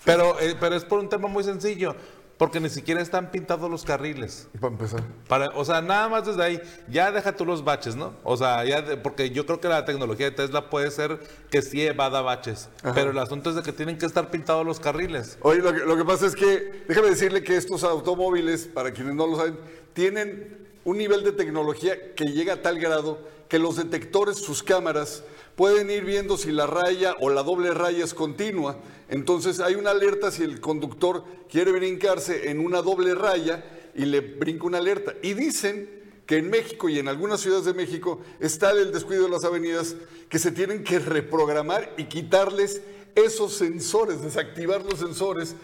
pero, 0.04 0.40
eh, 0.40 0.56
pero 0.60 0.76
es 0.76 0.84
por 0.84 1.00
un 1.00 1.10
tema 1.10 1.28
muy 1.28 1.44
sencillo. 1.44 1.96
Porque 2.40 2.62
ni 2.62 2.70
siquiera 2.70 3.02
están 3.02 3.32
pintados 3.32 3.70
los 3.70 3.84
carriles. 3.84 4.48
Para 4.62 4.72
empezar. 4.72 5.04
Para, 5.28 5.50
o 5.50 5.66
sea, 5.66 5.82
nada 5.82 6.08
más 6.08 6.26
desde 6.26 6.42
ahí, 6.42 6.62
ya 6.90 7.12
deja 7.12 7.36
tú 7.36 7.46
los 7.46 7.66
baches, 7.66 7.98
¿no? 7.98 8.14
O 8.24 8.38
sea, 8.38 8.64
ya, 8.64 8.82
de- 8.82 8.96
porque 8.96 9.30
yo 9.32 9.46
creo 9.46 9.60
que 9.60 9.68
la 9.68 9.84
tecnología 9.84 10.28
de 10.28 10.32
Tesla 10.38 10.70
puede 10.70 10.90
ser 10.90 11.20
que 11.52 11.62
sí 11.62 11.86
evada 11.86 12.22
baches. 12.22 12.70
Ajá. 12.82 12.94
Pero 12.94 13.12
el 13.12 13.20
asunto 13.20 13.50
es 13.50 13.58
de 13.58 13.62
que 13.62 13.74
tienen 13.74 13.98
que 13.98 14.06
estar 14.06 14.32
pintados 14.32 14.66
los 14.66 14.80
carriles. 14.80 15.38
Oye, 15.42 15.60
lo 15.60 15.74
que, 15.74 15.80
lo 15.82 15.98
que 15.98 16.06
pasa 16.06 16.28
es 16.28 16.36
que, 16.36 16.86
déjame 16.88 17.10
decirle 17.10 17.44
que 17.44 17.58
estos 17.58 17.84
automóviles, 17.84 18.68
para 18.74 18.94
quienes 18.94 19.16
no 19.16 19.28
lo 19.28 19.36
saben, 19.36 19.58
tienen 19.94 20.69
un 20.84 20.98
nivel 20.98 21.24
de 21.24 21.32
tecnología 21.32 22.14
que 22.16 22.26
llega 22.26 22.54
a 22.54 22.62
tal 22.62 22.80
grado 22.80 23.20
que 23.48 23.60
los 23.60 23.76
detectores, 23.78 24.38
sus 24.38 24.64
cámaras, 24.64 25.24
pueden 25.56 25.90
ir 25.90 26.06
viendo 26.06 26.38
si 26.38 26.52
la 26.52 26.68
raya 26.68 27.16
o 27.20 27.30
la 27.30 27.44
doble 27.44 27.74
raya 27.74 28.04
es 28.06 28.14
continua. 28.14 28.78
Entonces 29.10 29.60
hay 29.60 29.76
una 29.76 29.92
alerta 29.92 30.32
si 30.32 30.44
el 30.44 30.62
conductor 30.62 31.24
quiere 31.50 31.72
brincarse 31.72 32.50
en 32.50 32.60
una 32.60 32.82
doble 32.82 33.16
raya 33.16 33.66
y 33.96 34.06
le 34.06 34.22
brinca 34.22 34.68
una 34.68 34.78
alerta. 34.78 35.16
Y 35.22 35.34
dicen 35.34 35.90
que 36.26 36.38
en 36.38 36.50
México 36.50 36.90
y 36.90 37.00
en 37.00 37.08
algunas 37.08 37.42
ciudades 37.42 37.66
de 37.66 37.74
México 37.74 38.22
está 38.40 38.72
el 38.72 38.92
descuido 38.92 39.24
de 39.24 39.32
las 39.32 39.44
avenidas 39.44 39.96
que 40.30 40.38
se 40.38 40.52
tienen 40.52 40.84
que 40.84 41.00
reprogramar 41.00 41.92
y 41.98 42.06
quitarles 42.06 42.82
esos 43.16 43.54
sensores, 43.54 44.22
desactivar 44.22 44.86
los 44.86 45.00
sensores 45.00 45.56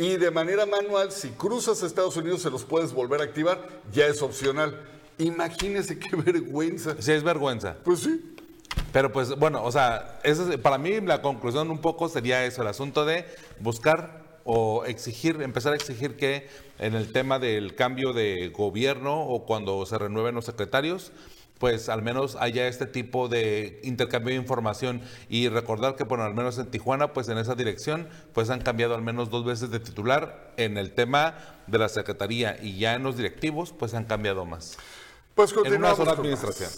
y 0.00 0.16
de 0.16 0.30
manera 0.30 0.66
manual, 0.66 1.12
si 1.12 1.28
cruzas 1.30 1.82
a 1.82 1.86
Estados 1.86 2.16
Unidos 2.16 2.42
se 2.42 2.50
los 2.50 2.64
puedes 2.64 2.92
volver 2.92 3.20
a 3.20 3.24
activar, 3.24 3.68
ya 3.92 4.06
es 4.06 4.22
opcional. 4.22 4.80
Imagínese 5.18 5.98
qué 5.98 6.16
vergüenza. 6.16 6.96
Sí, 6.98 7.12
es 7.12 7.22
vergüenza. 7.22 7.76
Pues 7.84 8.00
sí. 8.00 8.34
Pero 8.92 9.12
pues 9.12 9.36
bueno, 9.38 9.62
o 9.62 9.70
sea, 9.70 10.18
esa 10.24 10.50
es- 10.50 10.56
para 10.58 10.78
mí 10.78 11.00
la 11.00 11.20
conclusión 11.22 11.70
un 11.70 11.80
poco 11.80 12.08
sería 12.08 12.44
eso, 12.46 12.62
el 12.62 12.68
asunto 12.68 13.04
de 13.04 13.24
buscar 13.58 14.22
o 14.44 14.84
exigir, 14.86 15.42
empezar 15.42 15.74
a 15.74 15.76
exigir 15.76 16.16
que 16.16 16.48
en 16.78 16.94
el 16.94 17.12
tema 17.12 17.38
del 17.38 17.74
cambio 17.74 18.12
de 18.14 18.48
gobierno 18.48 19.20
o 19.26 19.44
cuando 19.44 19.84
se 19.86 19.98
renueven 19.98 20.34
los 20.34 20.46
secretarios, 20.46 21.12
pues 21.60 21.90
al 21.90 22.00
menos 22.00 22.36
haya 22.40 22.66
este 22.68 22.86
tipo 22.86 23.28
de 23.28 23.80
intercambio 23.84 24.30
de 24.30 24.40
información 24.40 25.02
y 25.28 25.50
recordar 25.50 25.94
que, 25.94 26.04
bueno, 26.04 26.24
al 26.24 26.32
menos 26.34 26.56
en 26.56 26.70
Tijuana, 26.70 27.12
pues 27.12 27.28
en 27.28 27.36
esa 27.36 27.54
dirección, 27.54 28.08
pues 28.32 28.48
han 28.48 28.62
cambiado 28.62 28.94
al 28.94 29.02
menos 29.02 29.28
dos 29.28 29.44
veces 29.44 29.70
de 29.70 29.78
titular 29.78 30.54
en 30.56 30.78
el 30.78 30.92
tema 30.92 31.36
de 31.66 31.78
la 31.78 31.90
secretaría 31.90 32.56
y 32.62 32.78
ya 32.78 32.94
en 32.94 33.02
los 33.02 33.18
directivos, 33.18 33.74
pues 33.78 33.92
han 33.92 34.06
cambiado 34.06 34.46
más. 34.46 34.78
Pues 35.34 35.52
en 35.52 35.58
una 35.58 35.66
continuamos 35.66 35.96
sola 35.98 36.10
con 36.12 36.20
administración. 36.20 36.70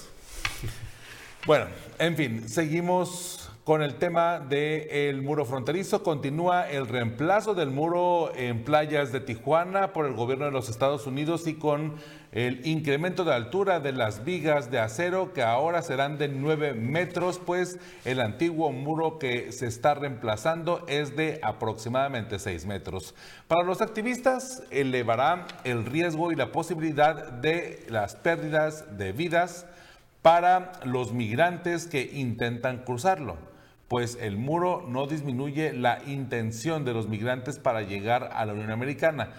Bueno, 1.47 1.66
en 2.01 2.16
fin, 2.16 2.49
seguimos 2.49 3.41
con 3.64 3.80
el 3.80 3.94
tema 3.94 4.40
del 4.40 5.22
muro 5.22 5.44
fronterizo. 5.44 6.02
Continúa 6.02 6.68
el 6.68 6.88
reemplazo 6.88 7.54
del 7.54 7.70
muro 7.70 8.32
en 8.34 8.64
playas 8.64 9.12
de 9.12 9.20
Tijuana 9.20 9.92
por 9.92 10.06
el 10.06 10.14
gobierno 10.14 10.46
de 10.46 10.50
los 10.50 10.68
Estados 10.68 11.06
Unidos 11.06 11.46
y 11.46 11.54
con 11.54 11.94
el 12.32 12.66
incremento 12.66 13.24
de 13.24 13.34
altura 13.34 13.78
de 13.78 13.92
las 13.92 14.24
vigas 14.24 14.70
de 14.70 14.80
acero 14.80 15.32
que 15.32 15.42
ahora 15.42 15.82
serán 15.82 16.18
de 16.18 16.28
9 16.28 16.74
metros, 16.74 17.38
pues 17.38 17.78
el 18.04 18.20
antiguo 18.20 18.72
muro 18.72 19.18
que 19.18 19.52
se 19.52 19.66
está 19.66 19.94
reemplazando 19.94 20.84
es 20.88 21.14
de 21.14 21.38
aproximadamente 21.42 22.40
6 22.40 22.66
metros. 22.66 23.14
Para 23.46 23.62
los 23.62 23.80
activistas 23.80 24.64
elevará 24.70 25.46
el 25.62 25.84
riesgo 25.84 26.32
y 26.32 26.36
la 26.36 26.50
posibilidad 26.50 27.30
de 27.30 27.84
las 27.88 28.16
pérdidas 28.16 28.98
de 28.98 29.12
vidas 29.12 29.66
para 30.22 30.72
los 30.84 31.12
migrantes 31.12 31.86
que 31.86 32.02
intentan 32.14 32.78
cruzarlo, 32.78 33.36
pues 33.93 34.16
el 34.22 34.38
muro 34.38 34.86
no 34.88 35.07
disminuye 35.07 35.74
la 35.74 36.03
intención 36.07 36.82
de 36.82 36.95
los 36.95 37.09
migrantes 37.09 37.59
para 37.59 37.82
llegar 37.82 38.30
a 38.32 38.47
la 38.47 38.55
Unión 38.55 38.70
Americana. 38.70 39.34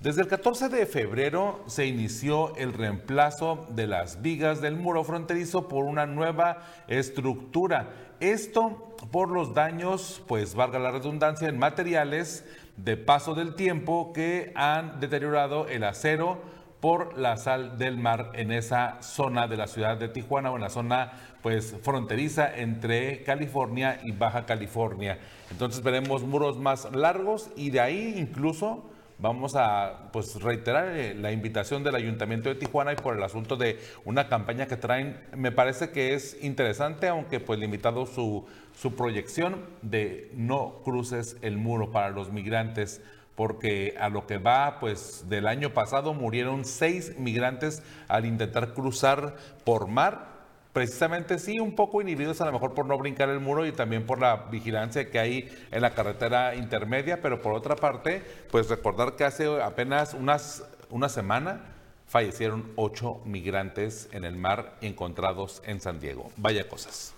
Desde 0.00 0.22
el 0.22 0.26
14 0.26 0.68
de 0.68 0.84
febrero 0.86 1.62
se 1.68 1.86
inició 1.86 2.56
el 2.56 2.72
reemplazo 2.72 3.68
de 3.70 3.86
las 3.86 4.20
vigas 4.20 4.60
del 4.60 4.74
muro 4.74 5.04
fronterizo 5.04 5.68
por 5.68 5.84
una 5.84 6.06
nueva 6.06 6.66
estructura. 6.88 7.92
Esto 8.18 8.96
por 9.12 9.30
los 9.30 9.54
daños, 9.54 10.20
pues 10.26 10.56
valga 10.56 10.80
la 10.80 10.90
redundancia, 10.90 11.48
en 11.48 11.60
materiales 11.60 12.44
de 12.76 12.96
paso 12.96 13.36
del 13.36 13.54
tiempo 13.54 14.12
que 14.12 14.50
han 14.56 14.98
deteriorado 14.98 15.68
el 15.68 15.84
acero, 15.84 16.42
por 16.84 17.16
la 17.16 17.38
sal 17.38 17.78
del 17.78 17.96
mar 17.96 18.32
en 18.34 18.52
esa 18.52 19.00
zona 19.00 19.48
de 19.48 19.56
la 19.56 19.66
ciudad 19.66 19.96
de 19.96 20.10
Tijuana 20.10 20.50
o 20.50 20.56
en 20.56 20.60
la 20.60 20.68
zona 20.68 21.12
pues 21.40 21.74
fronteriza 21.82 22.54
entre 22.54 23.22
California 23.22 24.00
y 24.04 24.12
Baja 24.12 24.44
California. 24.44 25.18
Entonces 25.50 25.82
veremos 25.82 26.24
muros 26.24 26.58
más 26.58 26.94
largos 26.94 27.50
y 27.56 27.70
de 27.70 27.80
ahí 27.80 28.16
incluso 28.18 28.84
vamos 29.16 29.56
a 29.56 30.10
pues 30.12 30.42
reiterar 30.42 30.88
eh, 30.88 31.14
la 31.14 31.32
invitación 31.32 31.84
del 31.84 31.94
Ayuntamiento 31.94 32.50
de 32.50 32.56
Tijuana 32.56 32.92
y 32.92 32.96
por 32.96 33.16
el 33.16 33.22
asunto 33.22 33.56
de 33.56 33.78
una 34.04 34.28
campaña 34.28 34.66
que 34.66 34.76
traen, 34.76 35.18
me 35.34 35.52
parece 35.52 35.88
que 35.88 36.12
es 36.12 36.36
interesante, 36.44 37.08
aunque 37.08 37.40
pues 37.40 37.58
limitado 37.58 38.04
su, 38.04 38.44
su 38.74 38.94
proyección 38.94 39.64
de 39.80 40.30
no 40.34 40.82
cruces 40.84 41.38
el 41.40 41.56
muro 41.56 41.92
para 41.92 42.10
los 42.10 42.30
migrantes 42.30 43.00
porque 43.34 43.94
a 43.98 44.08
lo 44.08 44.26
que 44.26 44.38
va, 44.38 44.78
pues 44.80 45.28
del 45.28 45.46
año 45.46 45.70
pasado 45.70 46.14
murieron 46.14 46.64
seis 46.64 47.18
migrantes 47.18 47.82
al 48.08 48.26
intentar 48.26 48.74
cruzar 48.74 49.34
por 49.64 49.88
mar. 49.88 50.32
Precisamente 50.72 51.38
sí, 51.38 51.60
un 51.60 51.76
poco 51.76 52.02
inhibidos 52.02 52.40
a 52.40 52.46
lo 52.46 52.52
mejor 52.52 52.74
por 52.74 52.86
no 52.86 52.98
brincar 52.98 53.28
el 53.28 53.38
muro 53.38 53.64
y 53.64 53.72
también 53.72 54.06
por 54.06 54.20
la 54.20 54.48
vigilancia 54.50 55.08
que 55.08 55.20
hay 55.20 55.48
en 55.70 55.82
la 55.82 55.94
carretera 55.94 56.56
intermedia, 56.56 57.20
pero 57.22 57.40
por 57.40 57.52
otra 57.52 57.76
parte, 57.76 58.22
pues 58.50 58.68
recordar 58.68 59.14
que 59.14 59.24
hace 59.24 59.62
apenas 59.62 60.14
unas, 60.14 60.64
una 60.90 61.08
semana 61.08 61.60
fallecieron 62.06 62.72
ocho 62.76 63.20
migrantes 63.24 64.08
en 64.12 64.24
el 64.24 64.36
mar 64.36 64.76
encontrados 64.80 65.62
en 65.64 65.80
San 65.80 66.00
Diego. 66.00 66.30
Vaya 66.36 66.68
cosas. 66.68 67.14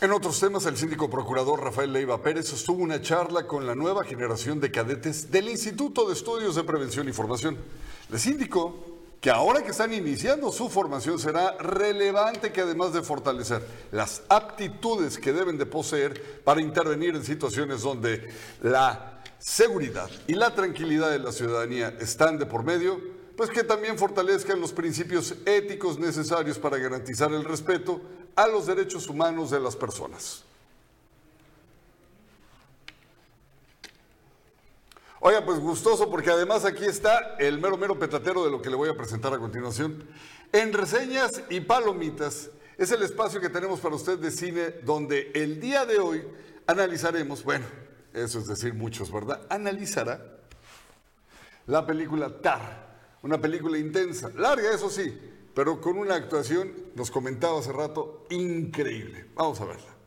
En 0.00 0.12
otros 0.12 0.38
temas, 0.38 0.64
el 0.66 0.76
síndico 0.76 1.10
procurador 1.10 1.60
Rafael 1.60 1.92
Leiva 1.92 2.22
Pérez 2.22 2.46
sostuvo 2.46 2.84
una 2.84 3.02
charla 3.02 3.48
con 3.48 3.66
la 3.66 3.74
nueva 3.74 4.04
generación 4.04 4.60
de 4.60 4.70
cadetes 4.70 5.28
del 5.32 5.48
Instituto 5.48 6.06
de 6.06 6.12
Estudios 6.12 6.54
de 6.54 6.62
Prevención 6.62 7.08
y 7.08 7.12
Formación. 7.12 7.58
El 8.08 8.20
síndico 8.20 8.76
que 9.20 9.28
ahora 9.28 9.64
que 9.64 9.72
están 9.72 9.92
iniciando 9.92 10.52
su 10.52 10.68
formación 10.68 11.18
será 11.18 11.58
relevante 11.58 12.52
que 12.52 12.60
además 12.60 12.92
de 12.92 13.02
fortalecer 13.02 13.60
las 13.90 14.22
aptitudes 14.28 15.18
que 15.18 15.32
deben 15.32 15.58
de 15.58 15.66
poseer 15.66 16.42
para 16.44 16.60
intervenir 16.60 17.16
en 17.16 17.24
situaciones 17.24 17.82
donde 17.82 18.32
la 18.62 19.20
seguridad 19.40 20.08
y 20.28 20.34
la 20.34 20.54
tranquilidad 20.54 21.10
de 21.10 21.18
la 21.18 21.32
ciudadanía 21.32 21.92
están 21.98 22.38
de 22.38 22.46
por 22.46 22.62
medio, 22.62 23.00
pues 23.36 23.50
que 23.50 23.64
también 23.64 23.98
fortalezcan 23.98 24.60
los 24.60 24.72
principios 24.72 25.34
éticos 25.44 25.98
necesarios 25.98 26.56
para 26.56 26.78
garantizar 26.78 27.32
el 27.32 27.44
respeto 27.44 28.00
a 28.38 28.46
los 28.46 28.66
derechos 28.66 29.08
humanos 29.08 29.50
de 29.50 29.58
las 29.58 29.74
personas. 29.74 30.44
Oiga, 35.18 35.44
pues 35.44 35.58
gustoso 35.58 36.08
porque 36.08 36.30
además 36.30 36.64
aquí 36.64 36.84
está 36.84 37.34
el 37.40 37.58
mero 37.58 37.76
mero 37.76 37.98
petatero 37.98 38.44
de 38.44 38.52
lo 38.52 38.62
que 38.62 38.70
le 38.70 38.76
voy 38.76 38.90
a 38.90 38.96
presentar 38.96 39.34
a 39.34 39.38
continuación. 39.38 40.06
En 40.52 40.72
reseñas 40.72 41.42
y 41.50 41.58
palomitas 41.58 42.50
es 42.76 42.92
el 42.92 43.02
espacio 43.02 43.40
que 43.40 43.48
tenemos 43.48 43.80
para 43.80 43.96
usted 43.96 44.20
de 44.20 44.30
cine 44.30 44.70
donde 44.84 45.32
el 45.34 45.60
día 45.60 45.84
de 45.84 45.98
hoy 45.98 46.24
analizaremos, 46.68 47.42
bueno, 47.42 47.66
eso 48.14 48.38
es 48.38 48.46
decir 48.46 48.72
muchos, 48.72 49.10
¿verdad? 49.10 49.48
Analizará 49.50 50.38
la 51.66 51.84
película 51.84 52.40
Tar, 52.40 52.86
una 53.22 53.40
película 53.40 53.78
intensa, 53.78 54.30
larga 54.36 54.72
eso 54.72 54.88
sí, 54.88 55.37
pero 55.58 55.80
con 55.80 55.98
una 55.98 56.14
actuación, 56.14 56.72
nos 56.94 57.10
comentaba 57.10 57.58
hace 57.58 57.72
rato, 57.72 58.24
increíble. 58.30 59.26
Vamos 59.34 59.60
a 59.60 59.64
verla. 59.64 59.97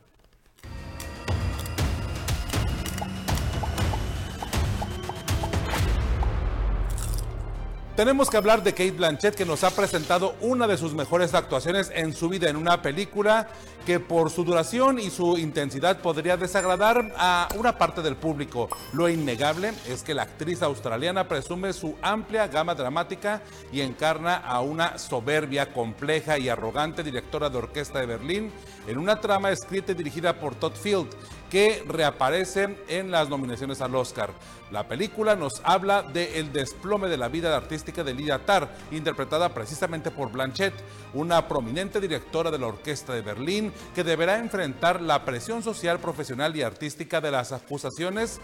Tenemos 7.96 8.30
que 8.30 8.38
hablar 8.38 8.62
de 8.62 8.72
Kate 8.72 8.92
Blanchett 8.92 9.34
que 9.34 9.44
nos 9.44 9.64
ha 9.64 9.70
presentado 9.70 10.34
una 10.40 10.66
de 10.66 10.78
sus 10.78 10.94
mejores 10.94 11.34
actuaciones 11.34 11.92
en 11.94 12.14
su 12.14 12.30
vida 12.30 12.48
en 12.48 12.56
una 12.56 12.80
película 12.80 13.48
que 13.84 14.00
por 14.00 14.30
su 14.30 14.44
duración 14.44 14.98
y 14.98 15.10
su 15.10 15.36
intensidad 15.36 16.00
podría 16.00 16.38
desagradar 16.38 17.12
a 17.18 17.48
una 17.54 17.76
parte 17.76 18.00
del 18.00 18.16
público. 18.16 18.70
Lo 18.94 19.10
innegable 19.10 19.72
es 19.86 20.02
que 20.02 20.14
la 20.14 20.22
actriz 20.22 20.62
australiana 20.62 21.28
presume 21.28 21.74
su 21.74 21.94
amplia 22.00 22.46
gama 22.46 22.74
dramática 22.74 23.42
y 23.70 23.82
encarna 23.82 24.36
a 24.36 24.62
una 24.62 24.96
soberbia, 24.96 25.70
compleja 25.74 26.38
y 26.38 26.48
arrogante 26.48 27.02
directora 27.02 27.50
de 27.50 27.58
orquesta 27.58 27.98
de 27.98 28.06
Berlín 28.06 28.52
en 28.86 28.96
una 28.96 29.20
trama 29.20 29.50
escrita 29.50 29.92
y 29.92 29.96
dirigida 29.96 30.40
por 30.40 30.54
Todd 30.54 30.76
Field 30.76 31.10
que 31.52 31.84
reaparece 31.86 32.78
en 32.88 33.10
las 33.10 33.28
nominaciones 33.28 33.82
al 33.82 33.94
Oscar. 33.94 34.30
La 34.70 34.88
película 34.88 35.36
nos 35.36 35.60
habla 35.64 36.02
del 36.02 36.50
desplome 36.50 37.08
de 37.08 37.18
la 37.18 37.28
vida 37.28 37.54
artística 37.54 38.02
de 38.02 38.14
Lydia 38.14 38.38
Tarr, 38.46 38.70
interpretada 38.90 39.52
precisamente 39.52 40.10
por 40.10 40.32
Blanchett, 40.32 40.72
una 41.12 41.46
prominente 41.48 42.00
directora 42.00 42.50
de 42.50 42.58
la 42.58 42.68
Orquesta 42.68 43.12
de 43.12 43.20
Berlín 43.20 43.70
que 43.94 44.02
deberá 44.02 44.38
enfrentar 44.38 45.02
la 45.02 45.26
presión 45.26 45.62
social, 45.62 45.98
profesional 45.98 46.56
y 46.56 46.62
artística 46.62 47.20
de 47.20 47.32
las 47.32 47.52
acusaciones 47.52 48.40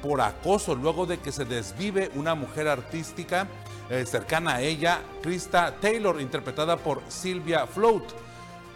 por 0.00 0.20
acoso 0.20 0.76
luego 0.76 1.04
de 1.04 1.18
que 1.18 1.32
se 1.32 1.44
desvive 1.44 2.12
una 2.14 2.36
mujer 2.36 2.68
artística 2.68 3.48
eh, 3.90 4.06
cercana 4.06 4.54
a 4.54 4.60
ella, 4.60 5.00
Krista 5.20 5.74
Taylor, 5.80 6.20
interpretada 6.20 6.76
por 6.76 7.02
Sylvia 7.08 7.66
Float. 7.66 8.04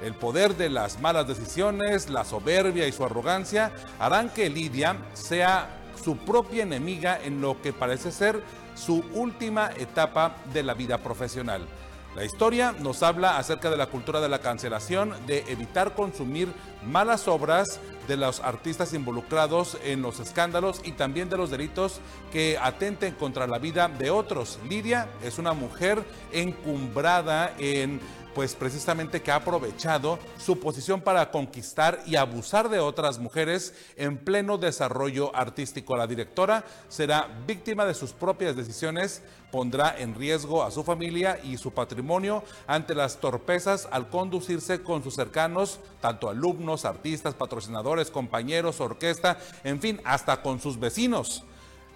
El 0.03 0.14
poder 0.14 0.57
de 0.57 0.68
las 0.68 1.01
malas 1.01 1.26
decisiones, 1.26 2.11
la 2.11 2.24
soberbia 2.24 2.86
y 2.86 2.92
su 2.92 3.05
arrogancia 3.05 3.72
harán 3.99 4.28
que 4.28 4.51
Lidia 4.51 4.97
sea 5.14 5.68
su 6.03 6.16
propia 6.18 6.62
enemiga 6.62 7.18
en 7.22 7.40
lo 7.40 7.61
que 7.62 7.72
parece 7.72 8.12
ser 8.12 8.42
su 8.74 9.03
última 9.14 9.70
etapa 9.76 10.36
de 10.53 10.62
la 10.62 10.74
vida 10.74 10.99
profesional. 10.99 11.66
La 12.14 12.24
historia 12.24 12.72
nos 12.78 13.03
habla 13.03 13.36
acerca 13.36 13.68
de 13.70 13.76
la 13.76 13.88
cultura 13.88 14.22
de 14.22 14.30
la 14.30 14.38
cancelación, 14.38 15.14
de 15.26 15.44
evitar 15.49 15.94
consumir 15.94 16.49
malas 16.86 17.28
obras 17.28 17.78
de 18.09 18.16
los 18.16 18.40
artistas 18.40 18.94
involucrados 18.94 19.76
en 19.84 20.01
los 20.01 20.18
escándalos 20.20 20.80
y 20.82 20.92
también 20.92 21.28
de 21.28 21.36
los 21.36 21.51
delitos 21.51 22.01
que 22.32 22.59
atenten 22.62 23.14
contra 23.14 23.47
la 23.47 23.59
vida 23.59 23.88
de 23.88 24.09
otros. 24.09 24.59
Lidia 24.66 25.11
es 25.22 25.38
una 25.38 25.53
mujer 25.53 26.03
encumbrada 26.32 27.55
en 27.59 28.01
pues 28.37 28.55
precisamente 28.55 29.22
que 29.22 29.30
ha 29.30 29.37
aprovechado 29.37 30.18
su 30.37 30.61
posición 30.61 31.01
para 31.01 31.30
conquistar 31.30 32.03
y 32.05 32.16
abusar 32.16 32.68
de 32.68 32.80
otras 32.80 33.18
mujeres 33.18 33.72
en 33.97 34.18
pleno 34.18 34.59
desarrollo 34.59 35.34
artístico. 35.34 35.97
La 35.97 36.07
directora 36.07 36.62
será 36.91 37.28
víctima 37.47 37.87
de 37.87 37.95
sus 37.95 38.12
propias 38.12 38.55
decisiones, 38.55 39.22
pondrá 39.51 39.99
en 39.99 40.14
riesgo 40.14 40.62
a 40.62 40.70
su 40.70 40.84
familia 40.84 41.41
y 41.43 41.57
su 41.57 41.72
patrimonio 41.72 42.45
ante 42.66 42.95
las 42.95 43.16
torpezas 43.16 43.89
al 43.91 44.11
conducirse 44.11 44.82
con 44.82 45.03
sus 45.03 45.14
cercanos, 45.14 45.80
tanto 46.03 46.28
alumnos, 46.28 46.84
artistas, 46.84 47.32
patrocinadores, 47.32 48.11
compañeros, 48.11 48.82
orquesta, 48.82 49.39
en 49.64 49.80
fin, 49.80 49.99
hasta 50.05 50.43
con 50.43 50.61
sus 50.61 50.78
vecinos. 50.78 51.43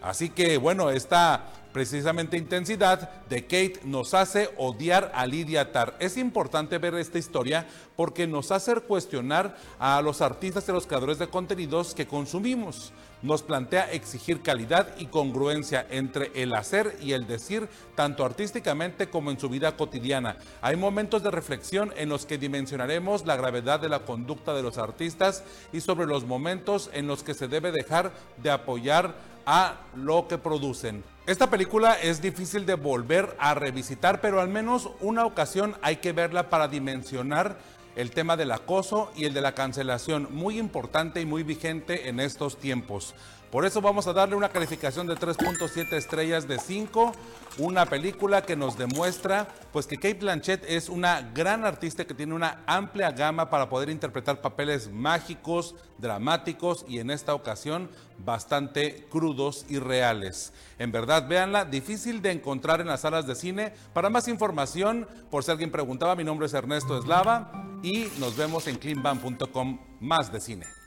Así 0.01 0.31
que 0.31 0.57
bueno, 0.57 0.89
esta 0.89 1.53
precisamente 1.73 2.37
intensidad 2.37 3.11
de 3.29 3.43
Kate 3.43 3.81
nos 3.85 4.15
hace 4.15 4.51
odiar 4.57 5.13
a 5.15 5.27
Lydia 5.27 5.73
Tarr. 5.73 5.95
Es 5.99 6.17
importante 6.17 6.79
ver 6.79 6.95
esta 6.95 7.19
historia 7.19 7.67
porque 7.97 8.27
nos 8.27 8.51
hace 8.51 8.75
cuestionar 8.77 9.57
a 9.79 10.01
los 10.03 10.21
artistas 10.21 10.69
y 10.69 10.73
los 10.73 10.87
creadores 10.87 11.19
de 11.19 11.29
contenidos 11.29 11.95
que 11.95 12.07
consumimos. 12.07 12.93
Nos 13.23 13.43
plantea 13.43 13.93
exigir 13.93 14.41
calidad 14.41 14.97
y 14.99 15.07
congruencia 15.07 15.87
entre 15.91 16.31
el 16.35 16.55
hacer 16.55 16.97
y 17.03 17.13
el 17.13 17.27
decir, 17.27 17.69
tanto 17.95 18.25
artísticamente 18.25 19.11
como 19.11 19.31
en 19.31 19.39
su 19.39 19.51
vida 19.51 19.77
cotidiana. 19.77 20.39
Hay 20.63 20.77
momentos 20.77 21.23
de 21.23 21.31
reflexión 21.31 21.93
en 21.97 22.09
los 22.09 22.25
que 22.25 22.39
dimensionaremos 22.39 23.27
la 23.27 23.37
gravedad 23.37 23.79
de 23.79 23.91
la 23.91 24.01
conducta 24.07 24.55
de 24.55 24.63
los 24.63 24.79
artistas 24.79 25.45
y 25.71 25.83
sobre 25.83 26.07
los 26.07 26.25
momentos 26.25 26.89
en 26.95 27.07
los 27.07 27.23
que 27.23 27.35
se 27.35 27.49
debe 27.49 27.73
dejar 27.73 28.13
de 28.43 28.51
apoyar 28.51 29.15
a 29.47 29.77
lo 29.95 30.29
que 30.29 30.39
producen. 30.39 31.05
Esta 31.27 31.51
película 31.51 31.95
es 31.95 32.21
difícil 32.21 32.67
de 32.67 32.75
volver 32.75 33.37
a 33.39 33.55
revisitar, 33.55 34.21
pero 34.21 34.41
al 34.41 34.49
menos 34.49 34.91
una 35.01 35.25
ocasión 35.25 35.77
hay 35.83 35.97
que 35.97 36.13
verla 36.13 36.51
para 36.51 36.69
dimensionar 36.69 37.59
el 37.97 38.11
tema 38.11 38.37
del 38.37 38.53
acoso 38.53 39.13
y 39.17 39.25
el 39.25 39.35
de 39.35 39.41
la 39.41 39.55
cancelación, 39.55 40.29
muy 40.31 40.59
importante 40.59 41.21
y 41.21 41.27
muy 41.27 41.43
vigente 41.43 42.09
en 42.09 42.21
estos 42.21 42.59
tiempos. 42.59 43.15
Por 43.51 43.65
eso 43.65 43.81
vamos 43.81 44.07
a 44.07 44.13
darle 44.13 44.37
una 44.37 44.51
calificación 44.51 45.09
de 45.09 45.17
3.7 45.17 45.93
estrellas 45.95 46.47
de 46.47 46.61
5, 46.61 47.13
una 47.59 47.85
película 47.85 48.43
que 48.43 48.55
nos 48.55 48.79
demuestra 48.79 49.49
pues 49.73 49.89
que 49.89 49.97
Kate 49.97 50.15
Blanchett 50.15 50.65
es 50.69 50.89
una 50.89 51.33
gran 51.35 51.65
artista 51.65 52.05
que 52.05 52.15
tiene 52.15 52.35
una 52.35 52.63
amplia 52.67 53.11
gama 53.11 53.51
para 53.51 53.69
poder 53.69 53.91
interpretar 53.91 54.41
papeles 54.41 54.89
mágicos, 54.93 55.75
dramáticos 55.99 56.85
y 56.89 57.01
en 57.01 57.11
esta 57.11 57.35
ocasión 57.35 57.91
bastante 58.19 59.09
crudos 59.11 59.67
y 59.69 59.81
reales. 59.81 60.53
En 60.79 60.93
verdad, 60.93 61.27
véanla, 61.27 61.65
difícil 61.65 62.23
de 62.23 62.31
encontrar 62.31 62.81
en 62.81 62.87
las 62.87 63.01
salas 63.01 63.27
de 63.27 63.35
cine. 63.35 63.73
Para 63.93 64.11
más 64.11 64.29
información, 64.29 65.09
por 65.29 65.43
si 65.43 65.51
alguien 65.51 65.73
preguntaba, 65.73 66.15
mi 66.15 66.23
nombre 66.23 66.47
es 66.47 66.55
Ernesto 66.55 66.97
Eslava 66.97 67.51
y 67.83 68.07
nos 68.19 68.37
vemos 68.37 68.69
en 68.69 68.77
cleanban.com 68.77 69.81
más 70.01 70.33
de 70.33 70.41
cine. 70.41 70.80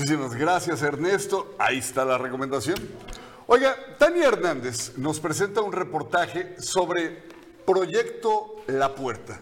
Muchísimas 0.00 0.34
gracias, 0.34 0.80
Ernesto. 0.80 1.54
Ahí 1.58 1.76
está 1.76 2.06
la 2.06 2.16
recomendación. 2.16 2.78
Oiga, 3.46 3.76
Tania 3.98 4.28
Hernández 4.28 4.96
nos 4.96 5.20
presenta 5.20 5.60
un 5.60 5.72
reportaje 5.72 6.58
sobre 6.58 7.22
Proyecto 7.66 8.62
La 8.68 8.94
Puerta. 8.94 9.38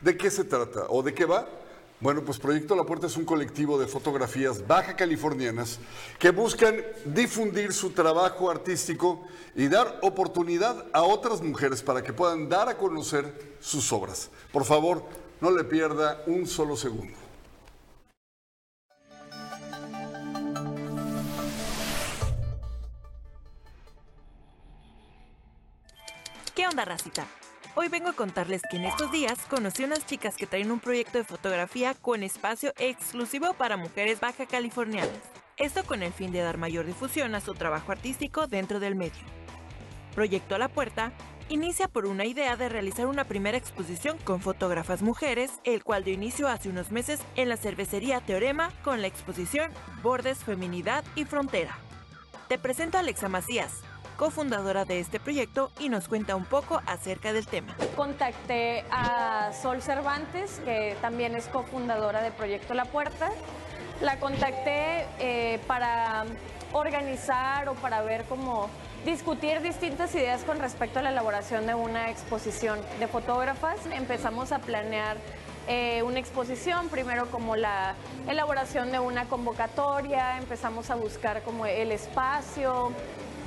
¿De 0.00 0.16
qué 0.16 0.30
se 0.30 0.44
trata 0.44 0.86
o 0.88 1.02
de 1.02 1.12
qué 1.12 1.26
va? 1.26 1.46
Bueno, 2.00 2.22
pues 2.22 2.38
Proyecto 2.38 2.74
La 2.74 2.84
Puerta 2.84 3.06
es 3.06 3.18
un 3.18 3.26
colectivo 3.26 3.78
de 3.78 3.86
fotografías 3.86 4.66
baja 4.66 4.96
californianas 4.96 5.78
que 6.18 6.30
buscan 6.30 6.76
difundir 7.04 7.74
su 7.74 7.90
trabajo 7.90 8.50
artístico 8.50 9.26
y 9.54 9.68
dar 9.68 9.98
oportunidad 10.00 10.86
a 10.94 11.02
otras 11.02 11.42
mujeres 11.42 11.82
para 11.82 12.02
que 12.02 12.14
puedan 12.14 12.48
dar 12.48 12.70
a 12.70 12.78
conocer 12.78 13.56
sus 13.60 13.92
obras. 13.92 14.30
Por 14.54 14.64
favor, 14.64 15.02
no 15.42 15.50
le 15.50 15.64
pierda 15.64 16.22
un 16.26 16.46
solo 16.46 16.76
segundo. 16.78 17.17
¿Qué 26.58 26.66
onda, 26.66 26.84
racita? 26.84 27.24
Hoy 27.76 27.86
vengo 27.86 28.08
a 28.08 28.14
contarles 28.14 28.62
que 28.68 28.78
en 28.78 28.84
estos 28.86 29.12
días 29.12 29.38
conocí 29.48 29.84
unas 29.84 30.04
chicas 30.04 30.34
que 30.34 30.48
traen 30.48 30.72
un 30.72 30.80
proyecto 30.80 31.16
de 31.16 31.22
fotografía 31.22 31.94
con 31.94 32.24
espacio 32.24 32.72
exclusivo 32.78 33.54
para 33.54 33.76
mujeres 33.76 34.18
baja 34.18 34.44
californianas. 34.44 35.20
Esto 35.56 35.84
con 35.84 36.02
el 36.02 36.12
fin 36.12 36.32
de 36.32 36.40
dar 36.40 36.58
mayor 36.58 36.84
difusión 36.84 37.36
a 37.36 37.40
su 37.40 37.54
trabajo 37.54 37.92
artístico 37.92 38.48
dentro 38.48 38.80
del 38.80 38.96
medio. 38.96 39.22
Proyecto 40.16 40.56
a 40.56 40.58
la 40.58 40.68
Puerta 40.68 41.12
inicia 41.48 41.86
por 41.86 42.06
una 42.06 42.24
idea 42.24 42.56
de 42.56 42.68
realizar 42.68 43.06
una 43.06 43.22
primera 43.22 43.56
exposición 43.56 44.18
con 44.24 44.40
fotógrafas 44.40 45.00
mujeres, 45.00 45.52
el 45.62 45.84
cual 45.84 46.02
dio 46.02 46.12
inicio 46.12 46.48
hace 46.48 46.70
unos 46.70 46.90
meses 46.90 47.20
en 47.36 47.50
la 47.50 47.56
cervecería 47.56 48.20
Teorema 48.20 48.72
con 48.82 49.00
la 49.00 49.06
exposición 49.06 49.70
Bordes, 50.02 50.38
Feminidad 50.38 51.04
y 51.14 51.24
Frontera. 51.24 51.78
Te 52.48 52.58
presento 52.58 52.96
a 52.96 53.00
Alexa 53.00 53.28
Macías, 53.28 53.82
cofundadora 54.18 54.84
de 54.84 54.98
este 54.98 55.20
proyecto 55.20 55.70
y 55.78 55.88
nos 55.88 56.08
cuenta 56.08 56.34
un 56.34 56.44
poco 56.44 56.82
acerca 56.86 57.32
del 57.32 57.46
tema. 57.46 57.74
Contacté 57.96 58.84
a 58.90 59.52
Sol 59.52 59.80
Cervantes, 59.80 60.60
que 60.64 60.96
también 61.00 61.36
es 61.36 61.46
cofundadora 61.46 62.20
de 62.20 62.32
Proyecto 62.32 62.74
La 62.74 62.84
Puerta. 62.84 63.30
La 64.02 64.18
contacté 64.18 65.06
eh, 65.20 65.60
para 65.68 66.24
organizar 66.72 67.68
o 67.68 67.74
para 67.74 68.02
ver 68.02 68.24
cómo 68.24 68.68
discutir 69.06 69.62
distintas 69.62 70.12
ideas 70.16 70.42
con 70.42 70.58
respecto 70.58 70.98
a 70.98 71.02
la 71.02 71.10
elaboración 71.10 71.66
de 71.66 71.76
una 71.76 72.10
exposición 72.10 72.80
de 72.98 73.06
fotógrafas. 73.06 73.78
Empezamos 73.86 74.50
a 74.50 74.58
planear 74.58 75.16
eh, 75.68 76.02
una 76.02 76.18
exposición, 76.18 76.88
primero 76.88 77.30
como 77.30 77.54
la 77.54 77.94
elaboración 78.26 78.90
de 78.90 78.98
una 78.98 79.26
convocatoria, 79.26 80.38
empezamos 80.38 80.90
a 80.90 80.96
buscar 80.96 81.42
como 81.42 81.66
el 81.66 81.92
espacio 81.92 82.90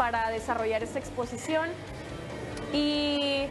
para 0.02 0.32
desarrollar 0.32 0.82
esta 0.82 0.98
exposición. 0.98 1.70
Y, 2.74 3.48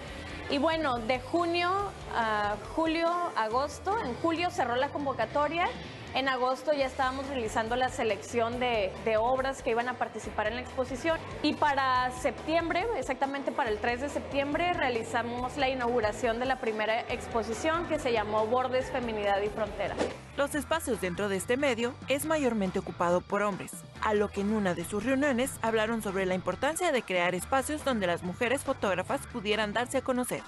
bueno, 0.59 0.99
de 0.99 1.21
junio 1.21 1.71
a 2.13 2.57
julio, 2.75 3.09
agosto, 3.37 3.97
en 4.05 4.17
julio 4.17 4.51
cerró 4.51 4.75
la 4.75 4.89
convocatoria 4.89 5.69
en 6.15 6.29
agosto 6.29 6.73
ya 6.73 6.87
estábamos 6.87 7.27
realizando 7.29 7.77
la 7.77 7.89
selección 7.89 8.59
de, 8.61 8.93
de, 9.05 9.17
obras 9.17 9.63
que 9.63 9.71
iban 9.71 9.89
a 9.89 9.95
participar 9.95 10.47
en 10.47 10.57
la 10.57 10.61
exposición 10.61 11.19
y 11.43 11.55
para 11.55 12.11
septiembre, 12.13 12.87
exactamente 12.97 13.53
para 13.53 13.71
el 13.71 13.79
3 13.79 14.01
de 14.01 14.09
septiembre, 14.09 14.73
realizamos 14.73 15.57
la 15.57 15.69
inauguración 15.69 16.39
de 16.39 16.47
la 16.47 16.57
primera 16.57 17.01
exposición 17.03 17.87
que 17.87 17.99
se 17.99 18.13
llamó 18.13 18.47
Bordes, 18.47 18.91
Feminidad 18.91 19.41
y 19.43 19.49
Frontera. 19.49 19.95
Los 20.37 20.55
espacios 20.55 21.01
dentro 21.01 21.29
de 21.29 21.37
este 21.37 21.57
medio 21.57 21.95
es 22.09 22.25
mayormente 22.25 22.79
ocupado 22.79 23.21
por 23.21 23.43
hombres, 23.43 23.73
a 24.01 24.15
lo 24.15 24.29
que 24.29 24.41
en 24.41 24.53
una 24.55 24.75
de 24.75 24.85
sus 24.85 25.05
reuniones 25.05 25.51
hablaron 25.61 26.03
sobre 26.03 26.25
la 26.25 26.35
importancia 26.35 26.93
de 26.93 27.03
crear 27.03 27.35
espacios 27.35 27.85
donde 27.85 28.07
las 28.07 28.23
mujeres 28.23 28.63
fotógrafas 28.63 29.21
pudieran 29.27 29.73
darse 29.73 29.99
a 29.99 30.03
conocer. 30.03 30.43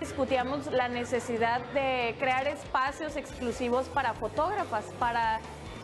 Discutíamos 0.00 0.66
la 0.66 0.88
necesidad 0.88 1.60
de 1.72 2.16
crear 2.18 2.48
espacios 2.48 3.16
exclusivos 3.16 3.86
para 3.86 4.14
fotógrafas, 4.14 4.84
para 4.98 5.05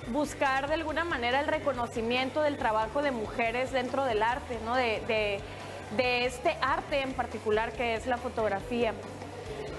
buscar 0.08 0.68
de 0.68 0.74
alguna 0.74 1.04
manera 1.04 1.40
el 1.40 1.46
reconocimiento 1.46 2.42
del 2.42 2.56
trabajo 2.56 3.02
de 3.02 3.10
mujeres 3.10 3.72
dentro 3.72 4.04
del 4.04 4.22
arte, 4.22 4.58
¿no? 4.64 4.74
de, 4.74 5.00
de, 5.06 5.40
de 5.96 6.26
este 6.26 6.56
arte 6.60 7.02
en 7.02 7.12
particular 7.12 7.72
que 7.72 7.94
es 7.94 8.06
la 8.06 8.16
fotografía. 8.16 8.94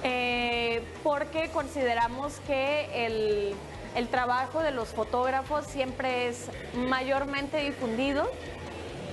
Eh, 0.03 0.83
porque 1.01 1.49
consideramos 1.49 2.39
que 2.45 3.05
el, 3.05 3.55
el 3.95 4.07
trabajo 4.09 4.61
de 4.61 4.71
los 4.71 4.89
fotógrafos 4.89 5.65
siempre 5.65 6.27
es 6.27 6.49
mayormente 6.73 7.57
difundido 7.57 8.29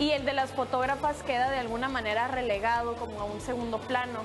y 0.01 0.11
el 0.11 0.25
de 0.25 0.33
las 0.33 0.51
fotógrafas 0.51 1.23
queda 1.23 1.51
de 1.51 1.59
alguna 1.59 1.89
manera 1.89 2.27
relegado 2.27 2.97
como 2.97 3.21
a 3.21 3.25
un 3.25 3.41
segundo 3.41 3.79
plano. 3.79 4.21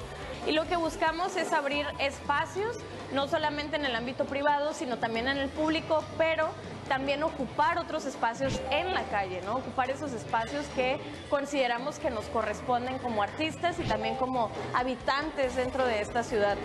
Y 0.48 0.52
lo 0.52 0.68
que 0.68 0.76
buscamos 0.76 1.36
es 1.38 1.52
abrir 1.54 1.88
espacios, 2.00 2.78
no 3.14 3.28
solamente 3.28 3.78
en 3.78 3.86
el 3.86 3.96
ámbito 3.96 4.26
privado, 4.26 4.74
sino 4.74 4.98
también 4.98 5.28
en 5.28 5.38
el 5.38 5.50
público, 5.50 6.04
pero 6.20 6.50
también 6.88 7.24
ocupar 7.24 7.80
otros 7.80 8.06
espacios 8.06 8.60
en 8.70 8.94
la 8.94 9.04
calle. 9.06 9.42
Ocupar 9.48 9.90
esos 9.90 10.14
espacios 10.14 10.66
que 10.76 11.00
consideramos 11.32 11.98
que 11.98 12.12
nos 12.12 12.26
corresponden 12.26 13.00
como 13.00 13.24
artistas 13.24 13.80
y 13.80 13.84
también 13.84 14.18
como 14.18 14.52
habitantes 14.76 15.56
dentro 15.56 15.86
de 15.86 16.02
esta 16.02 16.22
ciudad 16.24 16.58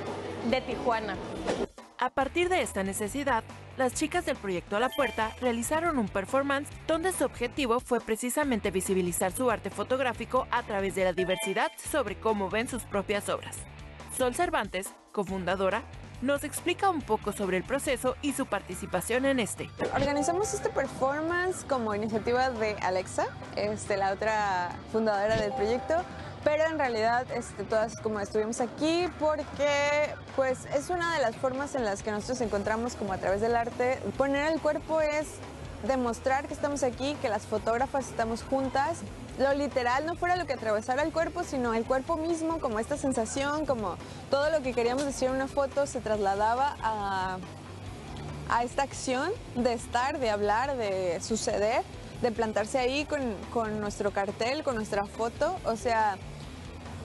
de 0.51 0.61
Tijuana. 0.61 1.17
A 1.99 2.11
partir 2.11 2.49
de 2.49 2.63
esta 2.63 2.83
necesidad, 2.83 3.45
las 3.77 3.95
chicas 3.95 4.27
del 4.27 4.37
proyecto 4.37 4.77
A 4.77 4.81
la 4.81 4.89
Puerta 4.91 5.35
realizaron 5.41 5.99
un 5.99 6.09
performance 6.09 6.69
donde 6.87 7.13
su 7.13 7.25
objetivo 7.25 7.81
fue 7.81 8.01
precisamente 8.01 8.71
visibilizar 8.71 9.33
su 9.33 9.51
arte 9.51 9.71
fotográfico 9.71 10.47
a 10.51 10.63
través 10.63 10.95
de 10.95 11.05
la 11.05 11.13
diversidad 11.13 11.73
sobre 11.91 12.17
cómo 12.17 12.51
ven 12.51 12.69
sus 12.69 12.85
propias 12.85 13.29
obras. 13.29 13.70
Sol 14.21 14.35
Cervantes, 14.35 14.93
cofundadora, 15.13 15.83
nos 16.21 16.45
explica 16.45 16.91
un 16.91 17.01
poco 17.01 17.33
sobre 17.33 17.57
el 17.57 17.65
proceso 17.65 18.17
y 18.21 18.35
su 18.35 18.45
participación 18.45 19.25
en 19.25 19.41
este. 19.41 19.71
Organizamos 19.95 20.53
este 20.53 20.69
performance 20.69 21.65
como 21.65 21.95
iniciativa 21.95 22.51
de 22.51 22.77
Alexa, 22.83 23.29
este, 23.57 23.97
la 23.97 24.13
otra 24.13 24.77
fundadora 24.93 25.41
del 25.41 25.55
proyecto, 25.55 25.95
pero 26.45 26.65
en 26.67 26.79
realidad 26.79 27.27
este, 27.35 27.65
todas 27.65 27.99
como 27.99 28.21
estuvimos 28.21 28.61
aquí 28.61 29.09
porque 29.19 30.15
pues 30.37 30.67
es 30.75 30.91
una 30.91 31.15
de 31.17 31.23
las 31.23 31.35
formas 31.37 31.75
en 31.75 31.87
las 31.87 32.03
que 32.03 32.11
nosotros 32.11 32.43
encontramos 32.43 32.97
como 32.97 33.15
a 33.15 33.17
través 33.17 33.41
del 33.41 33.57
arte. 33.57 34.03
Poner 34.19 34.53
el 34.53 34.61
cuerpo 34.61 35.01
es 35.01 35.29
demostrar 35.87 36.47
que 36.47 36.55
estamos 36.55 36.83
aquí, 36.83 37.17
que 37.23 37.29
las 37.29 37.43
fotógrafas 37.43 38.09
estamos 38.09 38.43
juntas. 38.43 38.99
Lo 39.39 39.55
literal 39.55 40.07
no 40.07 40.15
fuera 40.15 40.37
lo 40.37 40.47
que 40.47 40.53
atravesara 40.53 41.03
el 41.03 41.13
cuerpo, 41.13 41.45
sino 41.45 41.75
el 41.75 41.85
cuerpo 41.85 42.17
mismo, 42.17 42.61
como 42.61 42.79
esta 42.79 42.97
sensación, 42.97 43.67
como 43.67 43.97
todo 44.31 44.51
lo 44.51 44.63
que 44.63 44.73
queríamos 44.73 45.05
decir 45.05 45.29
en 45.29 45.35
una 45.35 45.49
foto 45.49 45.87
se 45.87 46.01
trasladaba 46.01 46.77
a, 46.83 47.39
a 48.51 48.65
esta 48.65 48.83
acción 48.83 49.31
de 49.55 49.73
estar, 49.73 50.19
de 50.19 50.31
hablar, 50.31 50.77
de 50.77 51.21
suceder, 51.23 51.83
de 52.21 52.31
plantarse 52.33 52.79
ahí 52.79 53.07
con, 53.07 53.21
con 53.53 53.81
nuestro 53.81 54.11
cartel, 54.11 54.63
con 54.63 54.75
nuestra 54.75 55.07
foto. 55.07 55.57
O 55.65 55.77
sea, 55.77 56.19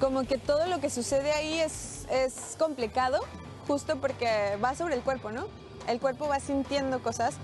como 0.02 0.24
que 0.24 0.38
todo 0.38 0.68
lo 0.68 0.80
que 0.82 0.90
sucede 0.90 1.32
ahí 1.32 1.60
es, 1.60 2.06
es 2.12 2.58
complicado, 2.60 3.22
justo 3.68 3.96
porque 3.96 4.58
va 4.64 4.76
sobre 4.76 4.96
el 4.96 5.02
cuerpo, 5.02 5.32
¿no? 5.32 5.48
El 5.88 6.00
cuerpo 6.00 6.28
va 6.28 6.40
sintiendo 6.40 7.02
cosas, 7.02 7.36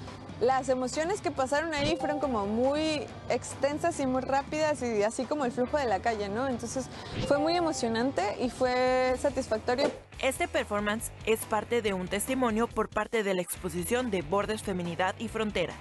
las 0.42 0.70
emociones 0.70 1.22
que 1.22 1.30
pasaron 1.30 1.74
ahí 1.76 1.96
fueron 1.98 2.20
como 2.20 2.48
muy 2.48 3.06
extensas 3.30 4.00
y 4.00 4.08
muy 4.08 4.22
rápidas 4.22 4.82
y 4.82 5.04
así 5.04 5.26
como 5.26 5.46
el 5.46 5.52
flujo 5.52 5.78
de 5.78 5.86
la 5.86 6.00
calle, 6.00 6.30
¿no? 6.30 6.48
Entonces 6.48 6.88
fue 7.28 7.38
muy 7.38 7.56
emocionante 7.56 8.24
y 8.42 8.50
fue 8.50 9.16
satisfactorio. 9.20 9.92
Este 10.20 10.48
performance 10.48 11.12
es 11.28 11.46
parte 11.46 11.84
de 11.84 11.94
un 11.94 12.08
testimonio 12.08 12.68
por 12.68 12.90
parte 12.90 13.24
de 13.24 13.36
la 13.36 13.42
exposición 13.42 14.10
de 14.10 14.24
Bordes, 14.24 14.64
Feminidad 14.64 15.16
y 15.20 15.28
Frontera, 15.28 15.74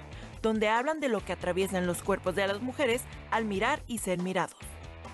donde 0.43 0.69
hablan 0.69 0.99
de 0.99 1.09
lo 1.09 1.25
que 1.25 1.33
atraviesan 1.33 1.87
los 1.87 2.03
cuerpos 2.03 2.35
de 2.35 2.47
las 2.47 2.61
mujeres 2.61 3.01
al 3.31 3.45
mirar 3.45 3.81
y 3.87 3.97
ser 3.97 4.21
mirados. 4.21 4.55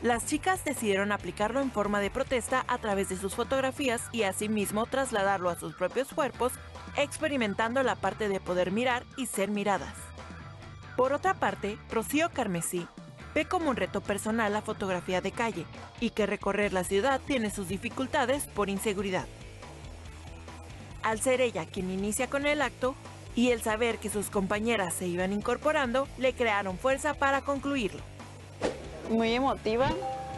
Las 0.04 0.28
chicas 0.28 0.64
decidieron 0.64 1.12
aplicarlo 1.12 1.60
en 1.60 1.72
forma 1.72 2.00
de 2.02 2.12
protesta 2.12 2.66
a 2.68 2.78
través 2.78 3.10
de 3.10 3.18
sus 3.18 3.34
fotografías 3.34 4.02
y 4.12 4.24
asimismo 4.24 4.86
trasladarlo 4.86 5.50
a 5.50 5.60
sus 5.60 5.74
propios 5.74 6.10
cuerpos, 6.14 6.52
experimentando 6.98 7.84
la 7.84 7.96
parte 7.96 8.28
de 8.28 8.40
poder 8.40 8.72
mirar 8.72 9.04
y 9.16 9.26
ser 9.26 9.50
miradas. 9.50 9.94
Por 10.96 11.14
otra 11.14 11.36
parte, 11.36 11.78
Rocío 11.92 12.30
Carmesí 12.30 12.88
ve 13.34 13.46
como 13.46 13.70
un 13.70 13.76
reto 13.76 14.02
personal 14.02 14.52
la 14.52 14.62
fotografía 14.62 15.22
de 15.22 15.32
calle 15.32 15.66
y 16.00 16.10
que 16.10 16.26
recorrer 16.26 16.74
la 16.74 16.84
ciudad 16.84 17.22
tiene 17.26 17.50
sus 17.50 17.68
dificultades 17.68 18.48
por 18.48 18.70
inseguridad. 18.70 19.28
Al 21.04 21.22
ser 21.22 21.42
ella 21.42 21.66
quien 21.66 21.92
inicia 21.92 22.30
con 22.30 22.46
el 22.46 22.62
acto, 22.62 22.96
y 23.36 23.52
el 23.52 23.62
saber 23.62 24.00
que 24.00 24.10
sus 24.10 24.32
compañeras 24.32 24.96
se 24.96 25.06
iban 25.06 25.32
incorporando, 25.32 26.08
le 26.18 26.34
crearon 26.34 26.80
fuerza 26.80 27.14
para 27.14 27.42
concluirlo 27.42 28.02
muy 29.10 29.34
emotiva 29.34 29.90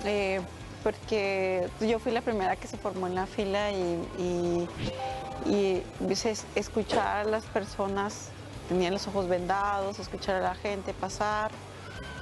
eh, 0.05 0.41
porque 0.83 1.67
yo 1.81 1.99
fui 1.99 2.11
la 2.11 2.21
primera 2.21 2.55
que 2.55 2.67
se 2.67 2.77
formó 2.77 3.07
en 3.07 3.15
la 3.15 3.25
fila 3.25 3.71
y, 3.71 4.01
y, 4.17 4.67
y 5.45 5.81
escuchar 6.55 7.17
a 7.17 7.23
las 7.23 7.43
personas, 7.45 8.29
tenían 8.67 8.93
los 8.93 9.07
ojos 9.07 9.27
vendados, 9.27 9.99
escuchar 9.99 10.35
a 10.35 10.41
la 10.41 10.55
gente 10.55 10.93
pasar, 10.93 11.51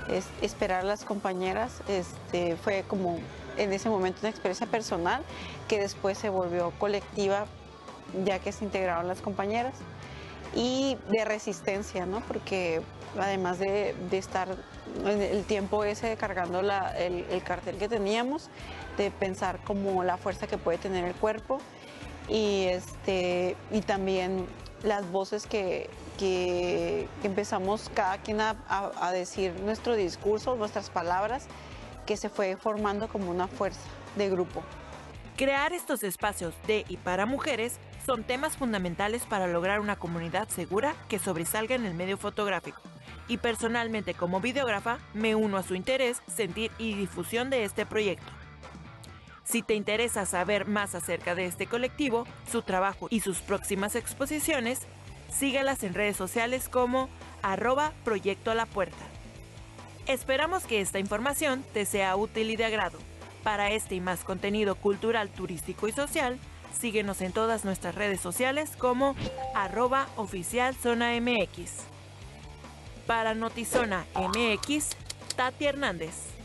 es, 0.09 0.25
esperar 0.41 0.81
a 0.81 0.83
las 0.83 1.03
compañeras, 1.03 1.81
este, 1.87 2.55
fue 2.57 2.83
como 2.87 3.19
en 3.57 3.73
ese 3.73 3.89
momento 3.89 4.19
una 4.21 4.29
experiencia 4.29 4.67
personal 4.67 5.21
que 5.67 5.79
después 5.79 6.17
se 6.17 6.29
volvió 6.29 6.71
colectiva 6.77 7.45
ya 8.25 8.39
que 8.39 8.51
se 8.51 8.63
integraron 8.63 9.07
las 9.07 9.21
compañeras 9.21 9.73
y 10.55 10.97
de 11.09 11.25
resistencia, 11.25 12.05
¿no? 12.05 12.21
Porque 12.21 12.81
además 13.17 13.59
de, 13.59 13.95
de 14.09 14.17
estar 14.17 14.47
el 15.05 15.43
tiempo 15.43 15.83
ese 15.83 16.15
cargando 16.17 16.59
el, 16.59 17.43
cartel 17.43 17.77
que 17.77 17.89
teníamos, 17.89 18.49
de 18.97 19.11
pensar 19.11 19.59
como 19.63 20.03
la 20.03 20.17
fuerza 20.17 20.47
que 20.47 20.57
puede 20.57 20.77
tener 20.77 21.05
el 21.05 21.13
cuerpo 21.13 21.59
y, 22.27 22.65
este, 22.65 23.55
y 23.71 23.81
también 23.81 24.45
las 24.83 25.09
voces 25.11 25.47
que, 25.47 25.89
que 26.19 27.07
empezamos 27.23 27.89
cada 27.93 28.17
quien 28.17 28.41
a, 28.41 28.55
a, 28.67 28.91
a 29.07 29.11
decir 29.11 29.53
nuestro 29.61 29.95
discurso, 29.95 30.55
nuestras 30.55 30.89
palabras, 30.89 31.47
que 32.05 32.17
se 32.17 32.29
fue 32.29 32.55
formando 32.57 33.07
como 33.07 33.29
una 33.29 33.47
fuerza 33.47 33.81
de 34.15 34.29
grupo. 34.29 34.63
Crear 35.35 35.73
estos 35.73 36.01
espacios 36.03 36.55
de 36.65 36.83
y 36.89 36.97
para 36.97 37.25
mujeres 37.27 37.79
son 38.05 38.23
temas 38.23 38.55
fundamentales 38.55 39.23
para 39.25 39.47
lograr 39.47 39.81
una 39.81 39.97
comunidad 39.97 40.47
segura 40.47 40.95
que 41.09 41.19
sobresalga 41.19 41.75
en 41.75 41.85
el 41.85 41.93
medio 41.93 42.17
fotográfico. 42.17 42.81
Y 43.27 43.37
personalmente 43.37 44.13
como 44.13 44.39
videógrafa 44.39 44.97
me 45.13 45.35
uno 45.35 45.57
a 45.57 45.63
su 45.63 45.75
interés, 45.75 46.21
sentir 46.33 46.71
y 46.79 46.95
difusión 46.95 47.49
de 47.49 47.65
este 47.65 47.85
proyecto. 47.85 48.31
Si 49.47 49.61
te 49.61 49.75
interesa 49.75 50.25
saber 50.25 50.67
más 50.67 50.93
acerca 50.93 51.33
de 51.33 51.45
este 51.45 51.67
colectivo, 51.67 52.25
su 52.51 52.63
trabajo 52.63 53.07
y 53.09 53.21
sus 53.21 53.37
próximas 53.39 53.95
exposiciones, 53.95 54.81
síguelas 55.31 55.83
en 55.83 55.93
redes 55.93 56.17
sociales 56.17 56.67
como 56.67 57.07
arroba 57.41 57.93
Proyecto 58.03 58.51
a 58.51 58.55
la 58.55 58.65
Puerta. 58.65 59.05
Esperamos 60.05 60.65
que 60.65 60.81
esta 60.81 60.99
información 60.99 61.63
te 61.73 61.85
sea 61.85 62.17
útil 62.17 62.49
y 62.49 62.57
de 62.57 62.65
agrado. 62.65 62.97
Para 63.43 63.71
este 63.71 63.95
y 63.95 64.01
más 64.01 64.25
contenido 64.25 64.75
cultural, 64.75 65.29
turístico 65.29 65.87
y 65.87 65.93
social, 65.93 66.37
síguenos 66.77 67.21
en 67.21 67.31
todas 67.31 67.63
nuestras 67.63 67.95
redes 67.95 68.19
sociales 68.19 68.71
como 68.77 69.15
arroba 69.55 70.09
oficial 70.17 70.75
zona 70.75 71.17
MX. 71.21 71.71
Para 73.05 73.33
Notizona 73.33 74.05
MX, 74.13 74.89
Tati 75.37 75.65
Hernández. 75.65 76.36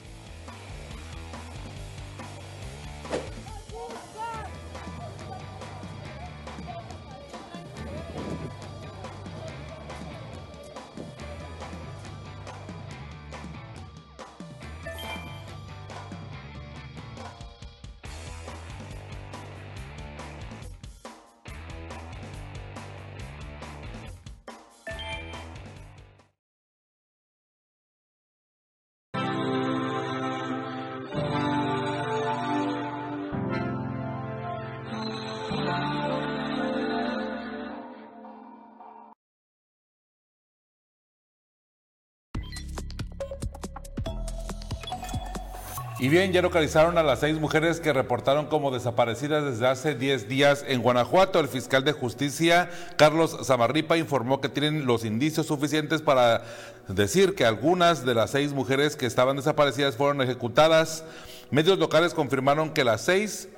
Y 46.02 46.08
bien, 46.08 46.32
ya 46.32 46.42
localizaron 46.42 46.98
a 46.98 47.04
las 47.04 47.20
seis 47.20 47.38
mujeres 47.38 47.78
que 47.78 47.92
reportaron 47.92 48.46
como 48.46 48.72
desaparecidas 48.72 49.44
desde 49.44 49.68
hace 49.68 49.94
10 49.94 50.28
días 50.28 50.64
en 50.66 50.82
Guanajuato. 50.82 51.38
El 51.38 51.46
fiscal 51.46 51.84
de 51.84 51.92
justicia, 51.92 52.68
Carlos 52.96 53.38
Zamarripa, 53.44 53.96
informó 53.96 54.40
que 54.40 54.48
tienen 54.48 54.84
los 54.84 55.04
indicios 55.04 55.46
suficientes 55.46 56.02
para 56.02 56.42
decir 56.88 57.36
que 57.36 57.44
algunas 57.44 58.04
de 58.04 58.16
las 58.16 58.32
seis 58.32 58.52
mujeres 58.52 58.96
que 58.96 59.06
estaban 59.06 59.36
desaparecidas 59.36 59.94
fueron 59.94 60.20
ejecutadas. 60.20 61.04
Medios 61.52 61.78
locales 61.78 62.14
confirmaron 62.14 62.70
que 62.70 62.82
las 62.82 63.02
seis 63.02 63.48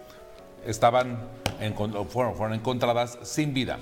estaban 0.66 1.16
fueron, 2.10 2.34
fueron 2.36 2.52
encontradas 2.52 3.18
sin 3.22 3.54
vida. 3.54 3.78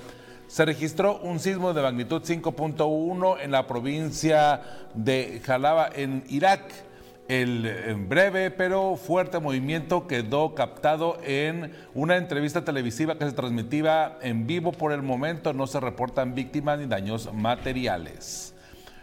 Se 0.47 0.63
registró 0.63 1.17
un 1.17 1.41
sismo 1.41 1.73
de 1.73 1.81
magnitud 1.81 2.21
5.1 2.21 3.41
en 3.41 3.51
la 3.51 3.67
provincia 3.67 4.61
de 4.93 5.41
Jalaba, 5.45 5.89
en 5.93 6.23
Irak. 6.29 6.92
El 7.29 8.05
breve 8.09 8.51
pero 8.51 8.97
fuerte 8.97 9.39
movimiento 9.39 10.07
quedó 10.07 10.55
captado 10.55 11.17
en 11.23 11.71
una 11.93 12.17
entrevista 12.17 12.65
televisiva 12.65 13.17
que 13.17 13.25
se 13.25 13.31
transmitía 13.31 14.17
en 14.21 14.45
vivo 14.45 14.73
por 14.73 14.91
el 14.91 15.03
momento. 15.03 15.53
No 15.53 15.65
se 15.65 15.79
reportan 15.79 16.35
víctimas 16.35 16.79
ni 16.79 16.85
daños 16.85 17.33
materiales. 17.33 18.53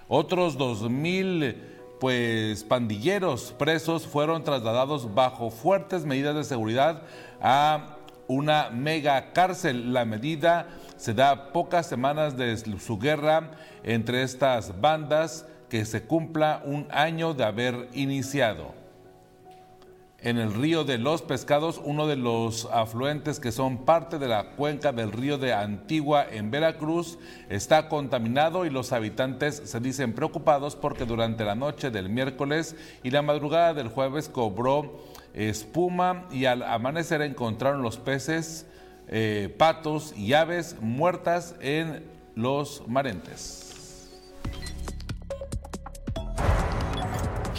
Otros 0.07 0.59
2.000 0.59 1.57
pues, 1.99 2.64
pandilleros 2.64 3.55
presos 3.59 4.07
fueron 4.07 4.45
trasladados 4.45 5.14
bajo 5.14 5.51
fuertes 5.51 6.05
medidas 6.05 6.35
de 6.35 6.45
seguridad 6.45 7.03
a 7.41 7.97
una 8.27 8.71
mega 8.71 9.33
cárcel. 9.33 9.95
La 9.95 10.05
medida 10.05 10.68
se 10.97 11.14
da 11.14 11.53
pocas 11.53 11.87
semanas 11.87 12.37
de 12.37 12.57
su 12.57 12.99
guerra 12.99 13.53
entre 13.83 14.23
estas 14.23 14.79
bandas 14.79 15.47
que 15.71 15.87
se 15.87 16.03
cumpla 16.03 16.62
un 16.66 16.87
año 16.91 17.33
de 17.33 17.45
haber 17.45 17.89
iniciado. 17.95 18.75
En 20.23 20.37
el 20.37 20.53
río 20.53 20.85
de 20.85 20.99
los 20.99 21.23
Pescados, 21.23 21.81
uno 21.83 22.07
de 22.07 22.16
los 22.16 22.68
afluentes 22.71 23.41
que 23.41 23.53
son 23.53 23.87
parte 23.87 24.18
de 24.18 24.29
la 24.29 24.51
cuenca 24.51 24.93
del 24.93 25.12
río 25.12 25.39
de 25.39 25.55
Antigua 25.55 26.27
en 26.31 26.51
Veracruz, 26.51 27.18
está 27.49 27.89
contaminado 27.89 28.66
y 28.66 28.71
los 28.71 28.93
habitantes 28.93 29.62
se 29.64 29.81
dicen 29.81 30.12
preocupados 30.12 30.77
porque 30.77 31.07
durante 31.07 31.43
la 31.45 31.55
noche 31.55 31.91
del 31.91 32.11
miércoles 32.11 32.77
y 33.03 33.11
la 33.11 33.23
madrugada 33.23 33.73
del 33.73 33.89
jueves 33.89 34.29
cobró 34.29 35.01
espuma 35.33 36.27
y 36.31 36.45
al 36.45 36.64
amanecer 36.64 37.23
encontraron 37.23 37.81
los 37.81 37.97
peces, 37.97 38.66
eh, 39.09 39.55
patos 39.57 40.12
y 40.14 40.35
aves 40.35 40.77
muertas 40.83 41.55
en 41.62 42.05
los 42.35 42.87
marentes. 42.87 43.60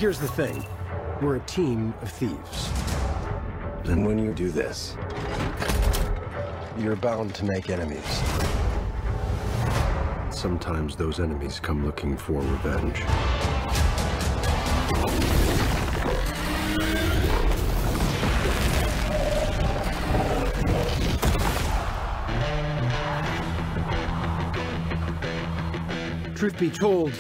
Here's 0.02 0.18
the 0.18 0.28
thing. 0.30 0.66
We're 1.22 1.36
a 1.36 1.42
team 1.42 1.94
of 2.02 2.12
thieves. 2.12 2.72
And 3.84 4.04
when 4.04 4.18
you 4.18 4.34
do 4.34 4.50
this, 4.50 4.98
you're 6.76 6.96
bound 6.96 7.36
to 7.36 7.46
make 7.46 7.70
enemies. 7.70 8.04
Sometimes 10.32 10.96
those 10.96 11.20
enemies 11.20 11.60
come 11.60 11.86
looking 11.86 12.18
for 12.18 12.42
revenge. 12.42 13.04
Truth 26.36 26.58
be 26.58 26.72
told, 26.72 27.14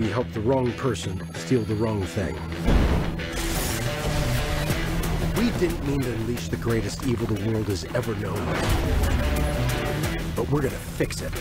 we 0.00 0.08
help 0.08 0.30
the 0.32 0.40
wrong 0.40 0.72
person 0.72 1.20
steal 1.34 1.60
the 1.62 1.74
wrong 1.74 2.02
thing. 2.02 2.34
We 5.36 5.50
didn't 5.58 5.86
mean 5.86 6.00
to 6.00 6.12
unleash 6.12 6.48
the 6.48 6.56
greatest 6.56 7.06
evil 7.06 7.26
the 7.26 7.50
world 7.50 7.66
has 7.66 7.84
ever 7.94 8.14
known. 8.14 8.42
But 10.34 10.48
we're 10.50 10.62
gonna 10.62 10.70
fix 10.70 11.20
it. 11.20 11.32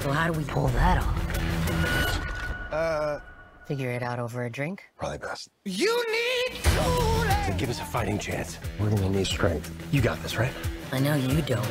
So 0.00 0.12
how 0.12 0.30
do 0.30 0.38
we 0.38 0.44
pull 0.44 0.68
that 0.68 1.02
off? 1.02 2.72
Uh... 2.72 3.18
Figure 3.66 3.90
it 3.90 4.02
out 4.02 4.18
over 4.18 4.44
a 4.44 4.50
drink? 4.50 4.84
Probably 4.96 5.18
best. 5.18 5.50
You 5.64 6.04
need 6.10 6.62
Kool-Aid! 6.62 7.52
To 7.52 7.54
give 7.58 7.68
us 7.68 7.80
a 7.80 7.84
fighting 7.84 8.18
chance, 8.18 8.58
we're 8.78 8.90
gonna 8.90 9.10
need 9.10 9.26
strength. 9.26 9.70
You 9.92 10.00
got 10.00 10.22
this, 10.22 10.38
right? 10.38 10.52
I 10.92 11.00
know 11.00 11.16
you 11.16 11.42
don't. 11.42 11.66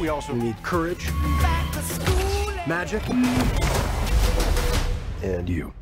We 0.00 0.08
also 0.10 0.34
need 0.34 0.62
courage, 0.62 1.08
magic, 2.66 3.02
and 5.22 5.48
you. 5.48 5.72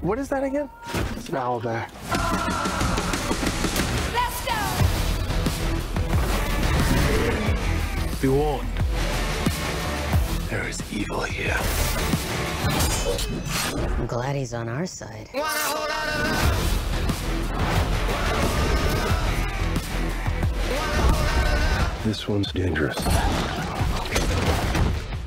What 0.00 0.18
is 0.18 0.28
that 0.30 0.42
again? 0.42 0.68
It's 1.16 1.28
an 1.28 1.36
owl 1.36 1.60
bear. 1.60 1.86
Be 8.20 8.28
warned. 8.28 8.68
There 10.48 10.68
is 10.68 10.80
evil 10.92 11.22
here. 11.22 11.56
I'm 13.98 14.06
glad 14.06 14.36
he's 14.36 14.54
on 14.54 14.68
our 14.68 14.86
side. 14.86 15.28
This 22.04 22.28
one's 22.28 22.50
dangerous. 22.52 22.96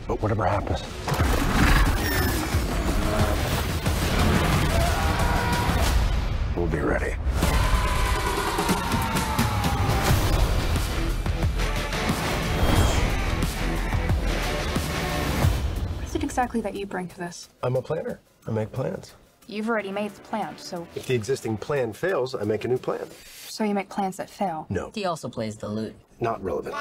But 0.07 0.21
whatever 0.21 0.45
happens, 0.45 0.81
we'll 6.55 6.67
be 6.67 6.79
ready. 6.79 7.15
What 15.95 16.05
is 16.05 16.15
it 16.15 16.23
exactly 16.23 16.61
that 16.61 16.75
you 16.75 16.85
bring 16.85 17.07
to 17.09 17.17
this? 17.17 17.49
I'm 17.63 17.75
a 17.75 17.81
planner. 17.81 18.19
I 18.47 18.51
make 18.51 18.71
plans. 18.71 19.13
You've 19.47 19.69
already 19.69 19.91
made 19.91 20.11
the 20.11 20.21
plan, 20.21 20.57
so 20.57 20.87
If 20.95 21.05
the 21.07 21.13
existing 21.13 21.57
plan 21.57 21.93
fails, 21.93 22.33
I 22.35 22.43
make 22.43 22.65
a 22.65 22.67
new 22.67 22.77
plan. 22.77 23.07
So 23.55 23.63
you 23.63 23.73
make 23.73 23.87
plans 23.89 24.17
that 24.17 24.29
fail. 24.29 24.65
No, 24.69 24.91
He 24.93 25.05
also 25.05 25.29
plays 25.29 25.55
the 25.57 25.69
lute. 25.69 25.95
not 26.19 26.43
relevant. 26.43 26.75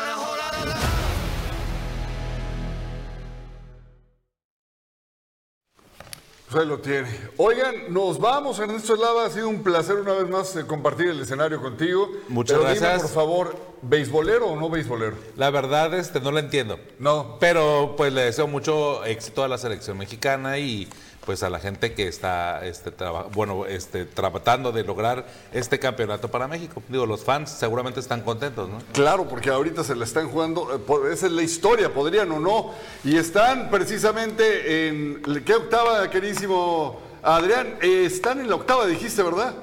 Pues 6.51 6.63
ahí 6.63 6.69
lo 6.69 6.79
tiene. 6.79 7.09
Oigan, 7.39 7.93
nos 7.93 8.19
vamos, 8.19 8.59
Ernesto 8.59 8.95
Eslava. 8.95 9.25
Ha 9.27 9.31
sido 9.31 9.49
un 9.49 9.63
placer 9.63 9.97
una 9.97 10.13
vez 10.13 10.29
más 10.29 10.55
eh, 10.57 10.67
compartir 10.67 11.09
el 11.09 11.21
escenario 11.21 11.61
contigo. 11.61 12.09
Muchas 12.29 12.59
Pero 12.59 12.65
gracias. 12.69 12.93
Dime, 12.93 13.03
por 13.03 13.11
favor, 13.11 13.57
¿beisbolero 13.89 14.47
o 14.49 14.57
no 14.57 14.69
beisbolero? 14.71 15.17
La 15.37 15.51
verdad, 15.51 15.93
este, 15.95 16.21
no 16.21 16.31
la 16.33 16.41
entiendo. 16.41 16.79
No. 16.99 17.37
Pero 17.41 17.95
pues 17.97 18.13
le 18.13 18.23
deseo 18.23 18.47
mucho 18.47 19.05
éxito 19.05 19.45
a 19.45 19.49
la 19.49 19.59
selección 19.59 19.99
mexicana 19.99 20.59
y 20.59 20.89
pues 21.25 21.43
a 21.43 21.49
la 21.49 21.59
gente 21.59 21.95
que 21.95 22.07
está 22.07 22.67
este, 22.67 22.91
traba- 22.91 23.29
bueno, 23.33 23.65
este, 23.65 24.05
tratando 24.05 24.73
de 24.73 24.85
lograr 24.85 25.27
este 25.55 25.79
campeonato 25.79 26.31
para 26.31 26.47
México. 26.49 26.83
Digo, 26.89 27.07
los 27.07 27.25
fans 27.25 27.49
seguramente 27.51 27.99
están 27.99 28.21
contentos, 28.21 28.69
¿no? 28.69 28.79
Claro, 28.93 29.27
porque 29.27 29.49
ahorita 29.49 29.83
se 29.85 29.95
la 29.97 30.05
están 30.05 30.29
jugando, 30.29 30.75
eh, 30.75 31.13
esa 31.15 31.25
es 31.27 31.33
la 31.33 31.43
historia, 31.43 31.95
podrían 31.95 32.31
o 32.31 32.41
no. 32.41 32.73
Y 33.05 33.17
están 33.17 33.71
precisamente 33.71 34.89
en, 34.89 35.23
¿qué 35.47 35.55
octava, 35.55 36.11
queridísimo 36.11 37.01
Adrián? 37.23 37.79
Eh, 37.81 38.05
están 38.05 38.41
en 38.41 38.51
la 38.51 38.57
octava, 38.57 38.87
dijiste, 38.87 39.23
¿verdad? 39.23 39.55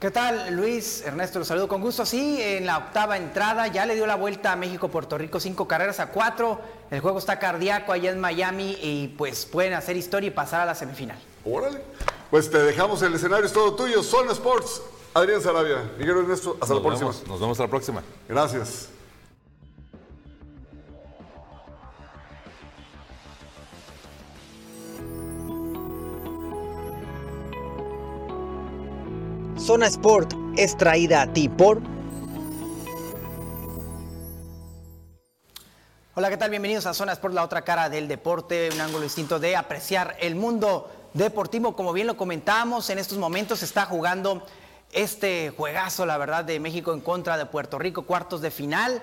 ¿Qué 0.00 0.10
tal, 0.10 0.56
Luis? 0.56 1.02
Ernesto, 1.04 1.40
los 1.40 1.48
saludo 1.48 1.68
con 1.68 1.82
gusto. 1.82 2.06
Sí, 2.06 2.38
en 2.40 2.64
la 2.64 2.78
octava 2.78 3.18
entrada 3.18 3.66
ya 3.66 3.84
le 3.84 3.94
dio 3.94 4.06
la 4.06 4.14
vuelta 4.14 4.50
a 4.50 4.56
México-Puerto 4.56 5.18
Rico, 5.18 5.38
cinco 5.40 5.68
carreras 5.68 6.00
a 6.00 6.06
cuatro. 6.06 6.58
El 6.90 7.00
juego 7.00 7.18
está 7.18 7.38
cardíaco 7.38 7.92
allá 7.92 8.10
en 8.10 8.18
Miami 8.18 8.78
y 8.80 9.08
pues 9.08 9.44
pueden 9.44 9.74
hacer 9.74 9.98
historia 9.98 10.28
y 10.28 10.30
pasar 10.30 10.62
a 10.62 10.64
la 10.64 10.74
semifinal. 10.74 11.18
Órale. 11.44 11.82
Pues 12.30 12.50
te 12.50 12.62
dejamos 12.62 13.02
el 13.02 13.14
escenario, 13.14 13.44
es 13.44 13.52
todo 13.52 13.74
tuyo. 13.74 14.02
Son 14.02 14.30
Sports. 14.30 14.80
Adrián 15.12 15.42
Sarabia, 15.42 15.90
Miguel 15.98 16.16
Ernesto, 16.18 16.56
hasta 16.62 16.74
la 16.74 16.80
próxima. 16.80 17.10
vemos, 17.10 17.28
nos 17.28 17.38
vemos 17.38 17.60
a 17.60 17.64
la 17.64 17.68
próxima. 17.68 18.02
Gracias. 18.26 18.88
Zona 29.60 29.88
Sport 29.88 30.32
es 30.56 30.74
traída 30.74 31.20
a 31.20 31.32
ti 31.34 31.50
por 31.50 31.82
Hola, 36.14 36.30
¿qué 36.30 36.38
tal? 36.38 36.48
Bienvenidos 36.48 36.86
a 36.86 36.94
Zonas 36.94 37.18
por 37.18 37.34
la 37.34 37.44
otra 37.44 37.60
cara 37.60 37.90
del 37.90 38.08
deporte, 38.08 38.70
un 38.72 38.80
ángulo 38.80 39.02
distinto 39.04 39.38
de 39.38 39.56
apreciar 39.56 40.16
el 40.20 40.34
mundo 40.34 40.90
deportivo. 41.12 41.76
Como 41.76 41.92
bien 41.92 42.06
lo 42.06 42.16
comentábamos, 42.16 42.88
en 42.88 42.98
estos 42.98 43.18
momentos 43.18 43.62
está 43.62 43.84
jugando 43.84 44.46
este 44.92 45.52
juegazo, 45.54 46.06
la 46.06 46.16
verdad, 46.16 46.42
de 46.44 46.58
México 46.58 46.94
en 46.94 47.00
contra 47.00 47.36
de 47.36 47.44
Puerto 47.44 47.78
Rico, 47.78 48.06
cuartos 48.06 48.40
de 48.40 48.50
final. 48.50 49.02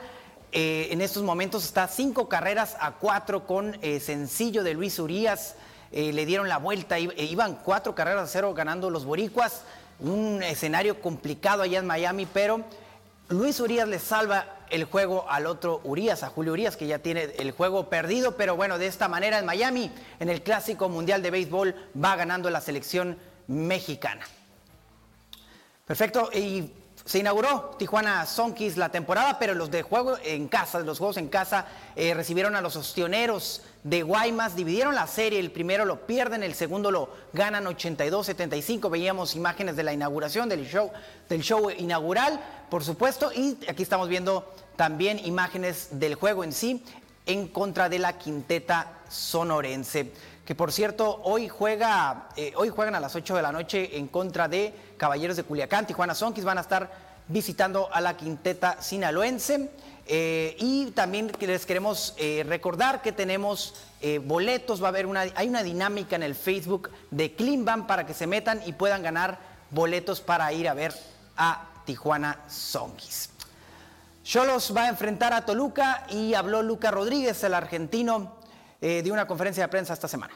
Eh, 0.52 0.88
en 0.90 1.02
estos 1.02 1.22
momentos 1.22 1.66
está 1.66 1.88
cinco 1.88 2.28
carreras 2.28 2.76
a 2.80 2.94
cuatro 2.94 3.46
con 3.46 3.78
eh, 3.84 4.00
sencillo 4.00 4.64
de 4.64 4.74
Luis 4.74 4.98
Urias. 4.98 5.56
Eh, 5.92 6.12
le 6.12 6.26
dieron 6.26 6.50
la 6.50 6.58
vuelta, 6.58 6.98
eh, 6.98 7.12
iban 7.18 7.60
cuatro 7.64 7.96
carreras 7.96 8.24
a 8.24 8.32
cero 8.32 8.54
ganando 8.54 8.90
los 8.90 9.06
boricuas. 9.06 9.62
Un 10.00 10.44
escenario 10.44 11.02
complicado 11.02 11.64
allá 11.64 11.80
en 11.80 11.88
Miami, 11.88 12.26
pero 12.26 12.64
Luis 13.30 13.60
Urias 13.60 13.88
le 13.88 14.00
salva 14.00 14.58
el 14.70 14.86
juego 14.86 15.26
al 15.30 15.48
otro 15.48 15.82
Urias, 15.84 16.24
a 16.24 16.30
Julio 16.30 16.54
Urias, 16.54 16.78
que 16.78 16.88
ya 16.88 17.00
tiene 17.00 17.24
el 17.40 17.52
juego 17.52 17.90
perdido, 17.90 18.38
pero 18.38 18.56
bueno, 18.56 18.78
de 18.78 18.88
esta 18.88 19.08
manera 19.08 19.40
en 19.40 19.46
Miami, 19.46 19.92
en 20.20 20.30
el 20.30 20.44
Clásico 20.44 20.90
Mundial 20.90 21.22
de 21.22 21.32
Béisbol, 21.32 21.76
va 22.02 22.16
ganando 22.16 22.50
la 22.50 22.62
selección 22.62 23.18
mexicana. 23.48 24.26
Perfecto, 25.86 26.30
y 26.34 26.72
se 27.06 27.20
inauguró 27.20 27.76
Tijuana 27.80 28.26
Sonkis 28.26 28.76
la 28.76 28.90
temporada, 28.90 29.40
pero 29.40 29.54
los 29.54 29.72
de 29.72 29.82
juego 29.82 30.18
en 30.24 30.50
casa, 30.50 30.80
los 30.80 30.98
juegos 30.98 31.16
en 31.16 31.30
casa, 31.30 31.66
eh, 31.96 32.14
recibieron 32.14 32.56
a 32.56 32.62
los 32.62 32.76
ostioneros 32.76 33.62
de 33.90 34.04
Guaymas, 34.04 34.56
dividieron 34.56 34.96
la 34.96 35.08
serie, 35.08 35.40
el 35.40 35.52
primero 35.52 35.86
lo 35.86 36.06
pierden, 36.06 36.44
el 36.44 36.56
segundo 36.56 36.92
lo 36.92 37.10
ganan 37.32 37.66
82-75, 37.66 38.90
veíamos 38.90 39.36
imágenes 39.36 39.78
de 39.78 39.84
la 39.84 39.94
inauguración 39.94 40.50
del 40.50 40.68
show, 40.68 40.92
del 41.30 41.42
show 41.42 41.70
inaugural, 41.70 42.40
por 42.70 42.84
supuesto, 42.84 43.32
y 43.34 43.58
aquí 43.70 43.84
estamos 43.84 44.10
viendo 44.10 44.54
también 44.76 45.26
imágenes 45.26 45.88
del 45.92 46.16
juego 46.16 46.44
en 46.44 46.52
sí 46.52 46.84
en 47.26 47.48
contra 47.48 47.88
de 47.88 48.00
la 48.00 48.18
quinteta 48.18 49.00
sonorense 49.10 50.12
que 50.46 50.56
por 50.56 50.72
cierto 50.72 51.20
hoy 51.24 51.50
juega 51.50 52.30
eh, 52.38 52.54
hoy 52.56 52.70
juegan 52.70 52.96
a 52.96 53.02
las 53.02 53.14
8 53.14 53.36
de 53.36 53.42
la 53.42 53.52
noche 53.52 53.98
en 53.98 54.08
contra 54.08 54.48
de 54.48 54.74
Caballeros 54.96 55.36
de 55.36 55.44
Culiacán, 55.44 55.86
Tijuana 55.86 56.16
Sonkis. 56.16 56.46
Van 56.46 56.58
a 56.58 56.62
estar 56.62 56.90
visitando 57.28 57.90
a 57.92 58.00
la 58.00 58.16
quinteta 58.16 58.82
sinaloense 58.82 59.70
eh, 60.10 60.56
y 60.60 60.92
también 60.92 61.32
les 61.40 61.66
queremos 61.66 62.14
eh, 62.18 62.46
recordar 62.48 63.02
que 63.02 63.12
tenemos 63.12 63.76
eh, 64.00 64.20
boletos, 64.20 64.82
va 64.82 64.88
a 64.88 64.90
haber 64.90 65.06
una 65.06 65.22
hay 65.36 65.50
una 65.50 65.64
dinámica 65.64 66.16
en 66.16 66.24
el 66.24 66.34
Facebook 66.34 66.90
de 67.12 67.34
Cleanban 67.34 67.88
para 67.88 68.06
que 68.06 68.14
se 68.14 68.26
metan 68.26 68.62
y 68.66 68.74
puedan 68.74 69.04
ganar 69.04 69.38
boletos 69.70 70.22
para 70.22 70.52
ir 70.54 70.70
a 70.70 70.74
ver 70.74 70.94
a 71.36 71.68
Tijuana 71.86 72.40
Sonkis. 72.48 73.32
Cholos 74.24 74.74
va 74.76 74.84
a 74.84 74.90
enfrentar 74.90 75.34
a 75.34 75.46
Toluca 75.46 76.06
y 76.10 76.34
habló 76.34 76.62
Luca 76.62 76.92
Rodríguez, 76.92 77.44
el 77.44 77.54
argentino, 77.54 78.36
de 78.82 79.10
una 79.12 79.26
conferencia 79.26 79.64
de 79.64 79.70
prensa 79.70 79.94
esta 79.94 80.08
semana. 80.08 80.34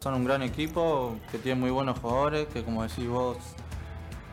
Son 0.00 0.14
un 0.14 0.24
gran 0.24 0.42
equipo 0.42 1.16
que 1.30 1.38
tiene 1.38 1.60
muy 1.60 1.70
buenos 1.70 1.98
jugadores, 1.98 2.48
que 2.48 2.64
como 2.64 2.82
decís 2.82 3.06
vos, 3.06 3.36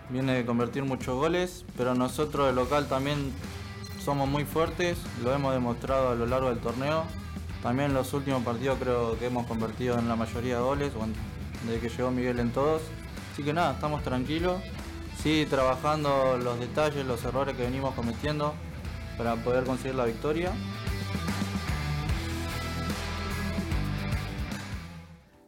viene 0.09 0.33
de 0.33 0.45
convertir 0.45 0.83
muchos 0.83 1.15
goles, 1.15 1.65
pero 1.77 1.93
nosotros 1.93 2.47
de 2.47 2.53
local 2.53 2.87
también 2.87 3.33
somos 4.03 4.27
muy 4.27 4.45
fuertes, 4.45 4.97
lo 5.23 5.33
hemos 5.33 5.53
demostrado 5.53 6.09
a 6.09 6.15
lo 6.15 6.25
largo 6.25 6.49
del 6.49 6.59
torneo. 6.59 7.03
También 7.61 7.89
en 7.89 7.93
los 7.93 8.13
últimos 8.13 8.43
partidos 8.43 8.79
creo 8.79 9.17
que 9.19 9.27
hemos 9.27 9.45
convertido 9.45 9.99
en 9.99 10.07
la 10.07 10.15
mayoría 10.15 10.55
de 10.55 10.61
goles, 10.61 10.91
desde 11.65 11.79
que 11.79 11.89
llegó 11.89 12.09
Miguel 12.09 12.39
en 12.39 12.51
todos. 12.51 12.81
Así 13.31 13.43
que 13.43 13.53
nada, 13.53 13.73
estamos 13.73 14.01
tranquilos, 14.03 14.61
sí 15.21 15.45
trabajando 15.49 16.37
los 16.37 16.59
detalles, 16.59 17.05
los 17.05 17.23
errores 17.23 17.55
que 17.55 17.63
venimos 17.63 17.93
cometiendo 17.93 18.55
para 19.17 19.35
poder 19.35 19.63
conseguir 19.63 19.95
la 19.95 20.05
victoria. 20.05 20.51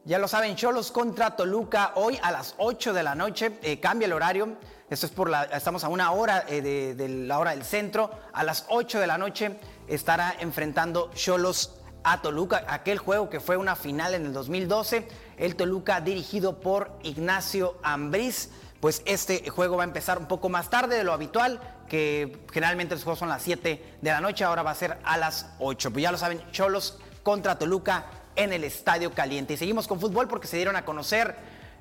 Ya 0.06 0.20
lo 0.20 0.28
saben, 0.28 0.56
Cholos 0.56 0.92
contra 0.92 1.36
Toluca 1.36 1.94
hoy 1.96 2.20
a 2.22 2.30
las 2.32 2.56
8 2.58 2.94
de 2.94 3.04
la 3.04 3.16
noche. 3.16 3.58
eh, 3.64 3.80
cambia 3.80 4.06
el 4.06 4.14
horario. 4.14 4.58
Esto 4.94 5.08
es 5.08 5.12
por 5.12 5.28
la. 5.28 5.46
Estamos 5.46 5.84
a 5.84 5.88
una 5.88 6.12
hora 6.12 6.46
eh, 6.48 6.62
de, 6.62 7.10
la 7.10 7.40
hora 7.40 7.50
del 7.50 7.64
centro. 7.64 8.12
A 8.32 8.44
las 8.44 8.66
8 8.70 9.00
de 9.00 9.08
la 9.08 9.18
noche 9.18 9.58
estará 9.88 10.36
enfrentando 10.40 11.10
Cholos 11.16 11.80
a 12.04 12.22
Toluca. 12.22 12.64
Aquel 12.68 13.00
juego 13.00 13.28
que 13.28 13.40
fue 13.40 13.58
una 13.58 13.76
final 13.76 14.14
en 14.14 14.28
el 14.28 14.34
2012. 14.34 15.08
El 15.38 15.56
Toluca 15.56 16.00
dirigido 16.00 16.60
por 16.60 16.92
Ignacio 17.02 17.80
Ambriz. 17.82 18.52
Pues 18.80 19.02
este 19.06 19.50
juego 19.50 19.78
va 19.78 19.84
a 19.84 19.88
empezar 19.88 20.20
un 20.20 20.28
poco 20.28 20.48
más 20.48 20.70
tarde 20.70 20.96
de 20.96 21.04
lo 21.04 21.12
habitual, 21.12 21.60
que 21.90 22.46
generalmente 22.52 22.94
los 22.94 23.04
juegos 23.04 23.18
son 23.18 23.30
a 23.30 23.36
las 23.36 23.42
7 23.42 23.98
de 24.00 24.12
la 24.12 24.22
noche, 24.22 24.44
ahora 24.44 24.62
va 24.62 24.72
a 24.72 24.76
ser 24.76 25.00
a 25.04 25.18
las 25.18 25.48
8. 25.58 25.92
Pues 25.92 26.04
ya 26.04 26.12
lo 26.12 26.20
saben, 26.20 26.44
Cholos 26.52 27.00
contra 27.24 27.58
Toluca 27.58 28.06
en 28.36 28.54
el 28.54 28.64
Estadio 28.64 29.12
Caliente. 29.12 29.54
Y 29.56 29.58
seguimos 29.58 29.88
con 29.88 30.00
fútbol 30.00 30.28
porque 30.28 30.46
se 30.46 30.58
dieron 30.58 30.76
a 30.76 30.86
conocer 30.86 31.36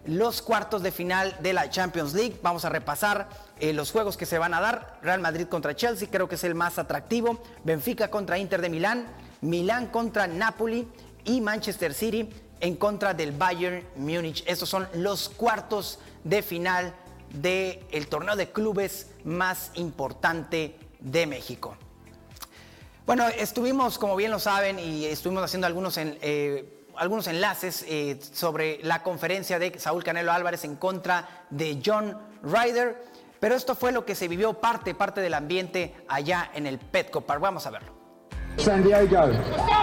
los 0.05 0.42
cuartos 0.42 0.82
de 0.82 0.90
final 0.92 1.36
de 1.40 1.53
la 1.53 1.70
Champions 1.70 2.14
League. 2.14 2.38
Vamos 2.42 2.64
a 2.64 2.68
repasar 2.68 3.28
eh, 3.61 3.72
los 3.72 3.90
juegos 3.92 4.16
que 4.16 4.26
se 4.26 4.38
van 4.38 4.55
a 4.55 4.61
dar. 4.61 4.98
Real 5.03 5.20
Madrid 5.20 5.46
contra 5.46 5.76
Chelsea, 5.76 6.09
creo 6.11 6.28
que 6.28 6.34
es 6.34 6.44
el 6.44 6.55
más 6.55 6.78
atractivo. 6.78 7.40
Benfica 7.64 8.09
contra 8.09 8.38
Inter 8.38 8.61
de 8.61 8.68
Milán. 8.70 9.07
Milán 9.40 9.86
contra 9.88 10.26
Napoli. 10.26 10.88
Y 11.24 11.40
Manchester 11.40 11.94
City 11.94 12.28
en 12.59 12.74
contra 12.74 13.14
del 13.14 13.30
Bayern 13.30 13.86
Múnich. 13.94 14.42
Estos 14.46 14.68
son 14.68 14.88
los 14.94 15.28
cuartos 15.28 16.00
de 16.24 16.42
final 16.42 16.92
del 17.32 18.09
torneo 18.09 18.34
de 18.34 18.50
clubes 18.50 19.07
más 19.22 19.70
importante 19.74 20.76
de 20.98 21.26
México. 21.28 21.76
Bueno, 23.07 23.26
estuvimos, 23.28 23.98
como 23.98 24.16
bien 24.16 24.30
lo 24.32 24.38
saben, 24.40 24.78
y 24.78 25.05
estuvimos 25.07 25.44
haciendo 25.44 25.66
algunos, 25.66 25.96
en- 25.96 26.18
eh, 26.22 26.82
algunos 26.97 27.26
enlaces 27.26 27.84
eh, 27.88 28.18
sobre 28.20 28.80
la 28.82 29.03
conferencia 29.03 29.59
de 29.59 29.78
Saúl 29.78 30.05
Canelo 30.05 30.32
Álvarez 30.32 30.64
en 30.64 30.76
contra 30.76 31.28
de 31.51 31.80
John 31.84 32.16
Ryder, 32.43 33.03
pero 33.40 33.55
esto 33.55 33.74
fue 33.74 33.93
lo 33.93 34.05
que 34.05 34.14
se 34.14 34.28
vivió 34.28 34.55
parte, 34.55 34.95
parte 34.95 35.20
del 35.20 35.34
ambiente 35.34 35.95
allá 36.09 36.51
en 36.55 36.66
el 36.66 36.78
Petco 36.78 37.22
Park. 37.22 37.40
Vamos 37.40 37.66
a 37.66 37.70
verlo. 37.70 37.93
San 38.59 38.82
Diego. 38.84 39.32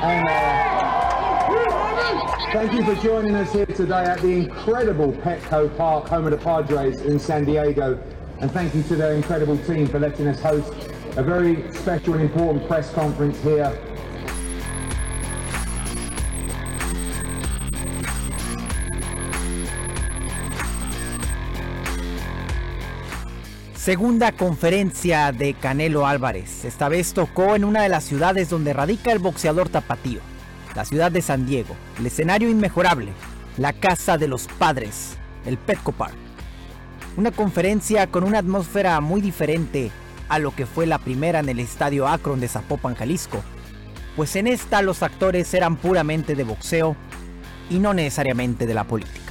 And, 0.01 0.28
uh, 0.30 1.49
thank 2.53 2.72
you 2.72 2.84
for 2.84 2.95
joining 3.01 3.36
us 3.36 3.51
here 3.51 3.66
today 3.66 4.05
at 4.05 4.22
the 4.22 4.32
incredible 4.32 5.12
Petco 5.12 5.76
Park, 5.76 6.07
home 6.07 6.26
of 6.26 6.32
the 6.32 6.38
Padres 6.38 7.01
in 7.01 7.20
San 7.20 7.45
Diego. 7.45 7.99
And 8.39 8.51
thank 8.51 8.74
you 8.74 8.84
to 8.84 8.95
their 8.95 9.14
incredible 9.14 9.57
team 9.57 9.88
for 9.88 9.99
letting 9.99 10.28
us 10.28 10.39
host 10.39 10.72
a 11.18 11.24
very 11.24 11.70
special 11.74 12.14
and 12.14 12.22
important 12.22 12.66
press 12.68 12.93
conference 12.93 13.41
here 13.41 13.78
Segunda 23.80 24.34
conferencia 24.34 25.32
de 25.32 25.54
Canelo 25.54 26.06
Álvarez. 26.06 26.66
Esta 26.66 26.90
vez 26.90 27.14
tocó 27.14 27.56
en 27.56 27.64
una 27.64 27.82
de 27.82 27.88
las 27.88 28.04
ciudades 28.04 28.50
donde 28.50 28.74
radica 28.74 29.14
el 29.14 29.20
boxeador 29.20 29.70
tapatío, 29.70 30.20
la 30.76 30.84
ciudad 30.84 31.14
de 31.14 31.22
San 31.22 31.46
Diego. 31.46 31.78
El 31.98 32.06
escenario 32.06 32.50
inmejorable, 32.50 33.14
la 33.58 33.72
casa 33.72 34.18
de 34.18 34.28
los 34.28 34.48
padres, 34.48 35.16
el 35.46 35.58
Petco 35.58 35.94
Park. 35.94 36.18
Una 37.16 37.32
conferencia 37.32 38.08
con 38.08 38.26
una 38.26 38.40
atmósfera 38.40 39.00
muy 39.00 39.22
diferente 39.22 39.92
a 40.28 40.40
lo 40.40 40.54
que 40.54 40.66
fue 40.66 40.86
la 40.86 41.00
primera 41.00 41.40
en 41.40 41.48
el 41.48 41.62
estadio 41.62 42.06
Akron 42.06 42.42
de 42.42 42.50
Zapopan, 42.50 42.96
Jalisco, 42.96 43.42
pues 44.18 44.36
en 44.36 44.48
esta 44.48 44.82
los 44.82 45.04
actores 45.04 45.54
eran 45.54 45.78
puramente 45.78 46.36
de 46.36 46.44
boxeo 46.44 46.98
y 47.70 47.80
no 47.80 47.94
necesariamente 47.94 48.68
de 48.68 48.74
la 48.74 48.84
política. 48.84 49.29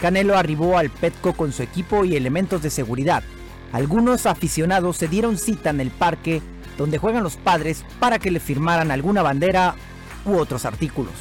Canelo 0.00 0.36
arribó 0.36 0.78
al 0.78 0.90
Petco 0.90 1.32
con 1.32 1.52
su 1.52 1.62
equipo 1.62 2.04
y 2.04 2.16
elementos 2.16 2.62
de 2.62 2.70
seguridad. 2.70 3.22
Algunos 3.72 4.26
aficionados 4.26 4.96
se 4.96 5.08
dieron 5.08 5.36
cita 5.36 5.70
en 5.70 5.80
el 5.80 5.90
parque 5.90 6.40
donde 6.78 6.98
juegan 6.98 7.24
los 7.24 7.36
padres 7.36 7.84
para 7.98 8.18
que 8.18 8.30
le 8.30 8.40
firmaran 8.40 8.90
alguna 8.90 9.22
bandera 9.22 9.74
u 10.24 10.36
otros 10.36 10.64
artículos. 10.64 11.12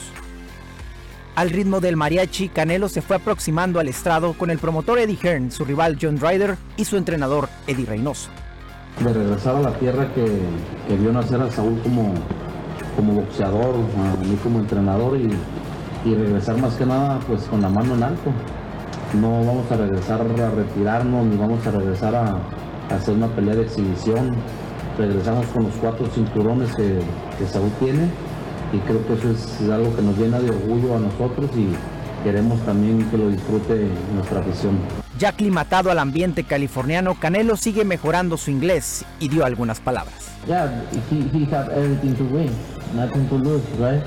Al 1.36 1.50
ritmo 1.50 1.80
del 1.80 1.98
mariachi, 1.98 2.50
Canelo 2.50 2.90
se 2.90 3.02
fue 3.02 3.16
aproximando 3.16 3.80
al 3.80 3.88
estrado 3.88 4.34
con 4.34 4.50
el 4.50 4.60
promotor 4.60 5.00
Eddie 5.00 5.20
Hearn, 5.22 5.52
su 5.52 5.66
rival 5.66 5.98
John 6.02 6.20
Ryder 6.20 6.58
y 6.78 6.86
su 6.86 6.98
entrenador 6.98 7.50
Eddie 7.68 7.86
Reynoso. 7.86 8.30
De 9.04 9.14
regresar 9.14 9.56
a 9.56 9.62
la 9.62 9.74
tierra 9.78 10.12
que, 10.16 10.96
vio 10.96 11.12
nacer 11.12 11.40
a 11.42 11.52
Saúl 11.52 11.80
como, 11.84 12.14
como 12.96 13.14
boxeador, 13.22 13.76
a 13.76 14.26
mí 14.26 14.36
como 14.42 14.60
entrenador 14.60 15.18
y, 15.20 15.30
y 16.10 16.16
regresar 16.16 16.58
más 16.58 16.74
que 16.76 16.88
nada 16.88 17.20
pues 17.28 17.44
con 17.44 17.62
la 17.62 17.70
mano 17.70 17.94
en 17.94 18.04
alto. 18.04 18.32
No 19.14 19.46
vamos 19.46 19.72
a 19.72 19.78
regresar 19.78 20.22
a 20.22 20.50
retirarnos 20.52 21.26
ni 21.26 21.38
vamos 21.38 21.66
a 21.66 21.72
regresar 21.72 22.16
a, 22.16 22.26
a 22.92 22.96
hacer 22.96 23.16
una 23.16 23.28
pelea 23.28 23.56
de 23.56 23.64
exhibición. 23.64 24.36
Regresamos 24.98 25.46
con 25.48 25.64
los 25.64 25.74
cuatro 25.76 26.08
cinturones 26.08 26.76
que, 26.76 27.00
que 27.38 27.48
Saúl 27.48 27.72
tiene 27.80 28.10
y 28.74 28.80
creo 28.80 29.06
que 29.08 29.14
eso 29.14 29.30
es 29.32 29.70
algo 29.70 29.96
que 29.96 30.02
nos 30.02 30.18
llena 30.18 30.40
de 30.40 30.50
orgullo 30.50 30.96
a 30.98 31.00
nosotros 31.00 31.50
y 31.56 31.70
queremos 32.24 32.60
también 32.66 33.10
que 33.10 33.18
lo 33.18 33.30
disfrute 33.30 33.88
nuestra 34.14 34.40
afición. 34.42 34.78
Ya 35.18 35.30
aclimatado 35.30 35.90
al 35.90 36.00
ambiente 36.00 36.44
californiano, 36.44 37.16
Canelo 37.16 37.56
sigue 37.56 37.86
mejorando 37.86 38.38
su 38.38 38.52
inglés 38.52 39.06
y 39.20 39.30
dio 39.30 39.46
algunas 39.46 39.80
palabras. 39.80 40.30
Yeah, 40.48 40.70
he, 41.10 41.22
he 41.38 41.46
have 41.54 41.72
everything 41.72 42.14
to 42.16 42.24
win, 42.26 42.50
nothing 42.96 43.28
to 43.30 43.36
lose, 43.36 43.64
right? 43.80 44.02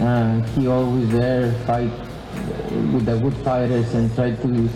Uh, 0.00 0.42
he 0.58 0.66
always 0.68 1.08
there 1.10 1.52
fight 1.66 1.90
with 2.92 3.06
the 3.06 3.18
good 3.18 3.34
fighters 3.44 3.94
and 3.94 4.14
try 4.14 4.30
to 4.32 4.68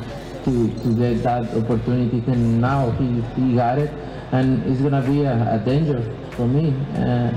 to, 0.44 0.68
to 0.82 0.94
get 0.94 1.22
that 1.22 1.44
opportunity 1.54 2.22
and 2.26 2.60
now 2.60 2.90
he, 2.92 3.22
he 3.36 3.54
got 3.54 3.78
it 3.78 3.90
and 4.32 4.64
it's 4.66 4.80
gonna 4.80 5.02
be 5.02 5.24
a, 5.24 5.54
a 5.54 5.58
danger 5.58 6.02
for 6.32 6.46
me. 6.46 6.72
Uh, 6.96 7.30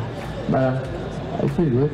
but 0.50 0.88
I 1.44 1.48
feel 1.50 1.70
good. 1.70 1.92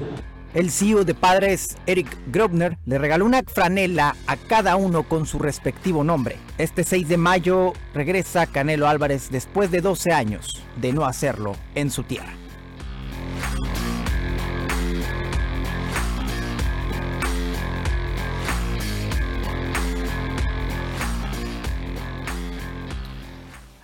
El 0.53 0.71
CEO 0.71 1.03
de 1.03 1.13
padres, 1.13 1.77
Eric 1.85 2.17
Grobner, 2.31 2.79
le 2.85 2.97
regaló 2.97 3.25
una 3.25 3.43
franela 3.45 4.15
a 4.25 4.37
cada 4.37 4.75
uno 4.75 5.03
con 5.03 5.27
su 5.27 5.37
respectivo 5.37 6.03
nombre. 6.03 6.37
Este 6.57 6.83
6 6.83 7.07
de 7.09 7.17
mayo 7.17 7.73
regresa 7.93 8.47
Canelo 8.47 8.87
Álvarez 8.87 9.29
después 9.29 9.69
de 9.69 9.81
12 9.81 10.13
años 10.13 10.63
de 10.81 10.93
no 10.93 11.05
hacerlo 11.05 11.55
en 11.75 11.91
su 11.91 12.03
tierra. 12.03 12.33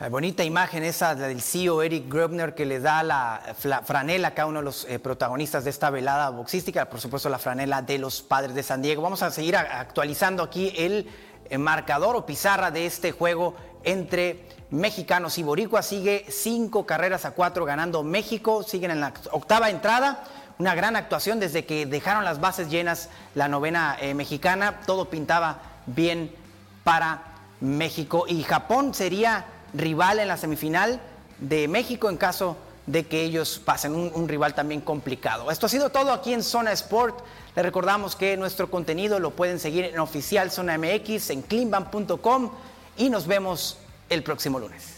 Bonita 0.10 0.44
imagen 0.44 0.84
esa 0.84 1.16
del 1.16 1.42
CEO 1.42 1.82
Eric 1.82 2.12
Grobner 2.12 2.54
que 2.54 2.66
le 2.66 2.82
da 2.82 3.04
la 3.04 3.42
franela 3.86 4.30
a 4.30 4.34
cada 4.34 4.48
uno 4.48 4.60
de 4.60 4.66
los 4.66 4.86
eh, 4.90 5.00
protagonistas 5.00 5.64
de 5.64 5.70
esta 5.70 5.90
velada 5.90 6.30
boxística, 6.30 6.90
por 6.90 7.00
supuesto 7.00 7.30
la 7.30 7.40
franela 7.40 7.82
de 7.82 7.98
los 8.00 8.22
padres 8.22 8.54
de 8.54 8.64
San 8.64 8.82
Diego. 8.82 9.02
Vamos 9.02 9.24
a 9.24 9.32
seguir 9.32 9.56
actualizando 9.56 10.44
aquí 10.44 10.74
el 10.76 11.10
eh, 11.50 11.58
marcador 11.58 12.18
o 12.18 12.26
pizarra 12.26 12.70
de 12.70 12.86
este 12.86 13.14
juego 13.14 13.56
entre 13.86 14.46
mexicanos 14.72 15.38
y 15.38 15.44
boricuas. 15.44 15.86
Sigue 15.86 16.26
cinco 16.28 16.86
carreras 16.86 17.24
a 17.24 17.32
cuatro 17.32 17.64
ganando 17.64 18.04
México, 18.04 18.62
siguen 18.62 18.92
en 18.92 19.00
la 19.00 19.14
octava 19.32 19.70
entrada. 19.70 20.26
Una 20.60 20.76
gran 20.76 20.98
actuación 20.98 21.40
desde 21.40 21.64
que 21.64 21.86
dejaron 21.86 22.26
las 22.26 22.42
bases 22.42 22.70
llenas 22.70 23.10
la 23.36 23.48
novena 23.48 23.96
eh, 24.02 24.14
mexicana. 24.14 24.82
Todo 24.86 25.10
pintaba 25.10 25.62
bien 25.86 26.36
para 26.84 27.24
México 27.62 28.26
y 28.28 28.44
Japón 28.44 28.94
sería 28.94 29.46
rival 29.74 30.20
en 30.20 30.28
la 30.28 30.38
semifinal 30.38 31.02
de 31.40 31.68
México 31.68 32.10
en 32.10 32.18
caso 32.18 32.58
de 32.86 33.06
que 33.06 33.22
ellos 33.22 33.62
pasen, 33.64 33.96
un, 33.96 34.28
rival 34.28 34.54
también 34.54 34.82
complicado. 34.82 35.50
Esto 35.50 35.68
ha 35.68 35.70
sido 35.70 35.90
todo 35.90 36.12
aquí 36.12 36.34
en 36.34 36.44
Zona 36.44 36.72
Sport. 36.74 37.20
Les 37.56 37.64
recordamos 37.64 38.16
que 38.16 38.36
nuestro 38.36 38.70
contenido 38.70 39.20
lo 39.20 39.32
pueden 39.32 39.60
seguir 39.60 39.86
en 39.86 40.00
oficial 40.00 40.52
Zona 40.52 40.78
MX, 40.78 41.30
en 41.30 41.42
cleanban.com 41.44 42.52
y 42.98 43.10
nos 43.10 43.26
vemos 43.26 43.78
el 44.10 44.24
próximo 44.24 44.60
lunes. 44.60 44.93